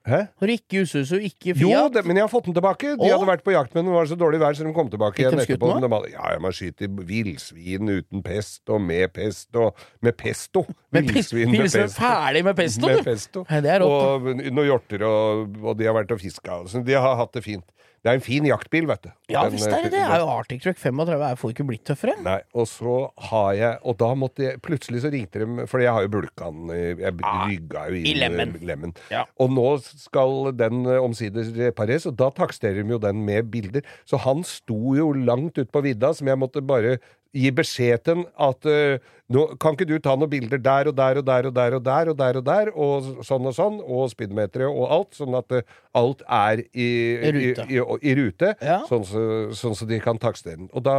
Hæ? 0.03 0.17
Har 0.35 0.49
du 0.49 0.51
ikke 0.51 0.81
Usuzu, 0.83 1.15
ikke 1.23 1.53
Jo, 1.55 1.85
det, 1.87 2.01
men 2.03 2.17
jeg 2.19 2.25
har 2.25 2.31
fått 2.31 2.49
den 2.49 2.55
tilbake. 2.57 2.89
De 2.99 3.05
Åh? 3.07 3.13
hadde 3.13 3.27
vært 3.29 3.43
på 3.45 3.53
jakt, 3.55 3.71
men 3.77 3.85
det 3.87 3.93
var 3.95 4.09
så 4.09 4.17
dårlig 4.19 4.41
vær, 4.41 4.57
så 4.57 4.65
de 4.67 4.73
kom 4.75 4.89
tilbake 4.91 5.21
igjen 5.21 5.37
de 5.37 5.45
etterpå. 5.45 5.69
de 5.79 5.89
hadde, 5.93 6.09
ja, 6.11 6.33
man 6.43 6.51
skyter 6.51 6.91
villsvin 7.07 7.87
uten 7.93 8.23
pest, 8.25 8.59
og 8.67 8.81
med 8.83 9.13
pest, 9.15 9.47
og 9.55 9.79
med 10.03 10.17
pesto. 10.19 10.65
Med 10.91 11.07
Villsvin 11.07 11.49
med 11.53 11.59
Pilsen 11.63 11.85
pesto. 11.87 12.01
ferdig 12.03 12.43
med 12.43 12.55
pesto, 12.59 12.85
Med 12.91 12.99
du! 12.99 13.03
pesto. 13.07 13.45
Nei, 13.49 13.61
det 13.63 13.71
er 13.77 13.79
rått, 13.85 14.03
og 14.27 14.27
noen 14.43 14.67
hjorter, 14.67 15.05
og, 15.07 15.55
og 15.63 15.77
de 15.79 15.87
har 15.87 15.95
vært 15.95 16.11
og 16.11 16.19
fiska. 16.21 16.59
Så 16.67 16.83
de 16.83 16.99
har 16.99 17.15
hatt 17.23 17.31
det 17.39 17.43
fint. 17.47 17.65
Det 18.03 18.11
er 18.11 18.17
en 18.19 18.23
fin 18.25 18.43
jaktbil, 18.43 18.83
vet 18.89 19.05
du. 19.05 19.09
Ja 19.31 19.45
Den, 19.45 19.53
visst 19.55 19.67
er 19.71 19.85
det 19.85 19.91
det. 19.93 19.99
eh, 20.03 20.11
er 20.11 20.19
jo 20.19 20.27
Arctic 20.27 20.59
Truck 20.61 20.77
35. 20.77 21.21
Jeg 21.29 21.37
får 21.39 21.53
ikke 21.53 21.65
blitt 21.69 21.83
tøffere. 21.87 22.15
Nei, 22.25 22.41
og 22.53 22.67
så 22.67 22.95
har 23.29 23.53
jeg 23.55 23.77
Og 23.87 23.95
da 24.01 24.09
måtte 24.19 24.43
jeg 24.43 24.59
Plutselig 24.61 25.01
så 25.05 25.11
ringte 25.13 25.39
de 25.39 25.67
For 25.71 25.79
jeg 25.79 25.93
har 25.95 26.03
jo 26.03 26.11
bulka 26.11 26.49
den 26.51 26.67
Jeg 26.99 27.13
Ah, 27.23 27.45
rygga 27.47 27.85
jo 27.87 27.95
inn 28.01 28.05
i 28.11 28.13
lemmen. 28.19 28.53
lemmen. 28.67 28.93
Ja. 29.09 29.23
Og 29.39 29.49
nå 29.55 29.65
skal 29.87 30.51
den 30.59 30.83
eh, 30.85 30.99
omsider 30.99 31.47
repareres, 31.63 32.05
og 32.11 32.17
da 32.19 32.27
taksterer 32.35 32.83
de 32.83 32.91
jo 32.97 32.99
den 32.99 33.23
med 33.25 33.47
bilder. 33.53 33.81
Så 34.05 34.19
han 34.19 34.43
sto 34.43 34.95
jo 34.99 35.13
langt 35.13 35.57
ut 35.57 35.71
på 35.71 35.81
vidda, 35.87 36.11
som 36.13 36.27
jeg 36.27 36.37
måtte 36.43 36.59
bare 36.61 36.97
gi 37.33 37.49
beskjed 37.57 38.03
til 38.05 38.15
han 38.19 38.25
at 38.47 38.67
eh, 38.69 39.03
nå 39.33 39.45
kan 39.61 39.73
ikke 39.73 39.87
du 39.89 39.95
ta 40.03 40.13
noen 40.19 40.29
bilder 40.29 40.61
der 40.61 40.89
og 40.91 40.95
der 40.97 41.17
og 41.21 41.25
der 41.25 41.47
og 41.49 41.53
der 41.55 41.75
og 41.79 41.83
der 41.87 42.09
og 42.11 42.17
der 42.19 42.37
og 42.37 42.45
der, 42.45 42.71
og 42.77 43.25
sånn 43.25 43.47
og 43.49 43.55
sånn, 43.57 43.79
og 43.81 44.11
speedometeret 44.11 44.69
og 44.69 44.91
alt, 44.93 45.13
sånn 45.17 45.37
at 45.39 45.55
eh, 45.57 45.65
alt 45.97 46.21
er 46.29 46.61
i, 46.73 46.87
I 47.17 47.31
rute. 47.33 47.67
i, 47.69 47.79
i, 47.81 47.85
i 48.11 48.15
rute, 48.19 48.53
Ja. 48.61 48.81
sånn, 48.89 49.05
så, 49.09 49.23
sånn 49.57 49.77
så 49.79 49.89
de 49.89 49.99
kan 50.03 50.21
takstere 50.21 50.59
den. 50.61 50.69
Og 50.73 50.85
da 50.85 50.97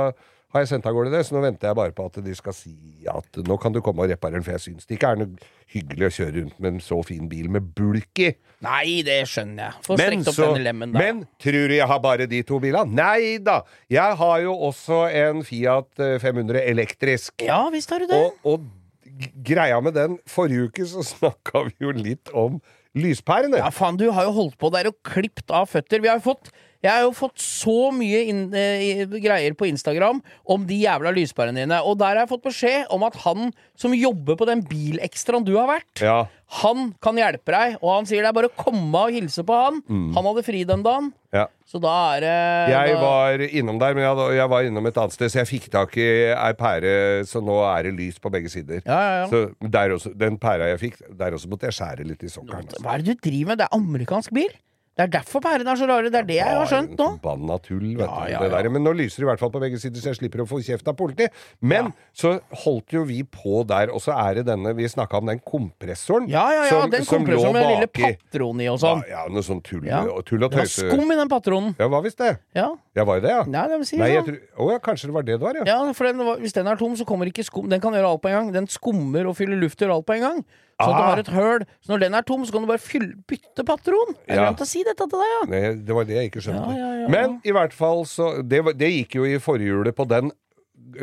har 0.55 0.62
jeg 0.62 0.71
sendt 0.71 0.87
av 0.87 0.95
gårde 0.95 1.11
det, 1.11 1.25
så 1.27 1.35
nå 1.35 1.40
venter 1.43 1.71
jeg 1.71 1.77
bare 1.77 1.95
på 1.97 2.05
at 2.07 2.19
de 2.23 2.35
skal 2.38 2.55
si 2.55 2.75
at 3.11 3.40
nå 3.43 3.57
kan 3.59 3.75
du 3.75 3.81
komme 3.83 4.05
og 4.05 4.12
reparere 4.12 4.38
den, 4.38 4.45
for 4.47 4.55
jeg 4.55 4.62
syns 4.69 4.87
det 4.87 4.97
ikke 4.97 5.11
er 5.11 5.19
noe 5.25 5.49
hyggelig 5.75 6.07
å 6.07 6.12
kjøre 6.19 6.35
rundt 6.37 6.61
med 6.62 6.77
en 6.77 6.85
så 6.85 6.99
fin 7.07 7.27
bil 7.31 7.49
med 7.51 7.73
bulk 7.75 8.23
i. 8.23 8.31
Nei, 8.64 9.03
det 9.07 9.19
skjønner 9.31 9.67
jeg. 9.67 9.83
Få 9.88 9.99
strekt 9.99 10.31
opp 10.31 10.38
så, 10.38 10.47
denne 10.53 10.62
lemmen, 10.69 10.95
da. 10.95 11.03
men 11.03 11.25
tror 11.43 11.67
du 11.73 11.75
jeg 11.75 11.90
har 11.90 12.01
bare 12.05 12.29
de 12.31 12.40
to 12.47 12.61
bilene? 12.62 12.95
Nei 12.95 13.43
da! 13.43 13.59
Jeg 13.93 14.21
har 14.21 14.38
jo 14.45 14.55
også 14.71 15.03
en 15.11 15.43
Fiat 15.45 16.05
eh, 16.07 16.17
500 16.23 16.62
elektrisk. 16.71 17.35
Ja 17.45 17.64
visst 17.75 17.90
har 17.90 18.05
du 18.05 18.09
det. 18.12 18.21
Og, 18.23 18.55
og 18.55 19.35
greia 19.47 19.81
med 19.83 19.99
den 19.99 20.17
Forrige 20.31 20.71
uke 20.71 20.87
så 20.88 21.03
snakka 21.14 21.67
vi 21.69 21.77
jo 21.83 21.95
litt 21.99 22.31
om 22.31 22.62
lyspærene. 22.95 23.59
Ja, 23.59 23.73
faen, 23.75 23.99
du 23.99 24.07
har 24.14 24.29
jo 24.29 24.37
holdt 24.37 24.57
på 24.61 24.71
der 24.75 24.93
og 24.93 25.01
klipt 25.07 25.51
av 25.51 25.67
føtter. 25.73 26.03
Vi 26.03 26.11
har 26.11 26.21
jo 26.21 26.29
fått 26.31 26.53
jeg 26.85 26.92
har 26.92 27.03
jo 27.07 27.12
fått 27.16 27.40
så 27.40 27.88
mye 27.97 28.20
inn, 28.29 28.42
eh, 28.55 29.07
greier 29.25 29.57
på 29.57 29.66
Instagram 29.70 30.20
om 30.53 30.66
de 30.68 30.83
jævla 30.85 31.14
lyspærene 31.16 31.64
dine. 31.64 31.81
Og 31.83 31.97
der 31.99 32.12
har 32.12 32.23
jeg 32.27 32.33
fått 32.37 32.44
beskjed 32.44 32.87
om 32.92 33.03
at 33.09 33.16
han 33.25 33.51
som 33.81 33.94
jobber 33.97 34.37
på 34.37 34.47
den 34.47 34.62
bilekstraen 34.68 35.44
du 35.49 35.55
har 35.57 35.66
vært, 35.66 36.03
Ja. 36.05 36.27
han 36.61 36.92
kan 37.01 37.16
hjelpe 37.16 37.51
deg. 37.57 37.79
Og 37.83 37.88
han 37.97 38.07
sier 38.07 38.20
det 38.23 38.29
er 38.29 38.37
bare 38.37 38.51
å 38.53 38.57
komme 38.57 38.94
og 39.09 39.11
hilse 39.16 39.42
på 39.42 39.57
han. 39.64 39.83
Han 40.14 40.25
hadde 40.29 40.44
fri 40.44 40.62
den 40.64 40.83
dagen. 40.85 41.12
ja. 41.33 41.47
Så 41.66 41.81
da 41.81 42.14
er 42.14 42.20
det 42.20 42.70
Jeg 42.70 42.94
da- 42.94 43.01
var 43.01 43.38
innom 43.38 43.79
der, 43.81 43.94
men 43.94 44.05
jeg, 44.05 44.14
hadde- 44.14 44.37
jeg 44.37 44.49
var 44.51 44.62
innom 44.62 44.87
et 44.87 44.94
annet 45.01 45.12
sted, 45.12 45.31
så 45.33 45.40
jeg 45.42 45.49
fikk 45.49 45.70
tak 45.73 45.97
i 45.97 46.31
ei 46.31 46.53
pære, 46.53 47.25
så 47.27 47.40
nå 47.42 47.57
er 47.79 47.83
det 47.85 47.94
lys 47.97 48.18
på 48.20 48.31
begge 48.31 48.51
sider. 48.53 48.83
Ja, 48.87 49.01
ja, 49.01 49.25
ja. 49.25 49.27
Så 49.33 49.55
der 49.70 49.88
også, 49.97 50.12
den 50.16 50.37
pæra 50.38 50.68
jeg 50.77 50.92
fikk, 50.92 51.16
der 51.16 51.33
også 51.33 51.49
måtte 51.49 51.62
jeg 51.66 51.73
skjære 51.73 52.07
litt 52.07 52.23
i 52.23 52.27
sokkelen. 52.29 52.68
altså. 52.68 52.83
Hva 52.85 52.94
er 52.94 52.99
det 53.03 53.07
du 53.23 53.31
driver 53.31 53.47
med? 53.49 53.59
Det 53.59 53.66
er 53.73 53.77
amerikansk 53.79 54.31
bil. 54.33 54.53
Det 54.95 55.03
er 55.03 55.09
derfor 55.11 55.41
pærene 55.43 55.67
er 55.67 55.75
så 55.81 55.89
rare. 55.91 56.07
Det 56.07 56.15
er 56.21 56.27
det 56.29 56.37
jeg 56.37 56.47
har 56.55 56.69
skjønt 56.71 56.93
nå. 56.95 57.07
Forbanna 57.19 57.57
tull, 57.65 57.97
vet 57.99 58.07
Ja, 58.07 58.15
du. 58.15 58.31
ja, 58.31 58.39
det 58.45 58.51
ja. 58.53 58.63
der. 58.63 58.69
Men 58.71 58.85
nå 58.87 58.93
lyser 58.95 59.17
det 59.17 59.25
i 59.25 59.29
hvert 59.33 59.41
fall 59.43 59.51
på 59.51 59.59
begge 59.65 59.81
sider, 59.83 59.99
så 59.99 60.13
jeg 60.13 60.19
slipper 60.21 60.45
å 60.45 60.47
få 60.47 60.61
kjeft 60.63 60.87
av 60.87 60.95
politiet. 60.95 61.33
Men 61.61 61.89
så 62.15 62.37
holdt 62.63 62.95
jo 62.95 63.03
vi 63.09 63.25
på 63.27 63.65
der, 63.67 63.91
og 63.91 63.99
så 64.05 64.15
er 64.15 64.35
det 64.39 64.45
denne 64.47 64.71
Vi 64.79 64.87
snakka 64.87 65.19
om 65.19 65.27
den 65.27 65.41
kompressoren. 65.43 66.29
Ja, 66.31 66.45
ja, 66.53 66.63
ja. 66.65 66.71
som- 66.71 66.91
Den 66.91 67.05
som 67.05 67.19
kompressoren 67.25 67.53
med 67.53 67.63
den 67.63 67.73
lille 67.75 67.89
patronen 67.91 68.19
patron 68.31 68.61
i 68.61 68.69
og 68.69 68.79
sånn. 68.79 69.03
Ja, 69.09 69.25
ja, 69.25 69.29
noe 69.35 69.43
sånn 69.43 69.63
tull, 69.67 69.83
og 69.89 70.25
tull 70.27 70.45
og 70.45 70.51
Det 70.53 70.59
var 70.59 70.67
skum 70.67 71.11
i 71.11 71.17
den 71.17 71.29
patronen. 71.29 71.75
Ja, 71.79 71.89
hva 71.89 72.01
hvis 72.03 72.15
det? 72.17 72.39
Ja, 72.55 72.71
var 73.05 73.21
det 73.21 73.23
det, 73.23 73.31
ja? 73.35 73.43
Nei, 73.51 73.67
det 73.69 73.79
vil 73.79 73.87
si 73.87 73.97
Nei, 73.97 74.09
jeg 74.15 74.25
sånn. 74.25 74.39
tror 74.55 74.67
Å 74.69 74.71
ja, 74.73 74.79
kanskje 74.79 75.07
det 75.11 75.13
var 75.15 75.23
det 75.23 75.35
det 75.35 75.41
var, 75.41 75.55
ja. 75.59 75.65
Ja, 75.67 75.93
for 75.93 76.05
den, 76.07 76.19
var- 76.19 76.39
hvis 76.39 76.53
den 76.53 76.67
er 76.69 76.77
tom, 76.77 76.95
så 76.95 77.05
kommer 77.05 77.27
ikke 77.27 77.43
skum. 77.45 77.69
Den 77.69 77.81
kan 77.81 77.93
gjøre 77.93 78.07
alt 78.15 78.23
på 78.23 78.29
en 78.31 78.35
gang. 78.45 78.53
Den 78.53 78.67
skummer 78.69 79.27
og 79.27 79.35
fyller 79.37 79.59
luft 79.59 79.83
og 79.83 79.89
gjør 79.89 79.95
alt 79.97 80.07
på 80.07 80.15
en 80.15 80.21
gang. 80.23 80.45
Så 80.81 80.91
Ah. 80.91 81.03
har 81.11 81.19
et 81.23 81.29
høl. 81.29 81.61
Så 81.81 81.93
når 81.95 82.01
den 82.01 82.15
er 82.15 82.23
tom, 82.23 82.45
så 82.45 82.53
kan 82.53 82.63
du 82.63 82.67
bare 82.67 82.79
fylle, 82.83 83.15
bytte 83.31 83.65
patron. 83.65 84.15
Jeg 84.27 84.37
Ja. 84.37 84.47
glemte 84.53 84.63
å 84.63 84.67
si 84.67 84.83
dette 84.83 84.97
til 85.09 85.19
deg, 85.19 85.29
ja. 85.35 85.43
Nei, 85.49 85.75
det 85.85 85.95
var 85.95 86.05
det 86.05 86.15
jeg 86.17 86.31
ikke 86.33 86.43
skjønte. 86.43 86.77
Ja, 86.77 86.95
ja, 87.03 87.09
Men 87.09 87.41
i 87.45 87.53
hvert 87.53 87.73
fall 87.73 88.05
så 88.05 88.43
Det, 88.49 88.63
det 88.77 88.91
gikk 88.91 89.15
jo 89.15 89.25
i 89.25 89.39
forhjulet 89.39 89.95
på 89.95 90.07
den 90.09 90.33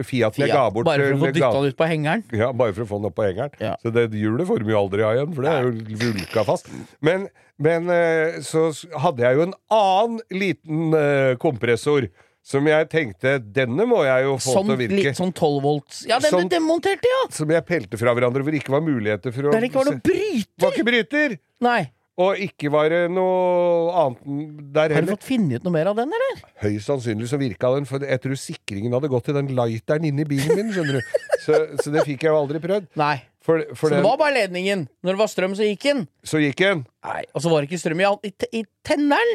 Fiaten 0.03 0.45
jeg 0.45 0.51
ga 0.53 0.69
bort 0.69 0.85
bare 0.85 1.03
for 1.09 1.15
å 1.15 1.19
få 1.19 1.25
til 1.25 1.33
dytta 1.41 1.51
den 1.53 1.65
ut 1.71 1.77
på 1.77 1.87
hengeren. 1.89 2.23
Ja, 2.31 2.51
bare 2.53 2.71
for 2.73 2.83
å 2.83 2.87
få 2.87 2.97
den 3.01 3.05
opp 3.09 3.15
på 3.15 3.23
hengeren. 3.25 3.51
Ja. 3.59 3.75
Så 3.83 3.91
det 3.91 4.11
hjulet 4.11 4.47
får 4.47 4.59
de 4.63 4.71
jo 4.71 4.77
aldri 4.77 5.03
av 5.03 5.15
igjen, 5.17 5.33
for 5.35 5.41
det 5.41 5.51
er 5.51 5.63
jo 5.63 5.71
vulka 6.03 6.45
fast. 6.45 6.69
Men, 7.01 7.27
men 7.59 7.89
eh, 7.89 8.39
så 8.45 8.69
hadde 9.01 9.19
jeg 9.25 9.35
jo 9.35 9.41
en 9.47 9.53
annen 9.71 10.21
liten 10.31 10.93
eh, 10.93 11.35
kompressor 11.41 12.07
som 12.43 12.65
jeg 12.65 12.87
tenkte 12.89 13.35
Denne 13.53 13.85
må 13.85 13.99
jeg 14.07 14.23
jo 14.25 14.35
få 14.41 14.55
Sånn, 14.57 14.65
til 14.71 14.73
å 14.75 14.79
virke. 14.81 14.97
litt 15.03 15.17
sånn 15.19 15.31
12 15.33 15.61
volts. 15.61 16.03
Ja, 16.09 16.17
den 16.19 16.31
Sånn- 16.33 16.49
du 16.49 16.55
demonterte, 16.55 17.05
ja! 17.05 17.21
Som 17.31 17.49
jeg 17.53 17.65
pelte 17.67 17.99
fra 18.01 18.13
hverandre, 18.17 18.41
hvor 18.43 18.51
det 18.51 18.61
ikke 18.63 18.73
var 18.73 18.81
muligheter 18.85 19.31
for 19.35 19.49
å 19.49 19.51
Der 19.53 19.61
det 19.61 19.69
ikke 19.71 19.83
var 19.83 19.91
noe 19.91 20.01
bryter! 20.01 20.61
Var 20.65 20.71
ikke 20.77 20.87
bryter! 20.89 21.35
Nei. 21.61 21.81
Og 22.21 22.37
ikke 22.43 22.69
var 22.69 22.89
det 22.91 23.05
noe 23.09 23.93
annet 23.97 24.73
der 24.75 24.91
heller. 24.93 24.95
Har 24.95 25.07
du 25.07 25.13
fått 25.15 25.23
funnet 25.29 25.61
ut 25.61 25.63
noe 25.65 25.73
mer 25.73 25.87
av 25.89 25.95
den, 25.97 26.11
eller? 26.17 26.41
Høyst 26.61 26.89
sannsynlig 26.89 27.29
så 27.31 27.39
virka 27.39 27.71
den, 27.73 27.85
for 27.89 28.03
jeg 28.03 28.21
tror 28.21 28.35
sikringen 28.37 28.93
hadde 28.93 29.09
gått 29.09 29.25
til 29.29 29.37
den 29.37 29.47
lighteren 29.57 30.05
inni 30.09 30.25
bilen 30.27 30.51
min, 30.59 30.73
skjønner 30.75 30.99
du. 30.99 31.19
Så, 31.41 31.55
så 31.81 31.89
det 31.89 32.03
fikk 32.05 32.21
jeg 32.21 32.29
jo 32.29 32.37
aldri 32.37 32.59
prøvd. 32.61 32.83
Nei. 33.01 33.15
For, 33.41 33.63
for 33.73 33.89
Så 33.89 33.95
den, 33.95 34.03
det 34.03 34.05
var 34.05 34.17
bare 34.21 34.35
ledningen. 34.35 34.83
Når 35.01 35.15
det 35.15 35.19
var 35.23 35.29
strøm, 35.31 35.55
så 35.57 35.65
gikk 35.65 35.87
den. 35.87 36.03
så 36.21 36.37
gikk 36.37 36.59
den. 36.61 36.83
Nei, 37.01 37.23
Og 37.33 37.41
så 37.41 37.49
var 37.49 37.63
det 37.63 37.71
ikke 37.71 37.79
strøm 37.81 38.03
i, 38.03 38.05
i, 38.29 38.33
i 38.59 38.61
tenneren! 38.85 39.31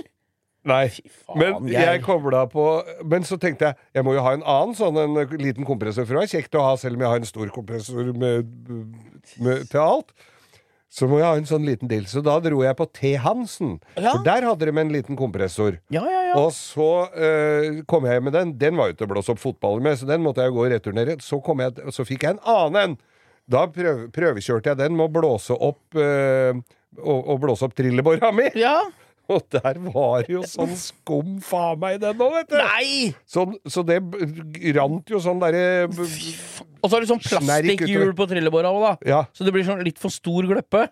Nei. 0.66 0.88
faen, 0.90 1.38
Men 1.38 1.68
jeg- 1.70 2.02
kobla 2.02 2.44
på 2.50 2.64
Men 3.06 3.22
så 3.22 3.38
tenkte 3.38 3.68
jeg 3.70 3.76
jeg 3.94 4.04
må 4.04 4.14
jo 4.16 4.22
ha 4.26 4.32
en 4.34 4.42
annen 4.42 4.74
sånn 4.74 4.96
en 4.98 5.38
liten 5.38 5.64
kompressor, 5.64 6.06
for 6.06 6.18
det 6.18 6.24
er 6.26 6.40
kjekt 6.40 6.58
å 6.58 6.64
ha 6.66 6.76
selv 6.76 6.96
om 6.98 7.04
jeg 7.06 7.12
har 7.12 7.20
en 7.22 7.28
stor 7.30 7.52
kompressor 7.54 8.10
med, 8.16 8.50
med, 9.38 9.68
til 9.70 9.80
alt. 9.80 10.10
Så 10.96 11.08
må 11.10 11.18
jeg 11.18 11.26
ha 11.26 11.36
en 11.36 11.44
sånn 11.48 11.66
liten 11.66 11.88
deal. 11.90 12.04
Så 12.08 12.22
da 12.24 12.38
dro 12.40 12.62
jeg 12.62 12.76
på 12.78 12.86
T. 12.94 13.14
Hansen. 13.20 13.74
Ja. 13.98 14.12
For 14.14 14.22
der 14.24 14.46
hadde 14.46 14.68
de 14.70 14.78
en 14.80 14.92
liten 14.94 15.16
kompressor. 15.18 15.80
Ja, 15.92 16.04
ja, 16.08 16.22
ja. 16.30 16.36
Og 16.40 16.52
så 16.56 16.86
eh, 17.12 17.82
kom 17.90 18.06
jeg 18.08 18.22
med 18.22 18.32
den. 18.32 18.54
Den 18.56 18.78
var 18.78 18.92
jo 18.92 18.96
til 19.00 19.08
å 19.08 19.10
blåse 19.10 19.34
opp 19.34 19.42
fotballer 19.42 19.82
med, 19.84 19.98
så 20.00 20.06
den 20.08 20.22
måtte 20.24 20.46
jeg 20.46 20.54
gå 20.54 20.62
og 20.64 20.70
returnere. 20.72 21.18
Så, 21.20 21.42
kom 21.44 21.60
jeg, 21.60 21.74
så 21.92 22.06
fikk 22.06 22.24
jeg 22.24 22.36
en 22.36 22.42
annen 22.48 22.80
en. 22.82 22.96
Da 23.50 23.66
prøv, 23.70 24.06
prøvekjørte 24.14 24.72
jeg 24.72 24.78
den 24.80 24.96
med 24.96 25.10
å 25.10 25.12
blåse 25.20 25.54
opp 25.54 25.98
eh, 26.00 26.54
å, 26.96 27.18
å 27.34 27.36
blåse 27.42 27.66
opp 27.66 27.76
trillebåra 27.78 28.32
mi. 28.34 28.48
Ja. 28.58 28.78
Og 29.34 29.42
der 29.50 29.80
var 29.90 30.26
det 30.26 30.34
jo 30.36 30.42
sånn 30.46 30.74
skum 30.78 31.38
faen 31.44 31.80
meg 31.82 31.96
i 31.96 32.02
den 32.04 32.20
òg, 32.22 32.36
vet 32.36 32.52
du! 32.52 32.58
Nei! 32.60 33.14
Så, 33.26 33.46
så 33.66 33.82
det 33.86 33.98
rant 34.76 35.10
jo 35.10 35.18
sånn 35.22 35.42
derre 35.42 35.88
Og 35.90 36.86
så 36.86 36.92
har 36.94 37.02
du 37.02 37.10
sånn 37.10 37.24
plastikkhjul 37.24 38.14
på 38.18 38.28
trillebåra 38.30 38.70
òg, 38.70 38.84
da. 38.84 38.92
Ja. 39.08 39.20
Så 39.34 39.46
det 39.46 39.54
blir 39.56 39.66
sånn 39.66 39.82
litt 39.86 39.98
for 40.02 40.14
stor 40.14 40.46
gløppe. 40.46 40.86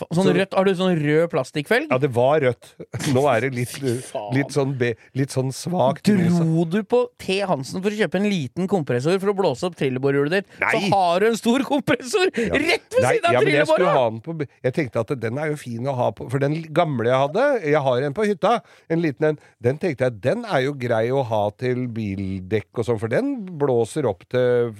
Ja. 0.00 0.06
Sånn 0.16 0.24
Så- 0.24 0.34
rødt, 0.36 0.54
har 0.56 0.64
du 0.64 0.72
sånn 0.74 0.96
rød 1.02 1.28
plastikkfelg? 1.32 1.88
ja, 1.90 1.98
det 1.98 2.10
var 2.14 2.40
rødt. 2.40 2.70
Nå 3.12 3.22
er 3.28 3.40
det 3.44 3.50
litt, 3.54 3.74
litt 4.36 4.52
sånn, 4.54 4.76
be, 4.78 4.94
litt 5.14 5.30
sånn 5.34 5.52
svakt. 5.52 6.04
Dro 6.08 6.64
du 6.64 6.82
på 6.88 7.02
T. 7.18 7.40
Hansen 7.46 7.82
for 7.82 7.90
å 7.90 7.96
kjøpe 7.98 8.16
en 8.20 8.28
liten 8.30 8.68
kompressor 8.70 9.18
for 9.20 9.32
å 9.32 9.36
blåse 9.36 9.64
opp 9.68 9.76
trillebårhjulet 9.76 10.30
ditt, 10.38 10.46
Nei. 10.60 10.72
så 10.72 10.90
har 10.94 11.20
du 11.20 11.26
en 11.28 11.36
stor 11.36 11.64
kompressor 11.68 12.30
rett 12.32 12.88
ved 12.96 13.02
Nei, 13.02 13.14
siden 13.18 13.26
av 13.28 13.32
ja, 13.32 13.40
jeg 13.40 13.66
trillebåra! 13.66 14.22
på 14.22 14.36
Jeg 14.64 14.72
tenkte 14.78 15.00
at 15.04 15.14
den 15.20 15.38
er 15.38 15.50
jo 15.52 15.56
fin 15.60 15.86
å 15.86 15.94
ha 15.98 16.10
på 16.12 16.28
For 16.30 16.38
den 16.42 16.56
gamle 16.74 17.08
jeg 17.10 17.18
hadde 17.18 17.44
Jeg 17.66 17.82
har 17.82 18.02
en 18.08 18.14
på 18.16 18.24
hytta, 18.26 18.54
en 18.88 19.02
liten 19.02 19.24
en. 19.32 19.38
Den 19.62 19.78
tenkte 19.82 20.08
jeg 20.08 20.20
den 20.24 20.44
er 20.44 20.64
jo 20.66 20.72
grei 20.74 21.08
å 21.12 21.22
ha 21.26 21.42
til 21.58 21.86
bildekk 21.92 22.80
og 22.80 22.86
sånn, 22.88 23.00
for 23.02 23.08
den 23.12 23.34
blåser 23.58 24.06
opp 24.08 24.24
til 24.32 24.72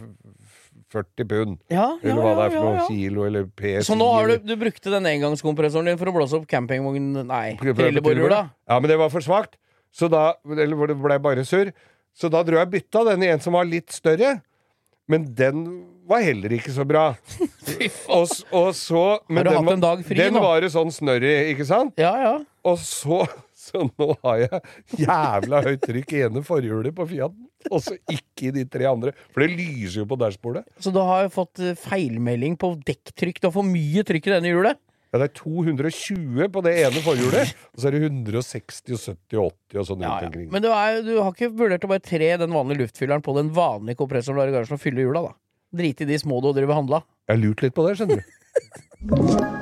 40 0.93 1.29
pund. 1.31 1.57
Ja, 1.73 1.87
ja, 2.03 2.11
Eller 2.13 2.21
hva 2.23 2.33
det 2.39 2.45
er 2.45 2.55
for 2.55 2.61
ja, 2.61 2.75
noe. 2.77 2.87
Kilo 2.91 3.25
eller 3.29 3.47
PSI. 3.49 3.87
Så 3.89 3.97
nå 3.99 4.09
har 4.13 4.29
du, 4.33 4.37
du 4.53 4.55
brukte 4.61 4.93
den 4.93 5.09
engangskompressoren 5.11 5.91
din 5.91 6.01
for 6.01 6.13
å 6.13 6.15
blåse 6.17 6.37
opp 6.39 6.47
campingvogn... 6.51 7.11
Nei, 7.29 7.47
trillebårhjula. 7.63 8.43
Ja, 8.69 8.79
men 8.79 8.93
det 8.93 9.01
var 9.01 9.13
for 9.13 9.25
svakt. 9.25 9.57
Så 9.93 10.09
da 10.13 10.31
Eller 10.49 10.77
hvor 10.79 10.89
det 10.89 10.97
ble 11.01 11.19
bare 11.21 11.45
surr. 11.49 11.73
Så 12.17 12.29
da 12.33 12.43
dro 12.45 12.59
jeg 12.61 12.69
og 12.69 12.73
bytta 12.75 13.03
den 13.11 13.25
i 13.25 13.33
en 13.33 13.41
som 13.45 13.57
var 13.57 13.69
litt 13.69 13.93
større. 13.93 14.37
Men 15.11 15.27
den 15.37 15.65
var 16.09 16.23
heller 16.25 16.53
ikke 16.57 16.73
så 16.75 16.85
bra. 16.89 17.07
og, 18.17 18.33
og 18.53 18.71
så 18.77 19.05
men 19.29 19.43
Har 19.43 19.45
du 19.45 19.51
den 19.51 19.57
hatt 19.59 19.67
var- 19.67 19.77
en 19.79 19.85
dag 19.85 20.05
fri 20.07 20.19
Den 20.21 20.37
nå? 20.37 20.43
var 20.45 20.61
det 20.65 20.73
sånn 20.75 20.93
snørr 20.93 21.25
i, 21.25 21.35
ikke 21.55 21.67
sant? 21.69 21.95
Ja, 22.01 22.13
ja. 22.23 22.35
Og 22.69 22.79
så 22.81 23.25
Så 23.73 23.87
nå 23.89 24.09
har 24.23 24.43
jeg 24.43 24.61
jævla 25.07 25.63
høyt 25.65 25.83
trykk 25.87 26.15
i 26.15 26.23
ene 26.27 26.45
forhjulet 26.45 26.95
på 26.97 27.07
Fiaten, 27.09 27.49
og 27.71 27.83
så 27.85 27.97
ikke 28.11 28.51
i 28.51 28.55
de 28.59 28.65
tre 28.69 28.89
andre. 28.91 29.15
For 29.33 29.45
det 29.45 29.57
lyser 29.57 30.03
jo 30.03 30.09
på 30.11 30.19
dashbordet. 30.21 30.65
Så 30.83 30.93
du 30.95 31.01
har 31.01 31.27
jo 31.27 31.33
fått 31.33 31.63
eh, 31.63 31.77
feilmelding 31.79 32.59
på 32.61 32.75
dekktrykk. 32.85 33.41
Du 33.41 33.49
har 33.49 33.55
for 33.55 33.69
mye 33.69 34.05
trykk 34.07 34.29
i 34.29 34.35
denne 34.37 34.53
hjulet. 34.53 34.81
Ja, 35.13 35.21
det 35.21 35.27
er 35.29 35.35
220 35.43 36.47
på 36.55 36.63
det 36.65 36.73
ene 36.87 37.03
forhjulet, 37.05 37.51
og 37.75 37.83
så 37.83 37.91
er 37.91 37.97
det 37.99 38.07
160 38.07 38.95
og 38.97 39.03
70 39.03 39.41
og 39.43 39.51
80 39.75 39.81
og 39.83 39.89
sånn 39.91 40.05
Ja, 40.07 40.13
rundt 40.25 40.39
ja. 40.41 40.47
Men 40.55 40.65
du, 40.65 40.71
er, 40.73 41.01
du 41.05 41.13
har 41.19 41.35
ikke 41.35 41.51
vurdert 41.53 41.85
å 41.85 41.91
bare 41.91 42.05
tre 42.07 42.31
den 42.41 42.57
vanlige 42.57 42.87
luftfylleren 42.87 43.25
på 43.25 43.37
den 43.37 43.53
vanlige 43.53 44.01
kompressoren 44.01 44.41
du 44.41 44.45
har 44.47 44.53
i 44.55 44.57
garasjen 44.57 44.81
og 44.81 44.85
fylle 44.85 45.05
hjula, 45.05 45.27
da? 45.29 45.37
Drite 45.83 46.07
i 46.07 46.13
de 46.15 46.21
små 46.21 46.41
du 46.41 46.49
driver 46.57 46.73
og 46.73 46.81
handla. 46.81 47.03
Jeg 47.29 47.37
har 47.37 47.45
lurt 47.45 47.67
litt 47.67 47.77
på 47.77 47.85
det, 47.89 47.99
skjønner 48.01 48.25
du. 48.25 49.53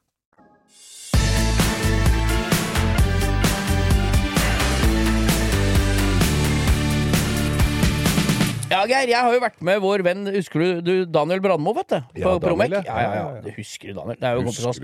Ja, 8.71 8.85
Geir, 8.87 9.09
jeg 9.11 9.19
har 9.19 9.33
jo 9.35 9.41
vært 9.43 9.57
med 9.67 9.81
vår 9.83 10.01
venn, 10.07 10.21
husker 10.31 10.61
du, 10.63 10.67
du 10.85 10.93
Daniel 11.11 11.41
Brandmo, 11.43 11.73
vet 11.75 11.89
du? 11.91 11.97
På 12.21 12.37
Ja, 12.37 12.37
Promek. 12.39 12.71
ja. 12.71 12.81
Ja, 12.87 13.01
ja, 13.01 13.23
Ja, 13.43 13.55
husker 13.57 13.91
du, 13.91 13.97
Daniel. 13.97 14.15
Det 14.21 14.29
er 14.29 14.37
jo 14.39 14.45
kompis 14.47 14.63
av 14.63 14.71
oss. 14.71 14.79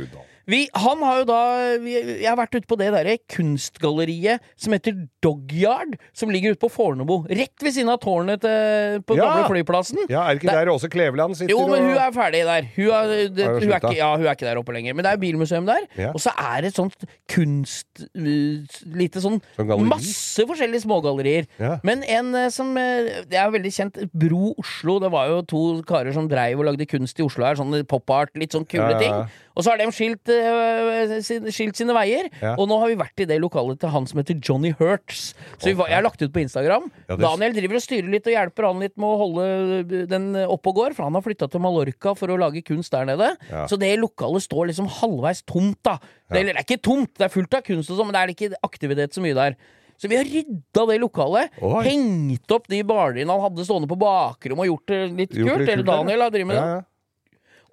Vi, 0.47 0.61
han 0.79 1.01
har 1.03 1.17
jo 1.19 1.23
da 1.27 1.37
vi, 1.83 1.93
Jeg 2.21 2.27
har 2.29 2.37
vært 2.39 2.53
ute 2.55 2.67
på 2.71 2.77
det 2.79 2.85
derre 2.95 3.17
kunstgalleriet 3.33 4.43
som 4.55 4.71
heter 4.75 4.95
Dogyard, 5.23 5.97
som 6.15 6.31
ligger 6.31 6.55
ute 6.55 6.61
på 6.61 6.69
Fornebu. 6.71 7.25
Rett 7.31 7.63
ved 7.65 7.75
siden 7.75 7.91
av 7.91 7.99
tårnet 8.03 8.43
til, 8.43 9.01
på 9.07 9.17
Ja. 9.17 9.25
gamle 9.27 9.47
flyplassen. 9.51 9.99
Ja, 10.11 10.23
er 10.27 10.35
det 10.35 10.43
ikke 10.43 10.51
der, 10.53 10.65
der 10.65 10.71
Åse 10.73 10.89
Kleveland 10.91 11.35
sitter 11.39 11.51
Jo, 11.51 11.65
men 11.67 11.83
hun 11.89 11.97
er 11.99 12.11
ferdig 12.15 12.43
der. 12.47 12.67
Hun 12.75 12.91
er, 12.95 13.13
det, 13.27 13.47
hun, 13.47 13.71
er 13.71 13.79
ikke, 13.81 13.95
ja, 13.97 14.11
hun 14.15 14.25
er 14.25 14.35
ikke 14.37 14.47
der 14.47 14.61
oppe 14.61 14.75
lenger. 14.75 14.93
Men 14.95 15.03
det 15.07 15.11
er 15.15 15.17
bilmuseum 15.23 15.65
der. 15.67 15.83
Ja. 15.97 16.11
Og 16.15 16.19
så 16.23 16.31
er 16.35 16.61
det 16.61 16.71
et 16.73 16.79
sånt 16.79 17.07
kunst... 17.31 17.87
uh, 18.15 18.77
Lite 18.97 19.21
sånn 19.23 19.39
Sånn? 19.57 19.87
Masse 19.87 20.45
forskjellige 20.47 20.83
smågallerier. 20.85 21.47
Men 21.87 22.03
en 22.07 22.31
eh, 22.35 22.47
som 22.53 22.71
eh, 22.79 23.23
Det 23.29 23.35
er 23.39 23.51
veldig 23.53 23.71
kjent. 23.77 23.97
Bro 24.13 24.53
Oslo. 24.59 24.97
Det 25.03 25.11
var 25.13 25.29
jo 25.31 25.41
to 25.47 25.61
karer 25.87 26.13
som 26.15 26.27
dreiv 26.31 26.59
og 26.59 26.65
lagde 26.71 26.87
kunst 26.89 27.19
i 27.21 27.25
Oslo 27.25 27.45
her. 27.45 27.55
Sånn 27.59 27.71
pop 27.87 28.09
art, 28.13 28.33
litt 28.35 28.51
sånn 28.57 28.65
kule 28.67 28.87
Ja, 28.89 28.89
ja, 28.89 28.97
ja. 28.97 29.03
ting. 29.03 29.43
Og 29.57 29.63
så 29.65 29.71
har 29.71 29.79
de 29.81 29.87
skilt, 29.89 30.29
uh, 30.29 31.15
sin- 31.25 31.47
skilt 31.49 31.75
sine 31.79 31.93
veier. 31.95 32.27
Og 32.59 32.67
nå 32.69 32.75
har 32.81 32.91
vi 32.91 32.97
vært 32.99 33.23
i 33.23 33.25
det 33.25 33.39
lokalet 33.41 33.79
til 33.81 33.89
han 33.89 34.05
som 34.05 34.19
heter 34.21 34.37
Johnny 34.37 34.69
Hertz. 34.77 35.33
Så 35.57 35.71
vi 35.71 35.73
var, 35.79 35.87
jeg 35.89 35.97
har 35.97 36.03
lagt 36.05 36.21
ut 36.21 36.33
på 36.33 36.43
Instagram. 36.43 36.91
Det- 37.07 37.17
Daniel 37.23 37.53
driver 37.57 37.75
og 37.79 37.81
styrer 37.81 38.11
litt 38.11 38.27
og 38.27 38.33
hjelper 38.35 38.67
han 38.69 38.79
litt 38.83 38.97
med 38.97 39.07
å 39.09 39.17
holde 39.23 40.07
den 40.11 40.27
oppe 40.45 40.69
og 40.69 40.75
går, 40.75 40.93
for 40.93 41.03
han 41.09 41.13
har 41.17 41.21
flytta 41.25 41.49
til 41.49 41.59
Mallorca 41.63 42.13
for 42.15 42.27
å 42.27 42.37
lage 42.37 42.61
kunst 42.63 42.91
der 42.91 43.05
nede. 43.05 43.31
Så 43.69 43.79
det 43.79 43.97
lokalet 43.97 44.45
står 44.45 44.67
liksom 44.69 44.87
halvveis 44.99 45.41
tomt, 45.45 45.79
da. 45.83 45.97
Det, 46.29 46.37
eller, 46.41 46.53
det 46.53 46.61
er 46.61 46.67
ikke 46.67 46.81
tomt, 46.83 47.13
det 47.17 47.25
er 47.25 47.33
fullt 47.33 47.53
av 47.57 47.63
kunst 47.63 47.89
og 47.89 47.97
sånn, 47.97 48.11
men 48.11 48.13
det 48.13 48.21
er 48.21 48.33
ikke 48.35 48.61
aktivitet 48.63 49.13
så 49.15 49.21
mye 49.23 49.33
der. 49.33 49.55
Så 49.97 50.09
vi 50.11 50.17
har 50.19 50.27
rydda 50.29 50.83
det 50.91 50.99
lokalet, 51.01 51.55
Oi. 51.65 51.81
hengt 51.87 52.53
opp 52.53 52.67
de 52.69 52.83
barlinene 52.85 53.33
han 53.33 53.47
hadde 53.47 53.65
stående 53.65 53.89
på 53.89 53.97
bakrommet 53.97 54.67
og 54.67 54.69
gjort 54.71 54.91
det 54.93 54.99
litt 55.09 55.33
Gjort 55.33 55.49
kult. 55.49 55.63
eller 55.63 55.81
kult, 55.81 55.87
ja. 55.89 55.95
Daniel 55.95 56.25
har 56.25 56.33
drevet 56.35 56.49
med 56.51 56.57
det. 56.59 56.65
Ja, 56.67 56.75
ja. 56.77 56.85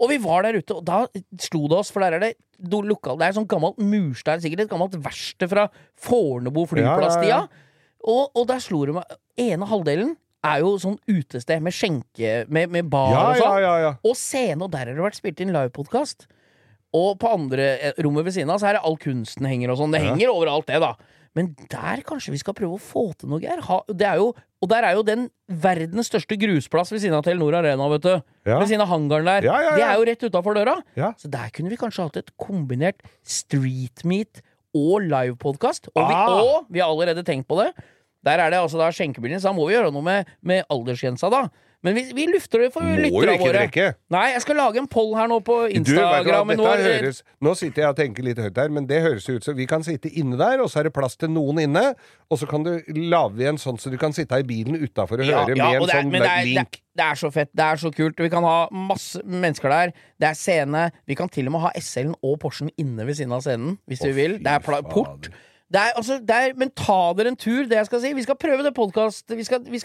Og 0.03 0.11
vi 0.11 0.17
var 0.19 0.43
der 0.43 0.57
ute, 0.59 0.75
og 0.75 0.83
da 0.89 1.05
slo 1.39 1.69
det 1.71 1.77
oss, 1.79 1.93
for 1.95 2.03
der 2.03 2.17
er 2.17 2.23
det 2.25 2.33
lokal, 2.59 3.19
Det 3.19 3.29
er 3.29 3.37
sånn 3.37 3.47
gammelt 3.47 3.79
murstein, 3.79 4.41
sikkert 4.43 4.65
et 4.65 4.73
gammelt 4.73 4.97
verksted 5.05 5.51
fra 5.53 5.69
Fornebu 6.01 6.65
flyplasstida. 6.71 7.45
Og, 8.05 8.31
og 8.35 8.47
der 8.51 8.61
slo 8.63 8.85
det 8.89 8.97
meg 8.97 9.15
Ene 9.41 9.67
halvdelen 9.67 10.17
er 10.45 10.61
jo 10.61 10.75
sånn 10.79 10.99
utested 11.09 11.63
med 11.65 11.73
skjenke, 11.75 12.45
med, 12.53 12.71
med 12.71 12.89
bar 12.93 13.15
og 13.17 13.39
sånn. 13.41 14.01
Og 14.05 14.17
scene, 14.19 14.61
og 14.63 14.71
der 14.75 14.91
har 14.91 14.97
det 14.99 15.05
vært 15.07 15.19
spilt 15.19 15.41
inn 15.41 15.55
livepodkast. 15.55 16.27
Og 16.95 17.17
på 17.19 17.31
andre 17.33 17.71
eh, 17.79 17.97
rommet 18.05 18.27
ved 18.29 18.37
siden 18.37 18.53
av 18.55 18.61
så 18.63 18.69
er 18.71 18.77
det 18.79 18.85
all 18.87 18.99
kunsten 19.01 19.49
henger 19.49 19.73
og 19.73 19.81
sånn. 19.81 19.95
Det 19.95 20.03
henger 20.05 20.31
overalt, 20.31 20.69
det, 20.69 20.79
da. 20.85 20.93
Men 21.35 21.49
der 21.69 22.03
kanskje 22.07 22.31
vi 22.31 22.39
skal 22.39 22.55
prøve 22.55 22.77
å 22.77 22.81
få 22.81 23.09
til 23.19 23.29
noe, 23.29 23.41
Geir. 23.43 23.59
Og 23.65 24.69
der 24.71 24.85
er 24.87 24.95
jo 24.95 25.03
den 25.03 25.27
verdens 25.51 26.07
største 26.09 26.37
grusplass 26.39 26.93
ved 26.95 27.03
siden 27.03 27.17
av 27.19 27.25
Telenor 27.27 27.57
Arena, 27.59 27.89
vet 27.91 28.03
du. 28.07 28.13
Ja. 28.47 28.61
Ved 28.61 28.69
siden 28.71 28.81
av 28.85 28.89
hangaren 28.93 29.27
der. 29.27 29.43
Ja, 29.51 29.57
ja. 29.67 29.73
Det 29.77 29.83
er 29.89 29.99
jo 29.99 30.07
rett 30.09 30.23
utafor 30.31 30.55
døra. 30.55 30.77
Så 31.19 31.29
der 31.33 31.51
kunne 31.53 31.73
vi 31.75 31.77
kanskje 31.81 32.07
hatt 32.07 32.17
et 32.23 32.31
kombinert 32.41 33.03
street 33.27 34.05
meet 34.07 34.41
og 34.75 35.03
livepodkast. 35.11 35.89
Og, 35.95 36.01
vi- 36.09 36.15
Ah. 36.15 36.41
og 36.41 36.67
vi 36.71 36.81
har 36.81 36.89
allerede 36.89 37.25
tenkt 37.27 37.47
på 37.49 37.59
det. 37.63 37.75
Der 38.25 38.39
er 38.41 38.51
det 38.51 38.59
altså 38.59 38.79
da 38.79 38.89
skjenkebilen, 38.91 39.37
så 39.39 39.51
da 39.51 39.53
må 39.53 39.67
vi 39.69 39.75
gjøre 39.75 39.93
noe 39.93 40.03
med, 40.03 40.27
med 40.41 40.65
aldersgrensa, 40.71 41.29
da. 41.31 41.49
Men 41.85 41.99
vi, 41.99 42.05
vi 42.17 42.25
lufter 42.33 42.65
det 42.65 42.71
for 42.73 42.87
lytterne 42.87 43.37
våre. 43.43 43.53
drikke. 43.59 43.91
Nei, 44.15 44.25
jeg 44.33 44.43
skal 44.47 44.57
lage 44.57 44.81
en 44.81 44.89
poll 44.89 45.11
her 45.19 45.29
nå 45.29 45.37
på 45.45 45.59
Instagram. 45.69 46.53
du 46.57 46.63
hva, 46.65 46.77
høres, 46.81 47.21
nå 47.45 47.53
sitter 47.61 47.85
jeg 47.85 47.93
og 47.93 47.99
tenker 47.99 48.25
litt 48.25 48.41
høyt 48.41 48.61
her, 48.63 48.73
men 48.73 48.89
det 48.89 49.03
høres 49.05 49.29
ut 49.29 49.45
som 49.45 49.57
vi 49.59 49.67
kan 49.69 49.85
sitte 49.85 50.09
inne 50.09 50.39
der, 50.41 50.63
og 50.65 50.73
så 50.73 50.81
er 50.81 50.89
det 50.89 50.95
plass 50.97 51.19
til 51.21 51.33
noen 51.35 51.61
inne, 51.67 51.85
og 52.33 52.41
så 52.41 52.49
kan 52.49 52.65
du 52.65 52.73
lage 52.97 53.45
en 53.51 53.61
sånn 53.61 53.77
så 53.81 53.93
du 53.93 53.99
kan 54.01 54.17
sitte 54.17 54.41
i 54.41 54.47
bilen 54.49 54.81
utafor 54.81 55.21
og 55.21 55.29
høre 55.29 55.59
med 55.59 55.83
og 55.83 55.85
en 55.85 55.91
er, 55.91 56.01
sånn 56.01 56.13
det 56.15 56.25
er, 56.25 56.49
link. 56.49 56.79
Det, 56.81 56.85
det 56.97 57.09
er 57.11 57.21
så 57.21 57.31
fett. 57.35 57.53
Det 57.53 57.69
er 57.69 57.81
så 57.85 57.93
kult. 57.93 58.21
Vi 58.25 58.33
kan 58.33 58.47
ha 58.49 58.59
masse 58.73 59.21
mennesker 59.21 59.75
der. 59.77 59.97
Det 60.23 60.31
er 60.31 60.39
scene. 60.39 60.87
Vi 61.11 61.19
kan 61.19 61.29
til 61.33 61.51
og 61.51 61.59
med 61.59 61.67
ha 61.67 61.75
SL-en 61.77 62.17
og 62.23 62.39
Porschen 62.41 62.73
inne 62.81 63.05
ved 63.05 63.21
siden 63.21 63.35
av 63.37 63.45
scenen, 63.45 63.77
hvis 63.91 64.01
oh, 64.05 64.09
vi 64.09 64.17
vil. 64.23 64.39
Det 64.41 64.57
er 64.57 64.65
pla 64.65 64.81
fader. 64.89 65.35
Er, 65.81 65.93
altså, 65.97 66.19
er, 66.29 66.53
men 66.61 66.71
ta 66.77 67.13
dere 67.17 67.31
en 67.33 67.37
tur, 67.37 67.65
det 67.67 67.77
jeg 67.79 67.87
skal 67.87 68.01
si. 68.03 68.13
Vi 68.15 68.23
skal 68.27 68.37
prøve 68.37 68.63
det 68.63 68.75
podkast. 68.77 69.25
Vi, 69.31 69.43
vi, 69.43 69.81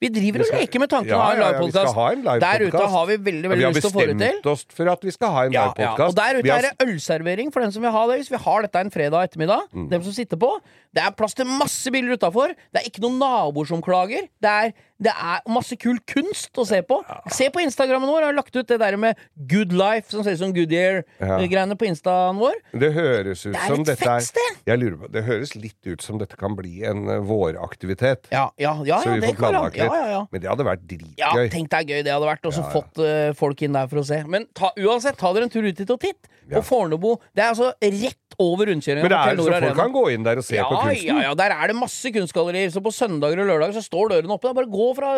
vi 0.00 0.08
driver 0.12 0.38
Vi 0.38 0.44
skal- 0.44 0.58
og 0.58 0.60
leker 0.60 0.80
med 0.80 0.90
tanken 0.92 1.08
Ja, 1.10 1.16
å 1.16 1.22
ha 1.24 1.30
en 1.32 1.38
ja, 1.40 1.44
ja, 1.44 1.60
livepodkast. 1.60 1.96
en 1.96 2.40
Der 2.44 2.66
ute 2.68 2.86
har 2.94 3.06
vi 3.06 3.16
veldig 3.16 3.44
Ja, 3.44 3.50
veldig 3.54 3.66
vi 3.66 3.72
lyst 3.74 3.80
til 3.80 3.90
å 3.90 3.94
få 3.94 4.04
det 4.04 4.08
til. 4.08 4.18
Vi 4.18 4.24
har 4.24 4.32
bestemt 4.34 4.46
oss 4.52 4.66
for 4.76 4.88
at 4.94 5.02
vi 5.04 5.10
skal 5.16 5.30
ha 5.34 5.44
en 5.46 5.52
Ja, 5.52 5.64
ja. 5.78 5.92
Og 5.94 6.14
der 6.14 6.38
ute 6.40 6.50
har- 6.50 6.58
er 6.58 6.70
det 6.70 6.88
ølservering 6.88 7.52
for 7.52 7.60
den 7.60 7.72
som 7.72 7.82
vil 7.82 7.90
ha 7.90 8.06
det. 8.06 8.18
Hvis 8.20 8.30
vi 8.30 8.36
har 8.44 8.62
dette 8.62 8.76
en 8.80 8.90
fredag 8.90 9.28
ettermiddag. 9.30 9.60
Mm. 9.72 9.88
Dem 9.90 10.02
som 10.02 10.12
sitter 10.12 10.36
på. 10.36 10.60
Det 10.94 11.02
er 11.02 11.10
plass 11.10 11.34
til 11.34 11.44
masse 11.46 11.90
biler 11.90 12.14
utafor. 12.16 12.48
Det 12.72 12.82
er 12.82 12.86
ikke 12.90 13.00
noen 13.02 13.18
naboer 13.18 13.66
som 13.66 13.80
klager. 13.82 14.28
Det 14.40 14.50
er, 14.50 14.72
det 15.02 15.10
er 15.10 15.40
masse 15.50 15.74
kul 15.80 15.98
kunst 16.06 16.54
å 16.60 16.64
se 16.68 16.78
på. 16.86 17.00
Se 17.34 17.48
på 17.52 17.62
Instagrammen 17.64 18.06
vår. 18.08 18.20
Jeg 18.22 18.30
har 18.30 18.36
lagt 18.36 18.54
ut 18.54 18.68
det 18.70 18.78
der 18.78 18.96
med 19.00 19.18
Good 19.50 19.74
Life, 19.74 20.12
som 20.12 20.22
ser 20.22 20.36
ut 20.36 20.42
som 20.44 20.52
Goodyear-greiene 20.54 21.76
på 21.78 21.88
instaen 21.88 22.38
vår. 22.38 22.60
Det 22.70 22.92
høres 22.94 23.42
ut 23.46 23.52
Det 23.56 23.60
er 23.60 23.72
som 23.72 23.82
et 23.82 23.90
dette 23.90 24.06
fett 24.06 24.28
sted. 24.28 24.60
Jeg 24.70 24.80
lurer 24.82 24.98
på, 25.02 25.10
Det 25.16 25.24
høres 25.26 25.54
litt 25.58 25.90
ut 25.90 26.04
som 26.04 26.20
dette 26.22 26.38
kan 26.38 26.54
bli 26.58 26.84
en 26.86 27.08
eh, 27.10 27.22
våraktivitet. 27.26 28.30
Ja, 28.30 28.46
ja, 28.60 28.76
ja, 28.86 29.00
så 29.02 29.16
vi 29.16 29.26
får 29.26 29.38
planlagt 29.40 29.80
litt. 29.80 29.90
ja, 29.90 30.06
ja. 30.14 30.22
Men 30.30 30.44
det 30.44 30.52
hadde 30.52 30.68
vært 30.68 30.94
Ja, 31.18 31.32
tenk 31.50 31.72
deg 31.74 31.90
gøy 31.90 32.04
det 32.06 32.14
hadde 32.14 32.30
vært. 32.30 32.46
Og 32.46 32.54
så 32.54 32.64
fått 32.70 33.02
uh, 33.02 33.34
folk 33.38 33.66
inn 33.66 33.74
der 33.74 33.90
for 33.90 34.04
å 34.04 34.06
se. 34.06 34.22
Men 34.30 34.46
ta, 34.54 34.70
uansett, 34.78 35.18
ta 35.18 35.34
dere 35.34 35.48
en 35.48 35.52
tur 35.52 35.66
ut 35.66 35.74
dit 35.74 35.90
og 35.90 36.00
titt. 36.00 36.30
Og 36.52 36.64
Fornebu. 36.64 37.14
Det 37.34 37.42
er 37.42 37.52
altså 37.54 37.72
rett 37.74 38.23
over 38.42 38.70
rundkjøringa. 38.70 39.04
Men 39.04 39.12
det 39.12 39.18
er, 39.18 39.38
så 39.38 39.60
folk 39.64 39.78
kan 39.78 39.94
gå 39.94 40.04
inn 40.14 40.26
der 40.26 40.40
og 40.40 40.46
se 40.46 40.56
ja, 40.56 40.66
på 40.68 40.80
kunsten? 40.80 41.08
Ja, 41.10 41.28
ja, 41.28 41.34
der 41.38 41.54
er 41.54 41.72
det 41.72 41.76
masse 41.78 42.12
kunstgallerier. 42.14 42.72
Så 42.74 42.82
på 42.84 42.92
søndager 42.94 43.42
og 43.44 43.50
lørdager 43.50 43.76
så 43.78 43.84
står 43.84 44.14
døren 44.14 44.34
oppe. 44.34 44.52
Bare 44.56 44.70
gå 44.70 44.88
fra 44.98 45.14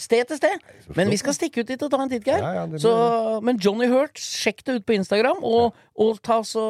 sted 0.00 0.30
til 0.30 0.40
sted. 0.40 0.66
Men 0.96 1.12
vi 1.12 1.20
skal 1.20 1.36
stikke 1.36 1.62
ut 1.64 1.72
dit 1.72 1.84
og 1.86 1.92
ta 1.92 2.00
en 2.04 2.12
titt, 2.12 2.26
Geir. 2.26 2.42
Ja, 2.42 2.52
ja, 2.60 2.66
blir- 2.70 3.42
men 3.46 3.60
Johnny 3.62 3.88
Hurt, 3.90 4.18
sjekk 4.20 4.64
det 4.66 4.80
ut 4.80 4.86
på 4.88 4.96
Instagram, 4.98 5.42
og, 5.42 5.76
og 5.98 6.22
ta 6.22 6.42
så 6.46 6.64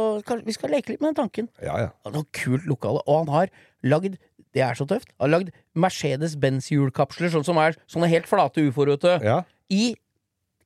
Vi 0.46 0.52
skal 0.52 0.70
leke 0.70 0.94
litt 0.94 1.00
med 1.00 1.12
den 1.12 1.20
tanken. 1.24 1.48
Ja, 1.62 1.78
ja. 1.78 1.88
Han 2.04 2.16
Noe 2.16 2.28
kult 2.32 2.66
lokale. 2.68 3.00
Og 3.06 3.24
han 3.24 3.34
har 3.34 3.52
lagd 3.82 4.18
det 4.52 4.60
er 4.60 4.76
så 4.76 4.84
tøft. 4.84 5.08
Han 5.16 5.30
har 5.30 5.38
lagd 5.38 5.52
Mercedes-Benz-hjulkapsler, 5.80 7.32
sånn 7.32 7.46
som 7.46 7.56
er 7.62 7.76
sånne 7.88 8.10
helt 8.12 8.28
flate 8.28 8.64
uforrøte. 8.68 9.18
ja. 9.24 9.42
I 9.72 9.94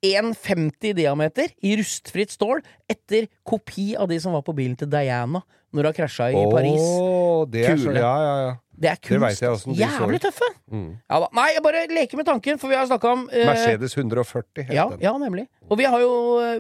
1,50 0.05 0.91
i 0.91 0.97
diameter, 0.97 1.53
i 1.65 1.77
rustfritt 1.79 2.35
stål, 2.35 2.63
etter 2.91 3.29
kopi 3.47 3.95
av 3.99 4.11
de 4.11 4.19
som 4.23 4.37
var 4.37 4.45
på 4.47 4.55
bilen 4.57 4.77
til 4.79 4.91
Diana 4.93 5.43
når 5.77 5.91
hun 5.93 5.99
krasja 6.01 6.31
i 6.33 6.45
Paris. 6.53 6.87
Det 7.53 7.67
er 7.69 7.77
Kule. 7.77 8.01
ja, 8.01 8.15
ja, 8.27 8.37
ja. 8.47 8.55
Det 8.77 8.91
er 8.91 8.99
kunst. 9.01 9.41
Det 9.41 9.77
Jævlig 9.81 10.19
tøffe. 10.21 10.49
Mm. 10.69 10.89
Ja. 11.09 11.19
Nei, 11.33 11.47
jeg 11.55 11.63
bare 11.65 11.87
leker 11.89 12.19
med 12.21 12.27
tanken, 12.29 12.59
for 12.61 12.69
vi 12.69 12.77
har 12.77 12.85
snakka 12.91 13.09
om 13.09 13.23
eh, 13.33 13.47
Mercedes 13.49 13.95
140 13.97 14.67
het 14.67 14.75
ja, 14.77 14.85
den. 14.91 15.01
ja, 15.01 15.15
nemlig. 15.17 15.47
Og 15.71 15.79
vi 15.81 15.87
har 15.89 16.03
jo, 16.03 16.11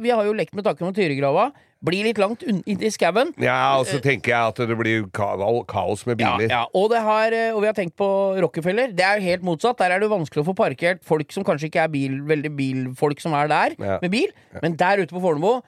vi 0.01 0.09
har 0.15 0.25
jo 0.25 0.33
lekt 0.33 0.55
med 0.57 0.65
tanken 0.65 0.89
om 0.89 0.95
Tyrigrava. 0.97 1.51
Blir 1.85 2.07
litt 2.09 2.17
langt 2.19 2.41
un- 2.49 2.63
inn 2.65 2.81
i 2.83 2.89
skauen. 2.91 3.35
Ja, 3.39 3.77
og 3.77 3.85
så 3.87 4.01
tenker 4.01 4.33
jeg 4.33 4.49
at 4.55 4.63
det 4.73 4.79
blir 4.81 5.05
ka 5.13 5.29
kaos 5.69 6.07
med 6.09 6.17
biler. 6.17 6.49
ja. 6.49 6.63
Og, 6.73 6.89
det 6.91 7.03
har, 7.05 7.37
eh, 7.37 7.53
og 7.53 7.61
vi 7.61 7.69
har 7.69 7.77
tenkt 7.77 7.99
på 8.01 8.09
Rockefeller. 8.41 8.97
Det 8.97 9.05
er 9.05 9.21
jo 9.21 9.27
helt 9.29 9.45
motsatt. 9.45 9.77
Der 9.85 9.93
er 9.93 10.01
det 10.01 10.09
vanskelig 10.09 10.41
å 10.41 10.49
få 10.49 10.57
parkert 10.57 11.05
folk 11.05 11.31
som 11.37 11.45
kanskje 11.45 11.69
ikke 11.69 11.85
er 11.85 11.93
bil, 11.93 12.17
veldig 12.25 12.55
bilfolk 12.57 13.21
som 13.21 13.37
er 13.37 13.47
der 13.53 13.77
Ja. 13.79 13.99
med 14.01 14.11
bil. 14.11 14.33
Men 14.63 14.75
der 14.81 15.05
ute 15.05 15.13
på 15.13 15.21
Fornebu 15.21 15.61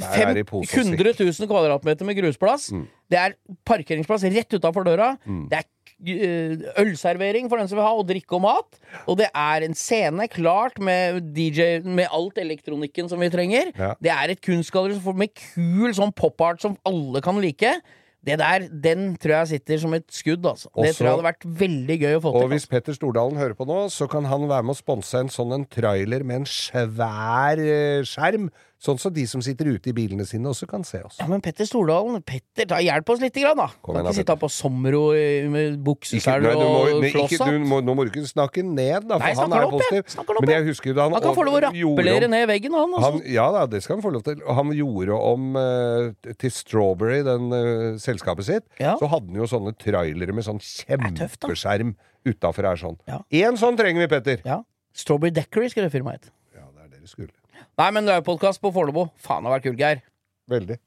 Der 0.00 0.10
fem- 0.10 0.28
er 0.28 0.34
det 0.34 0.42
i 0.46 0.48
pose 0.48 0.66
og 0.66 0.84
sekk. 0.86 0.98
100 0.98 1.14
000 1.22 1.48
kvadratmeter 1.50 2.04
med 2.08 2.16
grusplass. 2.18 2.72
Mm. 2.74 2.86
Det 3.10 3.18
er 3.20 3.34
parkeringsplass 3.64 4.24
rett 4.34 4.56
utafor 4.58 4.84
døra. 4.88 5.12
Det 5.50 5.60
er 5.60 5.68
eh, 6.10 6.64
ølservering 6.82 7.46
for 7.48 7.60
den 7.62 7.68
som 7.70 7.78
vil 7.78 7.86
ha, 7.86 7.92
og 7.94 8.06
drikke 8.08 8.34
og 8.34 8.42
mat. 8.42 8.78
Og 9.06 9.18
det 9.20 9.28
er 9.30 9.66
en 9.68 9.74
scene 9.78 10.26
klart 10.32 10.80
med 10.82 11.20
DJ 11.36 11.78
med 11.86 12.08
alt 12.10 12.40
elektronikken 12.42 13.08
som 13.12 13.22
vi 13.22 13.30
trenger. 13.30 13.70
Ja. 13.78 13.92
Det 14.02 14.10
er 14.10 14.34
et 14.34 14.42
kunstgalleri 14.44 14.98
med 15.14 15.30
kul 15.38 15.94
sånn 15.94 16.12
pop-art 16.16 16.60
som 16.64 16.74
alle 16.88 17.22
kan 17.24 17.38
like. 17.40 17.76
Det 18.24 18.38
der, 18.40 18.62
Den 18.72 19.18
tror 19.20 19.34
jeg 19.44 19.48
sitter 19.60 19.78
som 19.82 19.92
et 19.92 20.06
skudd, 20.08 20.46
altså. 20.48 20.70
Det 20.80 20.94
tror 20.96 21.04
jeg 21.06 21.12
hadde 21.12 21.26
vært 21.26 21.44
veldig 21.60 21.96
gøy 22.00 22.14
å 22.16 22.20
få 22.24 22.30
Og 22.32 22.40
til. 22.40 22.52
hvis 22.54 22.64
Petter 22.72 22.96
Stordalen 22.96 23.36
hører 23.36 23.52
på 23.58 23.66
nå, 23.68 23.82
så 23.92 24.08
kan 24.08 24.24
han 24.24 24.46
være 24.48 24.64
med 24.64 24.72
å 24.72 24.78
sponse 24.80 25.20
en 25.20 25.28
sånn 25.28 25.52
en 25.52 25.66
trailer 25.68 26.24
med 26.24 26.40
en 26.40 26.46
svær 26.48 27.60
eh, 27.60 28.00
skjerm. 28.08 28.48
Sånn 28.84 28.98
så 29.00 29.08
de 29.14 29.22
som 29.24 29.40
sitter 29.40 29.70
ute 29.72 29.88
i 29.88 29.94
bilene 29.96 30.26
sine, 30.28 30.44
også 30.50 30.66
kan 30.68 30.82
se 30.84 30.98
oss. 31.06 31.16
Ja, 31.16 31.24
men 31.30 31.40
Petter 31.44 31.64
Stordalen, 31.64 32.18
Petter, 32.26 32.66
ta 32.68 32.80
hjelp 32.84 33.08
oss 33.14 33.22
litt, 33.22 33.32
grann, 33.40 33.56
da. 33.56 33.70
Kom 33.80 33.94
kan 33.96 34.02
igjen 34.02 34.10
ikke 34.10 34.18
sitte 34.18 34.36
på 34.42 34.50
Sommero 34.52 35.00
i- 35.16 35.48
med 35.48 35.70
Ikke, 35.72 35.84
buksesel 35.86 36.42
nei, 36.44 36.52
du 36.52 36.58
må, 36.60 36.82
og 36.84 37.06
flosshatt. 37.14 37.84
nå 37.88 37.94
må 37.96 38.04
du 38.04 38.10
ikke 38.12 38.28
snakke 38.28 38.62
ned, 38.62 39.08
da, 39.08 39.16
for 39.16 39.24
Nei, 39.24 39.34
han 39.40 39.52
er 39.56 39.70
positiv. 39.72 40.18
Opp, 40.20 40.40
Men 40.44 40.50
jeg. 40.50 40.66
husker 40.68 40.94
da 40.94 41.02
han, 41.08 41.12
Han 41.16 41.22
kan 41.22 41.34
få 41.34 41.44
lov 41.48 41.54
å 41.54 41.62
rappellere 41.64 42.28
ned 42.28 42.48
veggen, 42.48 42.72
han. 42.76 42.92
altså. 42.92 43.10
han, 43.12 43.22
ja 43.32 43.46
da, 43.52 43.64
det 43.66 43.82
skal 43.82 43.96
han 43.96 44.02
få 44.04 44.12
lov 44.12 44.22
til. 44.28 44.42
Han 44.44 44.74
gjorde 44.76 45.20
om 45.32 45.56
uh, 45.56 46.32
til 46.36 46.50
Strawberry, 46.50 47.22
den 47.24 47.48
uh, 47.52 47.96
selskapet 47.96 48.44
sitt. 48.44 48.68
Ja. 48.78 48.98
Så 49.00 49.08
hadde 49.08 49.32
han 49.32 49.40
jo 49.40 49.48
sånne 49.48 49.72
trailere 49.80 50.34
med 50.36 50.44
sånn 50.44 50.60
er 50.60 50.98
kjempeskjerm 51.00 51.96
utafor 52.28 52.68
her 52.68 52.76
sånn. 52.76 52.98
Ja. 53.08 53.22
Sånn 53.56 53.76
trenger 53.80 54.04
vi, 54.04 54.08
Petter! 54.12 54.44
Ja. 54.44 54.60
Strawberry 54.92 55.32
Deckery 55.32 55.70
skulle 55.72 55.88
det 55.88 55.96
firmaet 55.96 56.20
hett. 56.20 56.30
Ja, 56.54 56.68
det 56.68 56.84
er 56.84 56.88
det 56.92 57.00
det 57.00 57.08
skulle. 57.12 57.32
Nei, 57.80 57.90
men 57.96 58.08
livepodkast 58.08 58.62
på 58.62 58.72
Fornebu. 58.74 59.06
Faen, 59.16 59.44
det 59.44 59.50
har 59.50 59.56
vært 59.58 59.68
kult, 59.68 59.80
Geir. 59.80 60.02
Veldig. 60.50 60.78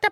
Det 0.00 0.10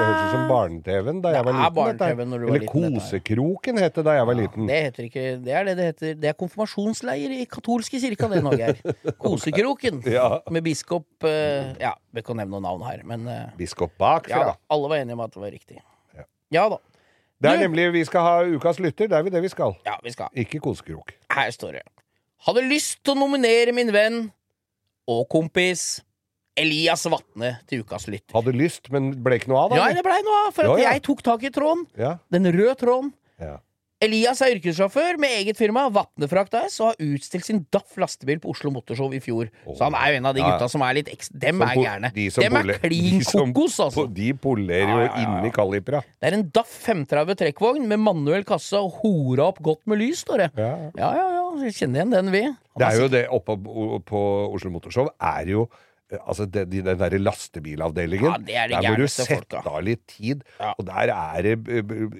høres 0.00 0.20
ut 0.20 0.30
som 0.32 0.44
Barne-TV-en 0.50 1.20
da 1.24 1.32
jeg 1.34 1.44
var 1.46 1.52
er 1.54 1.58
liten. 1.94 2.34
Eller. 2.36 2.66
Kosekroken 2.70 3.80
het 3.82 3.98
det 3.98 4.04
da 4.06 4.14
jeg 4.18 4.28
var 4.30 4.38
liten. 4.38 4.68
Det 4.70 4.80
heter 4.86 5.08
ikke 5.08 5.24
Det 5.44 5.54
er 5.56 5.68
det 5.68 5.74
det 5.80 5.86
heter. 5.90 6.14
Det 6.22 6.28
er 6.30 6.36
konfirmasjonsleir 6.38 7.34
i 7.40 7.46
katolske 7.50 8.00
kirka, 8.02 8.30
det 8.32 8.42
nå, 8.46 8.54
Geir. 8.60 8.78
Kosekroken. 9.18 10.02
Med 10.50 10.62
biskop 10.66 11.26
Ja, 11.26 11.94
vi 12.14 12.22
kan 12.26 12.38
nevne 12.38 12.56
noen 12.56 12.68
navn 12.68 12.86
her, 12.86 13.02
men 13.04 13.26
Biskop 13.58 13.92
bakfra. 13.98 14.52
da. 14.52 14.58
Alle 14.70 14.92
var 14.92 15.02
enige 15.02 15.18
om 15.18 15.24
at 15.26 15.34
det 15.34 15.42
var 15.42 15.50
riktig. 15.54 15.80
Ja. 16.50 16.68
Da. 16.68 16.78
Det 17.40 17.50
er 17.50 17.62
nemlig 17.62 17.92
Vi 17.94 18.04
skal 18.04 18.20
ha 18.26 18.34
Ukas 18.44 18.78
lytter. 18.82 19.08
Det 19.08 19.16
er 19.16 19.22
vi 19.24 19.30
det 19.32 19.42
vi 19.42 19.48
skal. 19.48 19.74
Ja, 19.86 19.96
vi 20.04 20.12
skal. 20.12 20.28
Ikke 20.36 20.60
kosekrok. 20.60 21.14
Her 21.32 21.50
står 21.54 21.78
det. 21.78 21.82
Hadde 22.46 22.62
lyst 22.68 23.02
til 23.04 23.14
å 23.14 23.20
nominere 23.20 23.72
min 23.76 23.92
venn 23.92 24.30
og 25.10 25.26
kompis 25.32 26.00
Elias 26.60 27.06
Vatne 27.12 27.54
til 27.70 27.82
ukas 27.84 28.06
lytter. 28.10 28.34
Hadde 28.36 28.52
lyst, 28.56 28.90
men 28.92 29.10
ble 29.24 29.38
ikke 29.40 29.48
noe 29.52 29.64
av, 29.64 29.72
da? 29.74 29.80
Ja, 29.88 29.88
det 29.96 30.04
blei 30.06 30.20
noe 30.26 30.46
av, 30.48 30.54
for 30.56 30.74
at 30.74 30.78
Ja, 30.84 30.92
jeg 30.94 31.02
tok 31.08 31.22
tak 31.26 31.42
i 31.48 31.50
tråden. 31.54 31.86
Ja, 31.98 32.18
Den 32.30 32.46
røde 32.52 32.76
tråden. 32.80 33.12
ja. 33.40 33.58
Elias 34.02 34.38
er 34.40 34.54
yrkessjåfør 34.54 35.18
med 35.20 35.28
eget 35.42 35.58
firma, 35.58 35.82
Vatnefrakt 35.92 36.54
AS, 36.56 36.78
og 36.80 36.86
har 36.86 37.02
utstilt 37.04 37.44
sin 37.44 37.58
DAF 37.70 37.98
lastebil 38.00 38.38
på 38.40 38.48
Oslo 38.48 38.70
Motorshow 38.72 39.12
i 39.12 39.18
fjor. 39.20 39.50
Så 39.76 39.82
han 39.84 39.92
er 39.92 40.14
jo 40.14 40.16
en 40.22 40.28
av 40.30 40.34
de 40.38 40.40
gutta 40.40 40.68
som 40.72 40.80
er 40.86 40.94
litt 40.96 41.10
ekstra 41.12 41.36
Dem 41.42 41.60
er 41.60 41.74
gærne. 41.76 42.10
de 42.14 42.24
Dem 42.32 42.56
er 42.56 42.78
klin 42.80 43.18
de 43.20 43.26
kokos, 43.28 43.76
altså. 43.84 44.06
De 44.08 44.30
polerer 44.40 44.88
jo 44.88 45.02
Ja, 45.02 45.04
ja, 45.04 45.26
inni 45.42 45.52
kalipera. 45.52 46.00
Det 46.16 46.30
er 46.32 46.38
en 46.38 46.46
DAF 46.48 46.72
530 46.86 47.36
trekkvogn 47.42 47.84
med 47.92 48.00
manuell 48.00 48.42
kasse 48.48 48.72
og 48.80 48.88
hora 49.02 49.50
opp 49.52 49.60
godt 49.60 49.84
med 49.86 49.98
lys, 50.00 50.24
står 50.24 50.46
det. 50.46 50.50
Ja. 50.56 50.72
Ja, 50.96 51.12
ja, 51.20 51.28
ja. 51.36 51.68
Kjenner 51.68 52.00
igjen 52.00 52.16
den, 52.16 52.32
vi. 52.32 52.42
Han 52.46 52.80
Det 52.80 52.88
er 52.88 53.00
jo 53.02 53.08
det 53.12 53.26
oppe 53.28 53.58
på- 53.62 54.00
på 54.08 54.24
Oslo 54.54 54.70
Motorshow 54.70 55.10
er 55.20 55.44
jo 55.44 55.68
Altså, 56.26 56.46
det, 56.50 56.64
de- 56.72 56.82
den 56.82 56.98
derre 56.98 57.18
lastebilavdelingen. 57.22 58.26
Ja, 58.26 58.38
det 58.38 58.56
er 58.56 58.68
det 58.72 58.80
der 58.82 58.90
må 58.90 58.96
du 58.98 59.06
sette 59.12 59.60
av 59.62 59.80
litt 59.86 60.02
tid. 60.10 60.42
Ja. 60.58 60.72
Og 60.78 60.86
der 60.88 61.12
er 61.14 61.42
det 61.42 61.56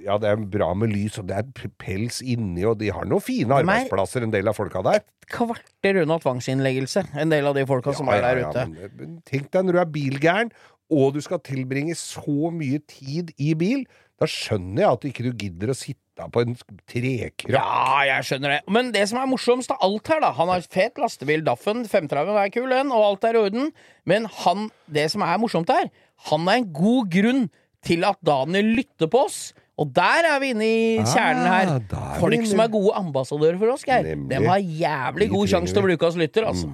Ja, 0.05 0.18
det 0.18 0.28
er 0.30 0.36
bra 0.53 0.72
med 0.74 0.93
lys, 0.93 1.18
og 1.18 1.26
det 1.30 1.36
er 1.41 1.70
pels 1.78 2.20
inni, 2.22 2.64
og 2.64 2.78
de 2.78 2.91
har 2.95 3.05
noen 3.05 3.20
fine 3.24 3.51
er- 3.51 3.64
arbeidsplasser, 3.64 4.22
en 4.22 4.30
del 4.34 4.49
av 4.49 4.55
folka 4.59 4.82
der. 4.82 5.01
kvarter 5.30 6.03
unna 6.03 6.18
tvangsinnleggelse, 6.18 7.05
en 7.14 7.30
del 7.30 7.47
av 7.47 7.55
de 7.55 7.64
folka 7.64 7.93
som 7.95 8.09
er 8.09 8.20
der 8.20 8.38
ja, 8.43 8.51
ute. 8.51 8.91
men 8.99 9.22
tenk 9.24 9.51
deg 9.55 9.64
når 9.64 9.72
du 9.72 9.78
er 9.78 9.91
bilgæren, 9.95 10.51
og 10.91 11.14
du 11.14 11.20
skal 11.22 11.38
tilbringe 11.38 11.95
så 11.95 12.51
mye 12.51 12.80
tid 12.91 13.30
i 13.38 13.55
bil. 13.55 13.84
Da 14.18 14.26
skjønner 14.26 14.82
jeg 14.82 14.91
at 14.91 15.01
du 15.01 15.09
ikke 15.09 15.30
gidder 15.38 15.70
å 15.70 15.76
sitte 15.78 16.09
på 16.28 16.42
en 16.44 16.56
trekrakk. 16.90 17.46
Ja, 17.54 18.02
jeg 18.08 18.26
skjønner 18.28 18.56
det. 18.56 18.60
Men 18.72 18.90
det 18.94 19.06
som 19.10 19.20
er 19.22 19.30
morsomst 19.30 19.70
av 19.74 19.80
alt 19.86 20.10
her, 20.12 20.20
da 20.24 20.32
Han 20.36 20.48
har 20.52 20.60
fet 20.66 20.98
lastebil, 21.00 21.42
Daffen, 21.46 21.84
530 21.88 22.36
er 22.42 22.52
kul, 22.54 22.68
den, 22.70 22.92
og 22.92 23.04
alt 23.12 23.24
er 23.30 23.38
i 23.38 23.42
orden. 23.46 23.72
Men 24.04 24.26
han, 24.42 24.68
det 24.90 25.08
som 25.14 25.22
er 25.26 25.38
morsomt 25.42 25.70
her, 25.72 25.88
han 26.30 26.48
er 26.48 26.60
en 26.60 26.70
god 26.72 27.08
grunn 27.14 27.46
til 27.86 28.04
at 28.04 28.18
Daniel 28.26 28.74
lytter 28.76 29.08
på 29.08 29.24
oss. 29.24 29.40
Og 29.80 29.88
der 29.96 30.26
er 30.28 30.38
vi 30.42 30.50
inne 30.52 30.66
i 30.68 30.80
kjernen 31.08 31.46
Ah, 31.48 31.54
her. 31.56 31.78
der 31.88 31.96
er 31.96 32.18
Folk 32.20 32.42
som 32.50 32.60
er 32.60 32.68
gode 32.68 32.92
ambassadører 32.98 33.56
for 33.62 33.72
oss, 33.72 33.84
Geir. 33.88 34.10
De 34.28 34.40
har 34.44 34.58
jævlig 34.60 35.30
god 35.32 35.46
sjanse 35.48 35.72
til 35.72 35.80
å 35.80 35.86
bruke 35.86 36.04
oss 36.10 36.18
lytter, 36.20 36.44
altså. 36.50 36.68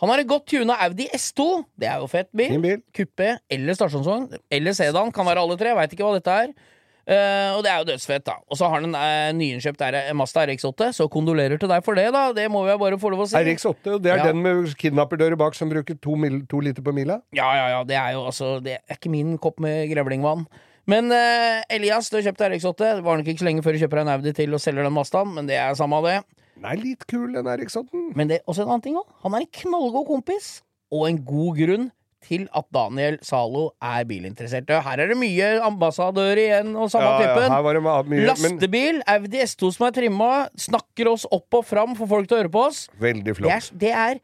Han 0.00 0.08
har 0.08 0.18
en 0.22 0.26
godt 0.26 0.46
tuna 0.48 0.74
Audi 0.80 1.06
S2. 1.14 1.44
Det 1.78 1.86
er 1.86 1.98
jo 2.00 2.06
fett 2.08 2.30
bil. 2.34 2.54
Bil. 2.58 2.78
Kuppe 2.96 3.34
eller 3.52 3.76
stasjonsvogn. 3.76 4.30
Eller 4.50 4.72
sedan. 4.72 5.12
Kan 5.12 5.26
være 5.28 5.42
alle 5.44 5.58
tre. 5.60 5.74
Veit 5.76 5.92
ikke 5.92 6.06
hva 6.08 6.14
dette 6.16 6.36
er. 6.46 6.54
Eh, 7.10 7.50
og 7.56 7.64
det 7.66 7.70
er 7.72 7.80
jo 7.80 7.86
dødsfett, 7.88 8.22
da. 8.28 8.36
Og 8.46 8.54
så 8.58 8.68
har 8.70 8.76
han 8.78 8.84
en 8.86 8.94
uh, 8.94 9.32
nyinnkjøpt 9.34 9.80
R- 9.82 10.12
Mazda 10.14 10.44
RX8, 10.46 10.92
så 10.94 11.08
kondolerer 11.10 11.58
til 11.58 11.66
deg 11.72 11.82
for 11.82 11.98
det, 11.98 12.04
da. 12.14 12.28
Det 12.36 12.44
må 12.54 12.60
vi 12.68 12.76
bare 12.78 12.98
få 13.02 13.10
lov 13.10 13.24
å 13.24 13.26
si. 13.26 13.34
RX8, 13.40 13.96
og 13.96 14.04
det 14.04 14.12
er 14.12 14.20
Ja. 14.22 14.28
den 14.30 14.38
med 14.44 14.70
kidnapperdører 14.78 15.34
bak 15.40 15.58
som 15.58 15.72
bruker 15.72 15.98
to, 15.98 16.14
mil, 16.14 16.44
to 16.46 16.60
liter 16.62 16.84
på 16.86 16.94
mila? 16.94 17.16
Ja, 17.34 17.48
ja, 17.58 17.66
ja. 17.74 17.80
Det 17.88 17.96
er 17.98 18.12
jo 18.14 18.22
altså 18.30 18.52
Det 18.62 18.78
er 18.78 18.94
ikke 19.00 19.10
min 19.10 19.36
kopp 19.42 19.58
med 19.58 19.90
grevlingvann. 19.90 20.46
Men 20.86 21.10
uh, 21.10 21.60
Elias, 21.70 22.08
du 22.10 22.16
har 22.20 22.28
kjøpt 22.30 22.46
RX8. 22.46 22.78
Det 22.78 23.04
var 23.04 23.18
nok 23.18 23.26
ikke 23.34 23.42
så 23.42 23.48
lenge 23.50 23.62
før 23.66 23.74
du 23.74 23.82
kjøper 23.82 24.00
en 24.04 24.14
Audi 24.14 24.32
til 24.38 24.54
og 24.54 24.62
selger 24.62 24.86
den 24.86 24.94
Mazdaen, 24.94 25.34
men 25.34 25.46
det 25.50 25.58
er 25.58 25.74
samme 25.78 25.98
av 25.98 26.06
det. 26.06 26.16
Den 26.56 26.66
er 26.70 26.76
litt 26.80 27.06
kul, 27.10 27.32
den 27.34 27.46
RX8-en. 27.50 28.10
Men 28.14 28.28
det 28.30 28.38
er 28.40 28.46
også 28.50 28.62
en 28.64 28.70
annen 28.70 28.82
ting 28.86 28.96
òg. 29.00 29.06
Han 29.26 29.34
er 29.34 29.44
en 29.44 29.50
knallgod 29.64 30.06
kompis, 30.08 30.60
og 30.94 31.08
en 31.10 31.18
god 31.26 31.58
grunn 31.58 31.90
til 32.26 32.46
at 32.56 32.66
Daniel 32.74 33.18
Zalo 33.24 33.70
er 33.82 34.04
bilinteressert. 34.08 34.68
Her 34.84 35.02
er 35.02 35.10
det 35.12 35.16
mye 35.18 35.50
ambassadør 35.66 36.40
igjen, 36.40 36.74
og 36.76 36.90
samme 36.92 37.12
typen. 37.20 37.50
Ja, 37.50 37.60
det 37.74 37.82
men 38.08 38.24
Lastebil, 38.28 39.00
Audi 39.08 39.40
S2 39.44 39.70
som 39.76 39.86
er 39.88 39.94
trimma, 39.96 40.30
snakker 40.60 41.10
oss 41.12 41.26
opp 41.32 41.60
og 41.60 41.64
fram 41.68 41.96
for 41.98 42.10
folk 42.10 42.28
til 42.28 42.38
å 42.38 42.42
høre 42.42 42.52
på 42.52 42.66
oss. 42.68 42.82
veldig 43.00 43.24
Det 43.24 43.36
flott. 43.40 43.54
er, 43.56 43.70
det 43.84 43.92
er 43.92 44.20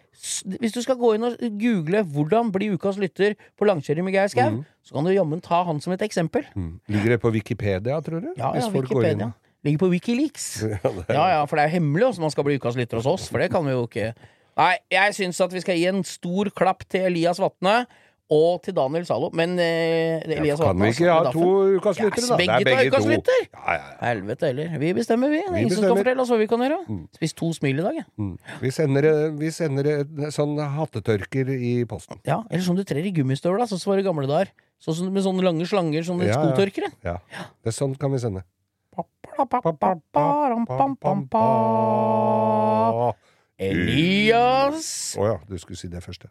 Hvis 0.59 0.73
du 0.73 0.81
skal 0.83 0.97
gå 0.97 1.15
inn 1.15 1.25
og 1.29 1.37
google 1.61 2.01
'Hvordan 2.03 2.51
bli 2.51 2.71
ukas 2.73 2.97
lytter 2.99 3.35
på 3.59 3.67
langkjøring 3.69 4.05
med 4.05 4.15
Geir 4.15 4.29
Skau', 4.33 4.65
så 4.83 4.95
kan 4.95 5.05
du 5.05 5.13
jammen 5.13 5.41
ta 5.41 5.63
han 5.63 5.81
som 5.81 5.93
et 5.93 6.01
eksempel. 6.03 6.43
Mm. 6.57 6.81
Ligger 6.89 7.11
det 7.11 7.21
på 7.21 7.31
Wikipedia, 7.31 8.01
tror 8.01 8.21
du? 8.21 8.33
Ja, 8.37 8.55
ja, 8.57 8.69
Wikipedia. 8.71 9.33
Ligger 9.65 9.79
på 9.79 9.91
Wikileaks. 9.91 10.63
Ja, 10.85 10.91
Ja, 11.09 11.27
ja, 11.29 11.45
for 11.45 11.57
det 11.57 11.65
er 11.65 11.69
jo 11.69 11.75
hemmelig 11.81 12.07
hvordan 12.07 12.21
man 12.21 12.31
skal 12.31 12.45
bli 12.45 12.57
ukas 12.59 12.77
lytter 12.77 12.97
hos 12.97 13.07
oss, 13.07 13.29
for 13.29 13.39
det 13.39 13.51
kan 13.51 13.65
vi 13.65 13.71
jo 13.75 13.87
ikke. 13.87 14.15
Nei, 14.57 14.75
jeg 14.93 15.15
syns 15.19 15.41
at 15.45 15.53
vi 15.53 15.61
skal 15.61 15.77
gi 15.77 15.87
en 15.91 16.03
stor 16.07 16.49
klapp 16.57 16.87
til 16.89 17.11
Elias 17.11 17.41
Vatne 17.43 17.83
og 18.33 18.63
til 18.65 18.75
Daniel 18.75 19.05
Zalo, 19.07 19.29
men 19.39 19.53
eh, 19.63 20.25
Elias 20.27 20.59
Kan 20.59 20.81
vi 20.81 20.89
altså, 20.89 21.05
ikke 21.05 21.13
ha 21.13 21.31
to 21.31 21.43
Daffen. 21.45 21.77
ukas 21.77 22.01
lyttere, 22.03 22.25
da? 22.27 22.39
begge 22.41 22.57
to 22.57 22.71
er 22.73 22.81
begge 22.81 23.21
to. 23.23 23.37
Ja, 23.53 23.61
ja, 23.69 23.75
ja. 23.77 23.99
Helvete 24.09 24.49
heller. 24.51 24.73
Vi 24.83 24.89
bestemmer, 24.97 25.31
vi. 25.31 25.43
Det 25.45 25.53
er 25.53 25.59
ingen 25.61 25.75
som 25.77 25.85
skal 25.85 26.01
fortelle 26.01 26.25
oss 26.25 26.33
hva 26.33 26.39
vi 26.41 26.49
kan 26.51 26.65
gjøre. 26.65 26.79
Spis 27.15 27.37
to 27.39 27.53
smil 27.55 27.79
i 27.79 27.85
dag, 27.85 28.01
jeg. 28.01 28.07
Mm. 28.19 28.33
Vi 28.65 28.73
sender, 28.75 29.09
eh, 29.13 29.29
vi 29.39 29.53
sender 29.55 29.91
eh, 29.93 30.27
sånn 30.35 30.59
hattetørker 30.59 31.53
i 31.55 31.77
posten. 31.87 32.19
Ja, 32.27 32.41
eller 32.51 32.67
sånn 32.67 32.81
du 32.81 32.83
trer 32.89 33.07
i 33.07 33.15
gummistøvla, 33.15 33.69
sånn 33.71 33.85
som 33.85 33.95
var 33.95 34.03
i 34.03 34.09
gamle 34.09 34.27
dager. 34.27 34.51
Sånn 34.83 35.13
med 35.15 35.23
sånne 35.23 35.47
lange 35.47 35.69
slanger, 35.71 36.03
sånne 36.09 36.27
Ja, 36.27 36.35
ja. 36.35 36.43
skotørkere. 36.43 36.91
Ja. 37.07 37.21
Det 37.63 37.71
er 37.71 37.79
sånn 37.79 37.95
kan 38.01 38.11
vi 38.11 38.25
sende. 38.25 38.43
Å 43.57 43.65
Elias 43.65 44.89
ja, 45.17 45.37
du 45.49 45.57
skulle 45.57 45.79
si 45.81 45.89
det 45.89 46.03
først. 46.05 46.27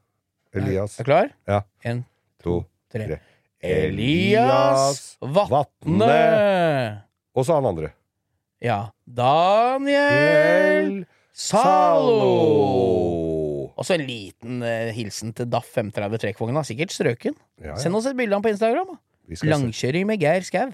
Elias. 0.55 0.99
Er 0.99 1.03
du 1.03 1.09
klar? 1.09 1.32
Ja. 1.49 1.63
En, 1.84 2.03
To, 2.43 2.59
tre. 2.93 3.07
tre. 3.09 3.17
Elias 3.65 5.17
Vatne. 5.21 6.11
Og 7.34 7.47
så 7.47 7.57
han 7.57 7.65
andre. 7.65 7.89
Ja. 8.61 8.91
Daniel 9.09 11.05
Zalo. 11.34 12.21
Og 13.76 13.84
så 13.84 13.97
en 13.97 14.05
liten 14.07 14.61
eh, 14.63 14.93
hilsen 14.95 15.34
til 15.36 15.49
DAF 15.51 15.67
530 15.73 16.21
Trekkvogna. 16.23 16.63
Sikkert 16.67 16.93
strøken. 16.95 17.36
Ja, 17.59 17.73
ja. 17.73 17.80
Send 17.82 17.97
oss 17.97 18.07
et 18.07 18.15
bilde 18.15 18.38
av 18.38 18.39
ham 18.39 18.45
på 18.45 18.53
Instagram. 18.53 18.95
Langkjøring 19.49 20.05
med 20.07 20.21
Geir 20.21 20.45
Skau. 20.45 20.69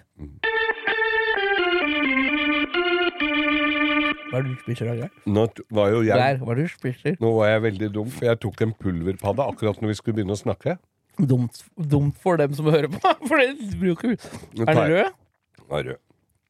Hva 4.32 4.40
er 4.40 4.46
det 4.48 4.54
du 4.56 4.62
spiser 4.64 4.88
da? 4.96 5.10
Nå 5.28 5.44
t- 5.52 5.64
var 5.76 5.90
jo 5.92 6.02
jeg 6.08 6.16
Geir, 6.16 6.38
hva 6.40 6.54
er 6.54 6.62
det 6.62 6.68
du 6.70 6.74
spiser? 6.78 7.18
Nå 7.20 7.32
var 7.36 7.50
jeg 7.52 7.62
veldig 7.68 7.90
dum, 7.98 8.08
for 8.16 8.26
jeg 8.30 8.40
tok 8.40 8.62
en 8.64 8.72
pulverpadde 8.80 9.48
akkurat 9.52 9.82
når 9.84 9.92
vi 9.92 9.98
skulle 10.00 10.16
begynne 10.22 10.38
å 10.38 10.40
snakke. 10.40 10.78
Dumt, 11.20 11.60
dumt 11.76 12.16
for 12.24 12.40
dem 12.40 12.54
som 12.56 12.66
hører 12.72 12.88
på. 12.94 13.02
For 13.28 13.38
det 13.44 13.76
bruker 13.82 14.16
Nå 14.56 14.64
Er 14.64 14.72
tar 14.74 14.88
den 14.88 14.96
jeg- 14.96 15.04
rød? 15.04 15.20
Var 15.74 15.84
rød. 15.92 16.00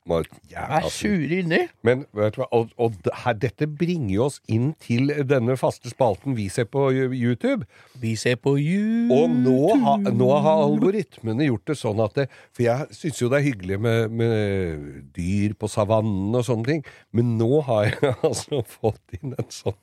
Var 0.09 0.25
jævla 0.49 0.77
Er 0.79 0.85
sur. 0.89 1.11
sure 1.13 1.37
inni. 1.43 1.59
Men 1.85 2.05
vet 2.17 2.33
du 2.33 2.39
hva, 2.41 2.47
og, 2.57 2.71
og 2.81 2.95
her, 3.21 3.35
dette 3.37 3.67
bringer 3.69 4.23
oss 4.25 4.39
inn 4.49 4.71
til 4.81 5.11
denne 5.29 5.53
faste 5.61 5.91
spalten 5.91 6.33
vi 6.37 6.47
ser 6.49 6.65
på 6.73 6.87
YouTube. 7.13 7.67
Vi 8.01 8.15
ser 8.17 8.39
på 8.41 8.55
YouTube. 8.57 9.13
Og 9.13 9.29
nå, 9.29 9.75
ha, 9.83 9.93
nå 10.09 10.29
har 10.41 10.63
algoritmene 10.63 11.45
gjort 11.51 11.69
det 11.69 11.77
sånn 11.83 12.01
at 12.01 12.17
det, 12.17 12.25
For 12.49 12.65
jeg 12.65 12.97
syns 12.97 13.21
jo 13.21 13.29
det 13.29 13.41
er 13.41 13.47
hyggelig 13.51 13.77
med, 13.85 14.17
med 14.23 14.89
dyr 15.13 15.53
på 15.59 15.69
savannen 15.69 16.33
og 16.33 16.47
sånne 16.49 16.69
ting, 16.71 16.83
men 17.13 17.35
nå 17.37 17.61
har 17.69 17.91
jeg 17.91 18.15
altså 18.31 18.63
fått 18.65 19.19
inn 19.21 19.37
en 19.37 19.53
sånn 19.53 19.77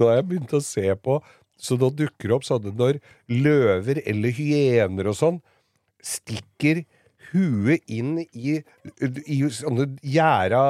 Nå 0.00 0.10
har 0.10 0.18
jeg 0.18 0.28
begynt 0.32 0.56
å 0.58 0.62
se 0.64 0.88
på 0.98 1.20
Så 1.62 1.78
nå 1.78 1.92
dukker 1.94 2.26
det 2.32 2.34
opp 2.34 2.46
sånne 2.48 2.74
når 2.74 2.98
løver 3.30 4.02
eller 4.02 4.34
hyener 4.34 5.12
og 5.12 5.18
sånn 5.20 5.38
stikker 6.04 6.82
huet 7.32 7.82
inn 7.90 8.18
i, 8.32 8.58
i 9.26 9.38
sånne 9.54 9.88
gjæra 10.02 10.62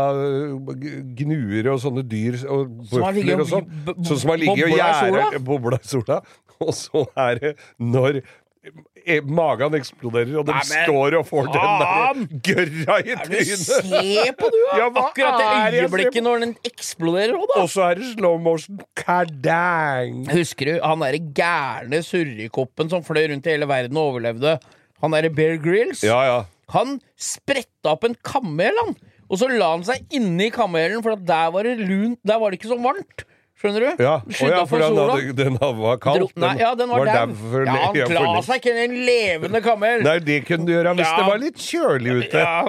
gnuer 1.19 1.73
og 1.75 1.83
sånne 1.83 2.05
dyr 2.09 2.39
og 2.47 2.79
bøfler 2.93 3.43
og 3.45 3.51
sånn. 3.51 3.75
Sånn 4.05 4.23
som 4.23 4.33
har 4.35 4.41
ligget 4.43 4.73
og 4.73 4.97
sola? 5.03 5.29
bobla 5.51 5.81
i 5.83 5.91
sola. 5.97 6.23
Og 6.63 6.71
så 6.77 7.01
er 7.19 7.41
det 7.43 7.51
når 7.83 8.21
eh, 8.23 9.19
magen 9.27 9.75
eksploderer, 9.77 10.37
og 10.39 10.47
de 10.47 10.55
Nei, 10.55 10.63
står 10.71 11.17
og 11.19 11.27
får 11.27 11.49
den 11.51 11.83
der 11.83 12.21
gørra 12.49 12.99
i 13.03 13.17
trynet. 13.25 13.65
se 13.65 14.31
på, 14.39 14.51
du! 14.55 14.61
Ja, 14.79 14.87
Akkurat 15.03 15.43
det 15.43 15.83
øyeblikket 15.83 16.25
når 16.25 16.45
den 16.47 16.55
eksploderer 16.71 17.35
òg, 17.37 17.45
da. 17.51 17.65
Og 17.65 17.69
så 17.75 17.89
er 17.91 17.99
det 18.01 18.13
slow 18.15 18.39
motion. 18.41 18.79
Kadang! 19.03 20.23
Husker 20.31 20.71
du 20.71 20.79
han 20.87 21.03
derre 21.05 21.21
gærne 21.43 22.01
surrekoppen 22.07 22.95
som 22.95 23.05
fløy 23.05 23.27
rundt 23.35 23.51
i 23.51 23.57
hele 23.57 23.69
verden 23.69 23.99
og 24.01 24.15
overlevde? 24.15 24.57
Han 25.03 25.11
derre 25.12 25.30
Bear 25.34 25.57
Grills? 25.57 26.03
Ja, 26.03 26.20
ja. 26.24 26.45
Han 26.74 27.01
spretta 27.16 27.92
opp 27.92 28.05
en 28.05 28.14
kamel, 28.24 28.72
han. 28.84 28.95
Og 29.30 29.38
så 29.40 29.49
la 29.51 29.70
han 29.74 29.82
seg 29.84 30.05
inni 30.14 30.51
kamelen, 30.53 31.03
for 31.03 31.12
at 31.16 31.24
der 31.26 31.51
var 31.51 31.62
det 31.64 31.78
lunt 31.80 32.18
Der 32.24 32.38
var 32.38 32.51
det 32.51 32.61
ikke 32.61 32.70
så 32.72 32.78
varmt. 32.80 33.24
Skjønner 33.61 33.80
du? 33.97 34.03
Ja, 34.03 34.16
Å 34.20 34.32
Skydda 34.34 34.57
ja 34.59 34.64
for 34.66 34.78
den, 34.82 34.97
sola. 34.97 35.12
hadde, 35.14 35.34
den 35.38 35.55
var 35.61 35.97
kald. 36.03 36.20
Dro, 36.20 36.28
nei, 36.42 36.57
ja, 36.61 36.74
den 36.74 36.88
var, 36.90 37.05
dau 37.07 37.14
dau. 37.14 37.34
for 37.34 37.64
Ja, 37.64 37.72
han 37.72 37.95
ja, 37.97 38.07
for 38.09 38.14
la 38.14 38.24
lengst. 38.26 38.49
seg 38.51 38.61
ikke 38.61 38.72
i 38.74 38.82
en 38.84 38.97
levende 39.07 39.61
kamel. 39.64 40.03
Nei, 40.05 40.18
det 40.18 40.40
kunne 40.49 40.66
du 40.66 40.72
gjøre 40.74 40.92
hvis 40.99 41.07
Ja. 41.07 41.16
det 41.16 41.26
var 41.30 41.38
litt 41.38 41.57
kjølig 41.57 42.16
ute. 42.24 42.42
Ja. 42.42 42.68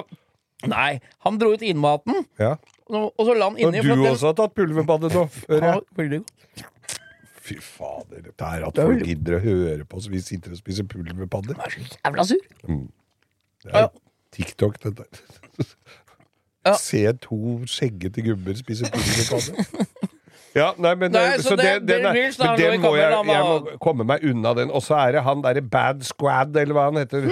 Nei, 0.66 1.00
han 1.26 1.38
dro 1.38 1.52
ut 1.52 1.60
innmaten, 1.60 2.24
Ja. 2.40 2.56
og 2.88 3.12
og 3.18 3.26
så 3.26 3.34
la 3.36 3.50
han 3.50 3.54
Og 3.58 3.60
inni. 3.60 3.82
du 3.82 3.88
for 3.88 3.92
at 3.92 3.98
den- 4.04 4.14
også 4.14 4.26
har 4.30 4.34
tatt 4.34 4.54
pulverbadet 4.54 5.12
nå? 5.12 5.28
hører 5.50 5.60
Ja, 5.66 5.72
jeg. 5.74 5.82
veldig 5.98 6.18
godt. 6.22 6.32
Fy 7.46 7.56
fader, 7.62 8.22
dette 8.26 8.48
er 8.56 8.64
at 8.66 8.78
folk 8.80 9.04
gidder 9.06 9.36
å 9.38 9.42
høre 9.44 9.84
på 9.86 10.00
oss. 10.00 10.08
Vi 10.10 10.18
sitter 10.24 10.50
og 10.56 10.58
spiser 10.58 10.86
pulverpadder. 10.90 11.54
Jeg 11.60 11.66
er 11.66 11.86
så 11.86 11.98
jævla 12.04 12.24
sur. 12.26 12.46
Det 12.66 13.72
Ja. 13.72 13.84
er 13.84 13.88
TikTok, 14.34 14.80
dette. 14.82 15.06
Ja. 16.66 16.72
Se 16.74 17.04
to 17.22 17.36
skjeggete 17.70 18.24
gubber 18.26 18.56
spise 18.58 18.88
pulverpadder. 18.90 19.86
Ja, 20.56 20.70
nei, 20.80 20.94
men, 20.96 21.12
Nei, 21.12 21.36
så 21.36 21.50
så 21.52 21.56
det- 21.60 21.86
det, 21.86 21.98
den, 22.00 22.06
er, 22.06 22.14
men 22.14 22.58
den 22.58 22.80
må 22.80 22.94
jeg, 22.96 23.10
jeg 23.12 23.44
må 23.44 23.78
komme 23.78 24.06
meg 24.08 24.24
unna 24.24 24.54
den. 24.56 24.70
Og 24.70 24.80
så 24.82 24.96
er 24.96 25.12
det 25.12 25.22
han 25.22 25.42
derre 25.44 25.60
Bad 25.62 26.02
Squad, 26.02 26.56
eller 26.56 26.74
hva 26.74 26.84
han 26.90 26.96
heter. 27.02 27.30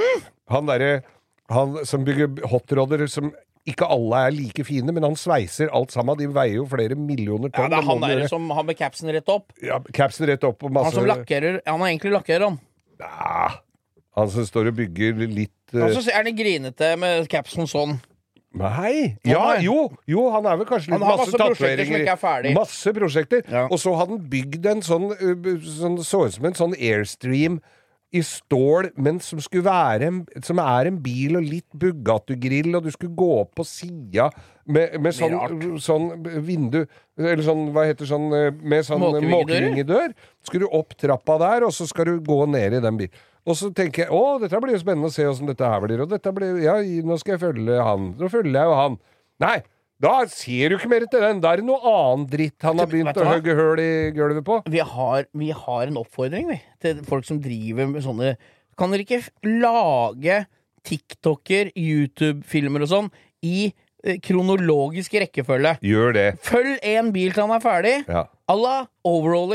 Han 0.50 0.66
derre 0.66 1.02
Han 1.50 1.84
som 1.84 2.04
bygger 2.06 2.40
hotrodder 2.48 3.06
som 3.06 3.26
ikke 3.66 3.86
alle 3.88 4.18
er 4.28 4.34
like 4.36 4.64
fine, 4.68 4.92
men 4.92 5.02
han 5.06 5.14
sveiser 5.16 5.70
alt 5.72 5.92
sammen. 5.94 6.18
De 6.20 6.26
veier 6.28 6.58
jo 6.58 6.66
flere 6.68 6.96
millioner 6.98 7.48
Ja, 7.48 7.62
tonn. 7.62 7.70
det 7.72 7.78
er 7.78 7.80
Det 7.80 7.86
må 7.88 7.98
han 7.98 8.18
der 8.20 8.28
som 8.28 8.50
har 8.50 8.64
med 8.68 8.76
capsen 8.76 9.08
rett 9.14 9.28
opp. 9.32 9.52
ja, 9.64 9.78
Capsen 9.96 10.26
rett 10.28 10.44
opp 10.44 10.62
masse 10.68 10.90
Han 10.92 10.98
som 10.98 11.06
lakkerer 11.08 11.60
Han 11.66 11.80
er 11.80 11.92
egentlig 11.94 12.12
lakkerer, 12.12 12.44
han. 12.50 12.58
Ja, 13.00 13.60
Han 14.16 14.28
som 14.30 14.44
står 14.46 14.68
og 14.68 14.76
bygger 14.76 15.16
litt 15.26 15.74
uh... 15.74 15.88
Så 15.96 16.04
er 16.12 16.22
han 16.24 16.36
grinete 16.36 16.92
med 17.00 17.28
capsen 17.32 17.66
sånn. 17.66 17.96
Nei! 18.54 19.16
Ja, 19.26 19.56
jo, 19.58 19.88
jo, 20.06 20.28
han 20.30 20.46
er 20.46 20.60
vel 20.60 20.68
kanskje 20.68 20.92
litt 20.92 21.00
Han 21.02 21.08
masse 21.08 21.24
masse 21.32 21.38
prosjekter 21.40 21.56
som 21.56 21.64
tatoveringer. 21.66 22.04
ikke 22.04 22.12
er 22.12 22.20
ferdig. 22.20 22.52
Masse 22.54 22.92
prosjekter. 22.94 23.42
Ja. 23.50 23.64
Og 23.66 23.80
så 23.82 23.94
hadde 23.98 24.14
han 24.14 24.28
bygd 24.30 24.68
en 24.70 24.84
sånn, 24.86 25.08
uh, 25.10 25.48
sånn 25.80 25.96
Så 26.06 26.20
ut 26.28 26.36
som 26.36 26.46
en 26.46 26.54
sånn 26.60 26.76
Airstream 26.78 27.58
i 28.14 28.22
stål, 28.22 28.92
men 28.96 29.18
som 29.22 29.40
skulle 29.42 29.74
en, 30.06 30.22
Som 30.46 30.60
er 30.62 30.86
en 30.90 30.98
bil 31.02 31.36
og 31.38 31.42
litt 31.42 31.66
Bugatti-grill, 31.74 32.74
og 32.76 32.86
du 32.86 32.90
skulle 32.94 33.14
gå 33.18 33.30
opp 33.40 33.54
på 33.58 33.66
sida 33.66 34.28
med, 34.64 34.94
med 35.02 35.12
sånn, 35.16 35.34
sånn 35.82 36.08
vindu 36.46 36.84
Eller 37.18 37.42
sånn, 37.44 37.66
hva 37.74 37.84
heter 37.88 38.08
sånn 38.08 38.30
eh, 38.32 38.50
Med 38.62 38.86
sånn 38.86 39.02
Måkevingedør? 39.02 39.34
måkevingedør. 39.34 40.14
Skulle 40.46 40.68
du 40.68 40.76
opp 40.78 40.96
trappa 41.00 41.38
der, 41.42 41.66
og 41.66 41.74
så 41.74 41.88
skal 41.90 42.08
du 42.12 42.18
gå 42.24 42.44
ned 42.50 42.78
i 42.78 42.82
den 42.84 43.00
bilen. 43.00 43.22
Og 43.44 43.58
så 43.60 43.68
tenker 43.76 44.06
jeg 44.06 44.14
å, 44.14 44.38
dette 44.40 44.60
blir 44.62 44.72
jo 44.72 44.80
spennende 44.80 45.10
å 45.10 45.12
se 45.12 45.26
åssen 45.28 45.50
dette 45.50 45.68
her 45.68 45.82
blir. 45.84 46.00
Og 46.00 46.08
dette 46.08 46.32
blir, 46.32 46.62
ja, 46.64 46.78
nå 46.80 47.18
skal 47.20 47.34
jeg 47.34 47.42
følge 47.42 47.82
han. 47.84 48.14
Nå 48.16 48.30
følger 48.32 48.56
jeg 48.56 48.70
jo 48.70 48.78
han. 48.78 48.96
Nei, 49.44 49.58
da 50.04 50.14
ser 50.30 50.72
du 50.72 50.76
ikke 50.78 50.90
mer 50.92 51.06
til 51.10 51.24
den. 51.24 51.40
Da 51.44 51.54
er 51.54 51.62
det 51.62 51.68
noe 51.68 51.80
annen 51.90 52.26
dritt 52.30 52.66
han 52.66 52.80
har 52.80 52.90
begynt 52.90 53.20
å 53.20 53.28
hogge 53.28 53.56
høl 53.58 53.80
i 53.82 53.92
gulvet 54.16 54.46
på. 54.46 54.58
Vi 54.70 54.82
har, 54.94 55.28
vi 55.32 55.52
har 55.54 55.86
en 55.88 56.00
oppfordring, 56.02 56.50
vi, 56.52 56.58
til 56.84 57.00
folk 57.08 57.26
som 57.28 57.40
driver 57.44 57.88
med 57.90 58.04
sånne 58.04 58.34
Kan 58.74 58.90
dere 58.90 59.04
ikke 59.06 59.22
lage 59.62 60.40
TikToker, 60.84 61.70
YouTube-filmer 61.78 62.84
og 62.84 62.90
sånn, 62.90 63.10
i 63.46 63.68
eh, 63.70 64.18
kronologisk 64.24 65.14
rekkefølge. 65.22 65.76
Gjør 65.86 66.16
det. 66.16 66.26
Følg 66.44 66.82
én 66.82 67.12
bil 67.14 67.32
til 67.32 67.46
han 67.46 67.54
er 67.54 67.62
ferdig. 67.64 67.94
Ja. 68.10 68.26
À 68.50 68.56
la 68.58 68.82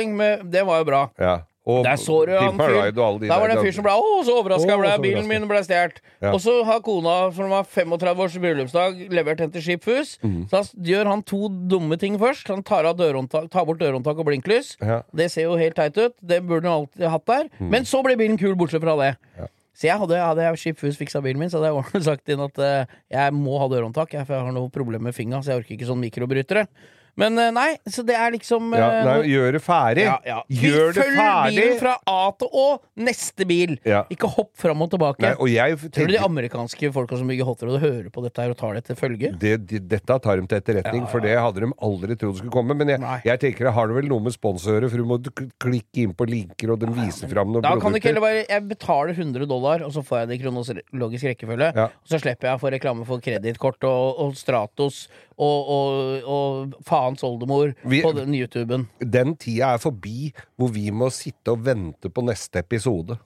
med 0.10 0.50
Det 0.50 0.66
var 0.66 0.80
jo 0.80 0.86
bra. 0.86 1.10
ja. 1.20 1.38
Og 1.70 1.84
Der 1.86 2.00
så 2.02 2.16
du 2.26 2.34
han 2.34 2.56
Pimp 2.56 2.64
fyr. 2.64 2.76
Ride 2.76 3.02
og 3.02 3.06
alle 3.06 3.22
de 3.24 3.30
Der 3.30 3.42
var 3.42 3.52
det 3.52 3.58
en 3.58 3.68
fyr 3.68 3.76
som 3.76 3.86
ble 3.86 3.96
Å, 3.96 4.16
så 4.26 4.38
overraska 4.40 4.72
jeg 4.72 4.82
ble. 4.82 4.94
Bilen 5.04 5.30
min 5.30 5.46
ble 5.50 5.62
stjålet. 5.66 6.02
Ja. 6.20 6.34
Og 6.34 6.42
så 6.44 6.56
har 6.68 6.82
kona, 6.86 7.18
for 7.36 7.46
det 7.46 7.52
var 7.54 7.70
35 7.76 8.24
års 8.26 8.40
bryllupsdag, 8.46 9.04
levert 9.14 9.44
henne 9.44 9.56
til 9.56 9.66
Skipfus. 9.68 10.16
Mm. 10.26 10.42
Så 10.50 10.64
da 10.64 10.90
gjør 10.94 11.12
han 11.14 11.24
to 11.28 11.52
dumme 11.72 12.00
ting 12.02 12.18
først. 12.22 12.50
Han 12.52 12.66
tar, 12.66 12.90
av 12.90 13.00
tar 13.00 13.70
bort 13.70 13.80
dørhåndtak 13.80 14.20
og 14.20 14.28
blinklys. 14.32 14.76
Ja. 14.82 15.02
Det 15.16 15.30
ser 15.32 15.48
jo 15.48 15.60
helt 15.60 15.78
teit 15.80 15.98
ut. 16.00 16.18
Det 16.20 16.42
burde 16.46 16.68
han 16.68 16.84
alltid 16.84 17.08
hatt 17.14 17.30
der. 17.30 17.48
Men 17.62 17.88
så 17.88 18.04
ble 18.06 18.18
bilen 18.20 18.40
kul, 18.40 18.58
bortsett 18.60 18.84
fra 18.84 18.98
det. 19.00 19.14
Ja. 19.40 19.50
Så 19.80 19.88
jeg 19.88 19.96
hadde, 20.02 20.18
hadde 20.20 20.44
jeg 20.44 20.60
Skipfus 20.60 20.98
fiksa 21.00 21.22
bilen 21.24 21.40
min, 21.40 21.52
så 21.52 21.62
hadde 21.62 21.72
jeg 21.72 22.04
sagt 22.10 22.32
inn 22.32 22.42
at 22.44 22.58
uh, 22.60 22.98
jeg 23.14 23.36
må 23.36 23.56
ha 23.62 23.70
dørhåndtak, 23.72 24.12
jeg, 24.18 24.28
for 24.28 24.36
jeg 24.36 24.48
har 24.50 24.56
noe 24.56 24.72
problem 24.74 25.06
med 25.08 25.16
fingra, 25.16 25.40
så 25.40 25.54
jeg 25.54 25.64
orker 25.64 25.78
ikke 25.78 25.88
sånn 25.88 26.02
mikrobrytere. 26.02 26.66
Men 27.20 27.38
eh, 27.42 27.50
nei, 27.56 27.70
så 27.90 28.04
det 28.06 28.16
er 28.18 28.34
liksom 28.36 28.74
Ja, 28.76 28.90
eh, 29.00 29.06
nei, 29.08 29.16
gjør 29.32 29.56
det 29.58 29.62
ferdig. 29.64 30.06
ja, 30.06 30.18
ja. 30.26 30.40
Gjør 30.50 30.94
det 30.94 31.06
Følg 31.06 31.20
bilen 31.50 31.80
fra 31.82 31.96
A 32.10 32.20
til 32.40 32.52
Å. 32.54 32.68
Neste 33.10 33.48
bil. 33.50 33.76
Ja. 33.88 34.04
Ikke 34.14 34.30
hopp 34.32 34.52
fram 34.60 34.82
og 34.86 34.92
tilbake. 34.94 35.24
Nei, 35.26 35.34
og 35.40 35.50
jeg 35.52 35.80
Tror 35.90 36.10
du 36.10 36.14
de 36.14 36.22
amerikanske 36.24 36.92
folka 36.96 37.20
som 37.20 37.30
bygger 37.30 37.48
hotrod, 37.48 37.80
hører 37.82 38.10
på 38.14 38.24
dette 38.26 38.44
her 38.44 38.54
og 38.54 38.60
tar 38.60 38.78
det 38.78 38.86
til 38.90 39.00
følge? 39.00 39.34
det, 39.40 39.56
de, 39.70 39.80
dette 39.80 40.20
tar 40.24 40.40
de 40.40 40.48
til 40.50 40.60
etterretning, 40.60 41.06
for 41.12 41.24
det 41.24 41.36
hadde 41.38 41.64
de 41.66 41.72
aldri 41.86 42.18
trodd 42.20 42.40
skulle 42.40 42.54
komme. 42.54 42.78
Men 42.78 42.94
jeg, 42.94 43.02
jeg 43.28 43.44
tenker 43.44 43.70
det 43.70 43.76
har 43.76 43.90
det 43.90 43.98
vel 44.00 44.10
noe 44.12 44.26
med 44.28 44.36
sponsorer, 44.36 44.88
for 44.92 45.02
du 45.02 45.08
må 45.10 45.20
klikke 45.62 46.04
inn 46.06 46.16
på 46.18 46.28
linker, 46.30 46.74
og 46.74 46.82
de 46.84 46.92
viser 47.00 47.32
fram 47.32 47.52
noen 47.54 47.66
Da 47.66 47.76
kan 47.80 47.94
det 47.94 48.02
ikke 48.02 48.12
heller 48.14 48.26
bare 48.26 48.40
være 48.40 48.48
Jeg 48.50 48.68
betaler 48.70 49.16
100 49.16 49.50
dollar, 49.50 49.86
og 49.86 49.94
så 49.96 50.04
får 50.06 50.22
jeg 50.24 50.30
det 50.32 50.38
i 50.40 50.44
kronologisk 50.44 51.30
rekkefølge. 51.32 51.72
Ja. 51.76 51.88
Og 51.90 52.14
så 52.14 52.22
slipper 52.22 52.52
jeg 52.52 52.60
å 52.60 52.62
få 52.62 52.74
reklame 52.76 53.08
for 53.08 53.24
kredittkort 53.24 53.90
og, 53.90 54.22
og 54.24 54.38
Stratos 54.40 55.08
og, 55.40 55.72
og, 55.76 56.28
og 56.36 56.76
faens 56.88 57.24
oldemor 57.26 57.74
Vi- 57.84 58.04
på 58.04 58.14
den 58.18 58.36
YouTuben. 58.36 58.88
Den 59.00 59.36
tida 59.40 59.74
er 59.76 59.82
forbi 59.82 60.34
hvor 60.60 60.74
vi 60.76 60.90
må 60.92 61.10
sitte 61.14 61.56
og 61.56 61.66
vente 61.66 62.12
på 62.12 62.26
neste 62.28 62.60
episode. 62.64 63.18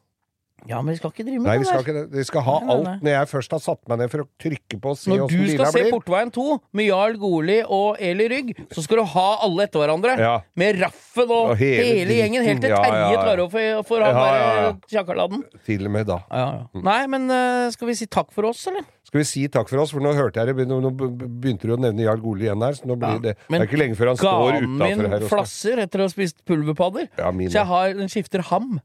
Ja, 0.67 0.79
men 0.81 0.93
vi 0.93 0.99
skal 0.99 1.11
ikke 1.11 1.25
drive 1.27 1.41
med 1.41 1.49
Nei, 1.49 1.55
vi 1.59 1.65
det 1.65 1.71
skal 1.71 1.81
ikke. 1.83 2.03
Vi 2.13 2.23
skal 2.27 2.43
ha 2.45 2.53
Nei, 2.61 2.67
nei, 2.67 2.75
alt 2.93 3.03
når 3.03 3.11
jeg 3.13 3.29
først 3.33 3.55
har 3.55 3.61
satt 3.63 3.81
meg 3.91 3.99
ned 3.99 4.11
for 4.13 4.23
å 4.23 4.27
trykke 4.39 4.79
på 4.79 4.93
og 4.93 4.99
se 4.99 5.11
Når 5.11 5.23
du 5.27 5.41
skal 5.51 5.71
se 5.73 5.81
blir. 5.81 5.89
Portveien 5.91 6.31
2 6.37 6.45
med 6.79 6.87
Jarl 6.87 7.17
Goli 7.19 7.57
og 7.67 7.99
Eli 7.99 8.29
Rygg, 8.31 8.53
så 8.71 8.85
skal 8.85 9.01
du 9.01 9.03
ha 9.13 9.25
alle 9.43 9.67
etter 9.67 9.83
hverandre. 9.83 10.15
Ja. 10.23 10.33
Med 10.59 10.79
Raffen 10.79 11.27
og, 11.27 11.51
Og 11.53 11.59
hele 11.59 11.89
hele, 11.89 12.17
gjengen. 12.21 12.47
Helt 12.47 12.63
til 12.63 12.71
Terje 12.71 13.01
ja, 13.01 13.11
ja. 13.11 13.19
klarer 13.25 13.43
å 13.43 13.49
få 13.51 13.65
for 13.89 14.05
han 14.07 14.15
Ja, 14.15 14.31
ja. 14.69 15.43
Til 15.67 15.87
og 15.89 15.95
med 15.97 16.07
da. 16.07 16.21
Ja, 16.31 16.47
ja. 16.61 16.83
Nei, 16.87 16.99
men 17.11 17.27
uh, 17.31 17.67
skal 17.73 17.91
vi 17.91 17.97
si 17.99 18.07
takk 18.07 18.31
for 18.35 18.47
oss, 18.53 18.63
eller? 18.71 18.87
Skal 19.13 19.21
vi 19.21 19.25
si 19.29 19.41
takk 19.53 19.67
for 19.69 19.77
oss, 19.77 19.91
for 19.93 20.01
nå 20.01 20.09
hørte 20.17 20.41
jeg 20.41 20.55
det, 20.57 20.63
nå, 20.65 20.89
begynte 20.89 21.69
du 21.69 21.75
å 21.75 21.77
nevne 21.77 22.01
Jarl 22.01 22.17
Goli 22.23 22.47
igjen 22.47 22.63
her, 22.65 22.73
så 22.73 22.87
nå 22.89 22.95
blir 22.97 23.19
det, 23.21 23.35
det 23.45 23.59
er 23.59 23.65
ikke 23.67 23.77
lenge 23.77 23.97
før 23.99 24.09
han 24.09 24.17
står 24.17 24.55
utafor 24.63 24.79
her. 24.81 25.03
og 25.05 25.21
min 25.21 25.29
flasser 25.29 25.81
etter 25.83 26.01
å 26.01 26.07
ha 26.07 26.13
spist 26.15 26.39
pulverpadder. 26.49 27.11
Ja, 27.21 27.29
så 27.29 27.59
jeg 27.59 27.67
har, 27.69 27.93
den 27.99 28.09
skifter 28.09 28.41
ham. 28.49 28.79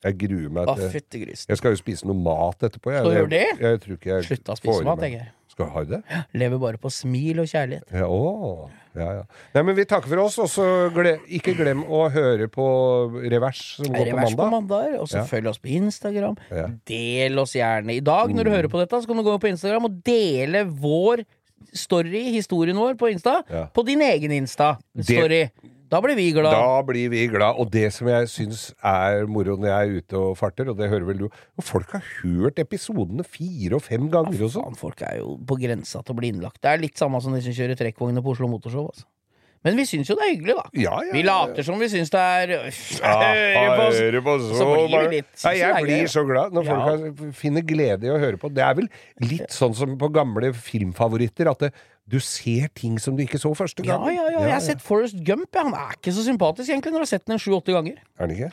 Jeg 0.00 0.16
gruer 0.22 0.48
meg 0.56 0.70
til. 0.80 1.26
Jeg 1.28 1.60
skal 1.60 1.74
jo 1.76 1.80
spise 1.82 2.08
noe 2.08 2.16
mat 2.16 2.64
etterpå. 2.70 2.94
Jeg, 2.94 3.04
Skal 3.04 3.28
du 3.28 3.34
det? 3.34 3.42
Jeg, 3.50 3.60
jeg 3.66 3.82
tror 3.84 3.98
ikke 3.98 4.12
jeg 4.14 4.28
Slutta 4.30 4.56
å 4.56 4.60
spise 4.62 4.86
mat, 4.88 5.04
jeg. 5.04 5.28
Skal 5.52 5.68
du 5.68 5.74
ha 5.74 5.82
det? 5.90 6.00
Lever 6.40 6.62
bare 6.62 6.80
på 6.80 6.88
smil 6.96 7.44
og 7.44 7.52
kjærlighet. 7.52 7.84
Ja, 7.92 8.08
å, 8.08 8.70
ja, 8.96 9.08
ja. 9.20 9.24
Nei, 9.54 9.62
men 9.62 9.76
vi 9.76 9.84
takker 9.84 10.08
for 10.08 10.22
oss, 10.24 10.38
og 10.42 10.48
så 10.50 10.66
gle, 10.94 11.16
ikke 11.28 11.54
glem 11.58 11.84
å 11.86 12.04
høre 12.10 12.48
på 12.50 12.64
Revers 13.30 13.60
som 13.76 13.86
går 13.94 14.10
Revers 14.10 14.34
på 14.34 14.48
mandag. 14.50 14.96
og 15.00 15.08
så 15.08 15.20
Ja. 15.20 15.24
følg 15.24 15.46
oss 15.52 15.58
på 15.58 15.70
Instagram. 15.76 16.36
Mm. 16.50 16.80
Del 16.86 17.38
oss 17.38 17.54
gjerne. 17.54 17.94
I 17.96 18.00
dag, 18.00 18.30
når 18.34 18.44
du 18.44 18.50
hører 18.50 18.68
på 18.68 18.80
dette, 18.82 19.00
så 19.02 19.06
kan 19.06 19.16
du 19.16 19.22
gå 19.22 19.38
på 19.40 19.48
Instagram 19.52 19.84
og 19.84 20.02
dele 20.04 20.64
vår 20.66 21.24
story, 21.72 22.32
historien 22.34 22.76
vår, 22.76 22.94
på 22.98 23.10
Insta. 23.12 23.42
På 23.72 23.84
din 23.86 24.00
egen 24.02 24.30
Insta-story. 24.32 25.50
Da 25.90 25.98
blir 25.98 26.14
vi 26.14 26.28
glad. 26.30 26.54
Da 26.54 26.82
blir 26.86 27.10
vi 27.10 27.24
glad. 27.26 27.58
Og 27.58 27.70
det 27.74 27.88
som 27.96 28.06
jeg 28.06 28.28
syns 28.30 28.68
er 28.86 29.26
moro 29.26 29.56
når 29.58 29.70
jeg 29.72 29.88
er 29.88 30.02
ute 30.04 30.20
og 30.20 30.36
farter, 30.38 30.70
og 30.70 30.78
det 30.78 30.90
hører 30.92 31.08
vel 31.08 31.24
du 31.24 31.28
Folk 31.66 31.90
har 31.96 32.04
hørt 32.20 32.60
episodene 32.62 33.26
fire 33.26 33.80
og 33.80 33.82
fem 33.82 34.06
ganger 34.12 34.44
og 34.46 34.52
sånn. 34.54 34.78
Folk 34.78 35.02
er 35.06 35.18
jo 35.18 35.34
på 35.50 35.58
grensa 35.58 36.04
til 36.04 36.14
å 36.14 36.20
bli 36.20 36.30
innlagt. 36.30 36.62
Det 36.62 36.70
er 36.70 36.84
litt 36.84 37.00
samme 37.00 37.18
som 37.24 37.34
de 37.34 37.42
som 37.42 37.56
kjører 37.56 37.78
trekkvogner 37.80 38.22
på 38.22 38.36
Oslo 38.36 38.50
Motorshow. 38.52 38.86
Altså. 38.92 39.08
Men 39.62 39.76
vi 39.76 39.84
syns 39.84 40.08
jo 40.08 40.14
det 40.16 40.24
er 40.24 40.30
hyggelig, 40.32 40.54
da. 40.56 40.62
Ja, 40.80 40.94
ja, 41.04 41.12
Vi 41.12 41.22
later 41.26 41.62
som 41.66 41.78
vi 41.78 41.88
syns 41.92 42.08
det 42.14 42.20
er 42.20 42.52
Ja, 42.56 43.12
hører 44.00 44.22
på 44.24 44.36
så, 44.40 44.54
Så 44.56 44.68
blir 44.70 44.88
vi 44.88 45.16
litt- 45.18 45.44
Nei, 45.44 45.54
jeg 45.60 45.84
blir 45.84 46.08
så 46.08 46.24
glad 46.24 46.52
når 46.56 46.64
folk 46.70 47.20
Ja. 47.20 47.30
finner 47.36 47.60
glede 47.68 48.08
i 48.08 48.12
å 48.14 48.18
høre 48.22 48.40
på. 48.40 48.48
Det 48.52 48.64
er 48.64 48.74
vel 48.78 48.88
litt 49.20 49.50
sånn 49.52 49.74
som 49.76 49.98
på 50.00 50.08
gamle 50.12 50.52
filmfavoritter, 50.56 51.50
at 51.50 51.58
det, 51.66 51.72
du 52.08 52.18
ser 52.24 52.68
ting 52.74 52.96
som 52.98 53.14
du 53.16 53.22
ikke 53.22 53.38
så 53.38 53.52
første 53.54 53.84
gang. 53.84 54.08
ja, 54.14 54.30
ja. 54.32 54.40
Jeg 54.46 54.52
har 54.56 54.60
sett 54.64 54.80
Forrest 54.82 55.20
Gump. 55.24 55.52
Han 55.54 55.74
er 55.74 55.92
ikke 55.98 56.10
så 56.16 56.24
sympatisk, 56.24 56.70
egentlig, 56.72 56.90
når 56.96 57.04
du 57.04 57.06
har 57.06 57.12
sett 57.12 57.26
den 57.26 57.38
sju-åtte 57.38 57.76
ganger. 57.76 58.00
Er 58.18 58.26
han 58.26 58.30
ikke? 58.34 58.50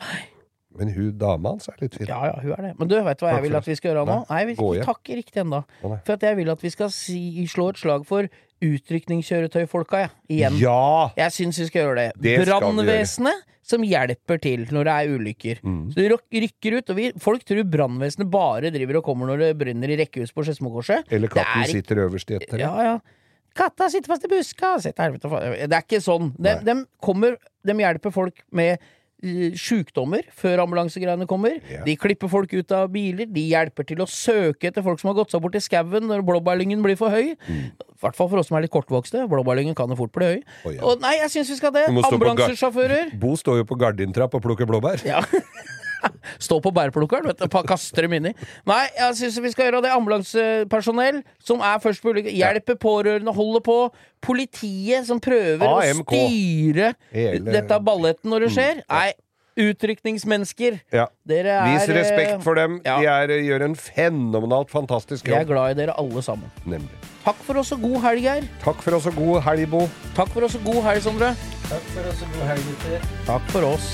Men 0.77 0.93
hun 0.93 1.11
dama 1.17 1.55
hans 1.55 1.69
er 1.71 1.77
litt 1.81 1.97
fin. 1.97 2.09
Ja, 2.09 2.19
ja, 2.29 2.35
hun 2.43 2.53
er 2.55 2.67
det. 2.69 2.73
Men 2.79 2.91
du, 2.91 2.97
vet 3.05 3.19
du 3.19 3.25
hva 3.25 3.35
jeg 3.35 3.45
vil 3.47 3.59
at 3.59 3.67
vi 3.69 3.77
skal 3.79 3.91
gjøre 3.91 4.05
nå? 4.07 4.17
Nei, 4.29 4.41
jeg 4.43 4.49
vil 4.49 4.57
ikke 4.57 4.87
takke 4.91 5.17
riktig 5.21 5.43
ennå. 5.43 5.63
For 5.81 6.27
jeg 6.29 6.39
vil 6.39 6.53
at 6.53 6.63
vi 6.65 6.73
skal 6.73 6.93
si, 6.93 7.21
slå 7.49 7.71
et 7.73 7.81
slag 7.81 8.07
for 8.09 8.29
utrykningskjøretøyfolka, 8.67 9.99
ja. 10.05 10.13
Igjen. 10.33 10.57
Ja! 10.61 11.11
Jeg 11.17 11.35
syns 11.35 11.59
vi 11.61 11.67
skal 11.69 11.85
gjøre 11.85 11.99
det. 11.99 12.07
Det. 12.23 12.39
Brannvesenet 12.47 13.45
som 13.67 13.83
hjelper 13.83 14.39
til 14.41 14.63
når 14.73 14.87
det 14.87 14.95
er 14.95 15.13
ulykker. 15.17 15.61
Mm. 15.65 15.81
Så 15.91 15.99
de 15.99 16.41
rykker 16.45 16.77
ut, 16.79 16.91
og 16.93 16.97
vi, 16.97 17.09
Folk 17.21 17.45
tror 17.47 17.67
brannvesenet 17.67 18.29
bare 18.31 18.71
driver 18.73 19.01
og 19.01 19.09
kommer 19.09 19.29
når 19.31 19.43
det 19.43 19.51
brenner 19.59 19.93
i 19.93 19.99
rekkehus 19.99 20.33
på 20.35 20.45
Skedsmokorset. 20.47 21.11
Eller 21.13 21.31
katten 21.31 21.65
er 21.65 21.73
sitter 21.73 22.05
øverst 22.05 22.31
i 22.31 22.39
et 22.39 22.47
tre. 22.49 22.61
Ja, 22.63 22.73
ja. 22.93 22.97
Katta 23.57 23.89
sitter 23.89 24.13
fast 24.13 24.25
i 24.27 24.29
buska! 24.31 24.75
Det 24.85 24.93
er 25.01 25.81
ikke 25.81 25.99
sånn. 26.03 26.29
De, 26.37 26.53
de, 26.63 26.75
kommer, 27.03 27.39
de 27.65 27.75
hjelper 27.81 28.13
folk 28.13 28.43
med 28.55 28.83
sjukdommer 29.57 30.27
før 30.37 30.61
ambulansegreiene 30.65 31.25
kommer. 31.29 31.57
Ja. 31.71 31.81
De 31.87 31.95
klipper 31.97 32.29
folk 32.29 32.53
ut 32.53 32.73
av 32.75 32.91
biler. 32.93 33.25
De 33.33 33.43
hjelper 33.49 33.87
til 33.89 34.03
å 34.03 34.09
søke 34.09 34.69
etter 34.69 34.85
folk 34.85 35.01
som 35.01 35.11
har 35.11 35.17
gått 35.19 35.33
seg 35.33 35.41
bort 35.41 35.57
i 35.57 35.63
skauen 35.63 36.05
når 36.09 36.25
blåbærlyngen 36.27 36.83
blir 36.85 36.99
for 36.99 37.13
høy. 37.13 37.33
I 37.33 37.97
hvert 38.03 38.17
fall 38.17 38.29
for 38.29 38.41
oss 38.41 38.51
som 38.51 38.59
er 38.59 38.67
litt 38.67 38.73
kortvokste. 38.73 39.25
Blåbærlyngen 39.31 39.77
kan 39.77 39.89
jo 39.89 39.97
fort 39.97 40.13
bli 40.15 40.29
høy. 40.29 40.39
Oh, 40.63 40.71
ja. 40.75 40.83
Og 40.85 41.01
nei, 41.01 41.15
jeg 41.23 41.33
syns 41.33 41.55
vi 41.55 41.59
skal 41.63 41.73
det. 41.75 41.87
Ambulansesjåfører. 41.89 43.15
Bo 43.17 43.33
står 43.39 43.63
jo 43.63 43.69
på 43.69 43.79
gardintrapp 43.79 44.37
og 44.37 44.45
plukker 44.45 44.69
blåbær. 44.69 45.01
Ja. 45.07 45.23
Stå 46.47 46.59
på 46.63 46.71
bærplukkeren, 46.75 47.27
vet 47.31 47.39
du. 47.43 47.47
Kaster 47.67 48.07
dem 48.07 48.13
inni. 48.19 48.33
Nei, 48.69 48.81
jeg 48.97 49.15
syns 49.21 49.39
vi 49.43 49.51
skal 49.53 49.69
gjøre 49.71 49.83
det. 49.87 49.91
Ambulansepersonell 49.97 51.21
som 51.43 51.61
er 51.65 51.79
først 51.83 52.01
på 52.03 52.13
ulykke. 52.13 52.33
Hjelper 52.35 52.79
pårørende, 52.81 53.33
holder 53.35 53.63
på. 53.65 53.77
Politiet 54.23 55.05
som 55.07 55.19
prøver 55.23 55.63
AMK. 55.67 56.09
å 56.11 56.25
styre 56.27 56.91
Hele- 57.13 57.53
dette 57.53 57.79
balletten 57.85 58.31
når 58.33 58.47
det 58.47 58.51
skjer. 58.55 58.83
Nei, 58.89 59.11
utrykningsmennesker. 59.57 60.79
Ja. 60.93 61.07
Dere 61.27 61.53
er 61.57 61.71
Vis 61.73 61.87
respekt 61.89 62.43
for 62.45 62.55
dem. 62.59 62.79
ja. 62.85 62.99
De 63.01 63.05
er, 63.09 63.33
gjør 63.45 63.65
en 63.65 63.75
fenomenalt 63.75 64.69
fantastisk 64.73 65.25
jobb. 65.25 65.37
Jeg 65.37 65.47
er 65.47 65.51
glad 65.53 65.71
i 65.71 65.79
dere 65.81 65.95
alle 65.97 66.21
sammen. 66.25 66.51
Nemlig. 66.65 66.89
Takk 67.25 67.41
for 67.43 67.57
oss 67.59 67.71
og 67.75 67.81
god 67.81 67.99
helg, 68.05 68.21
Geir. 68.23 68.47
Takk 68.63 68.81
for 68.85 68.95
oss 68.99 69.05
og 69.09 69.15
god 69.17 69.41
helg, 69.49 69.69
Bo. 69.69 69.89
Takk 70.15 70.29
for 70.29 70.47
oss 70.47 70.55
og 70.55 70.63
god 70.69 70.81
helg, 70.91 71.01
Sondre. 71.03 71.33
Takk 71.67 71.91
for 71.93 72.13
oss 72.13 72.21
og 72.23 72.37
god 72.37 72.47
helg, 72.53 72.71
gutter. 72.71 73.11
Takk 73.27 73.51
for 73.51 73.73
oss. 73.73 73.93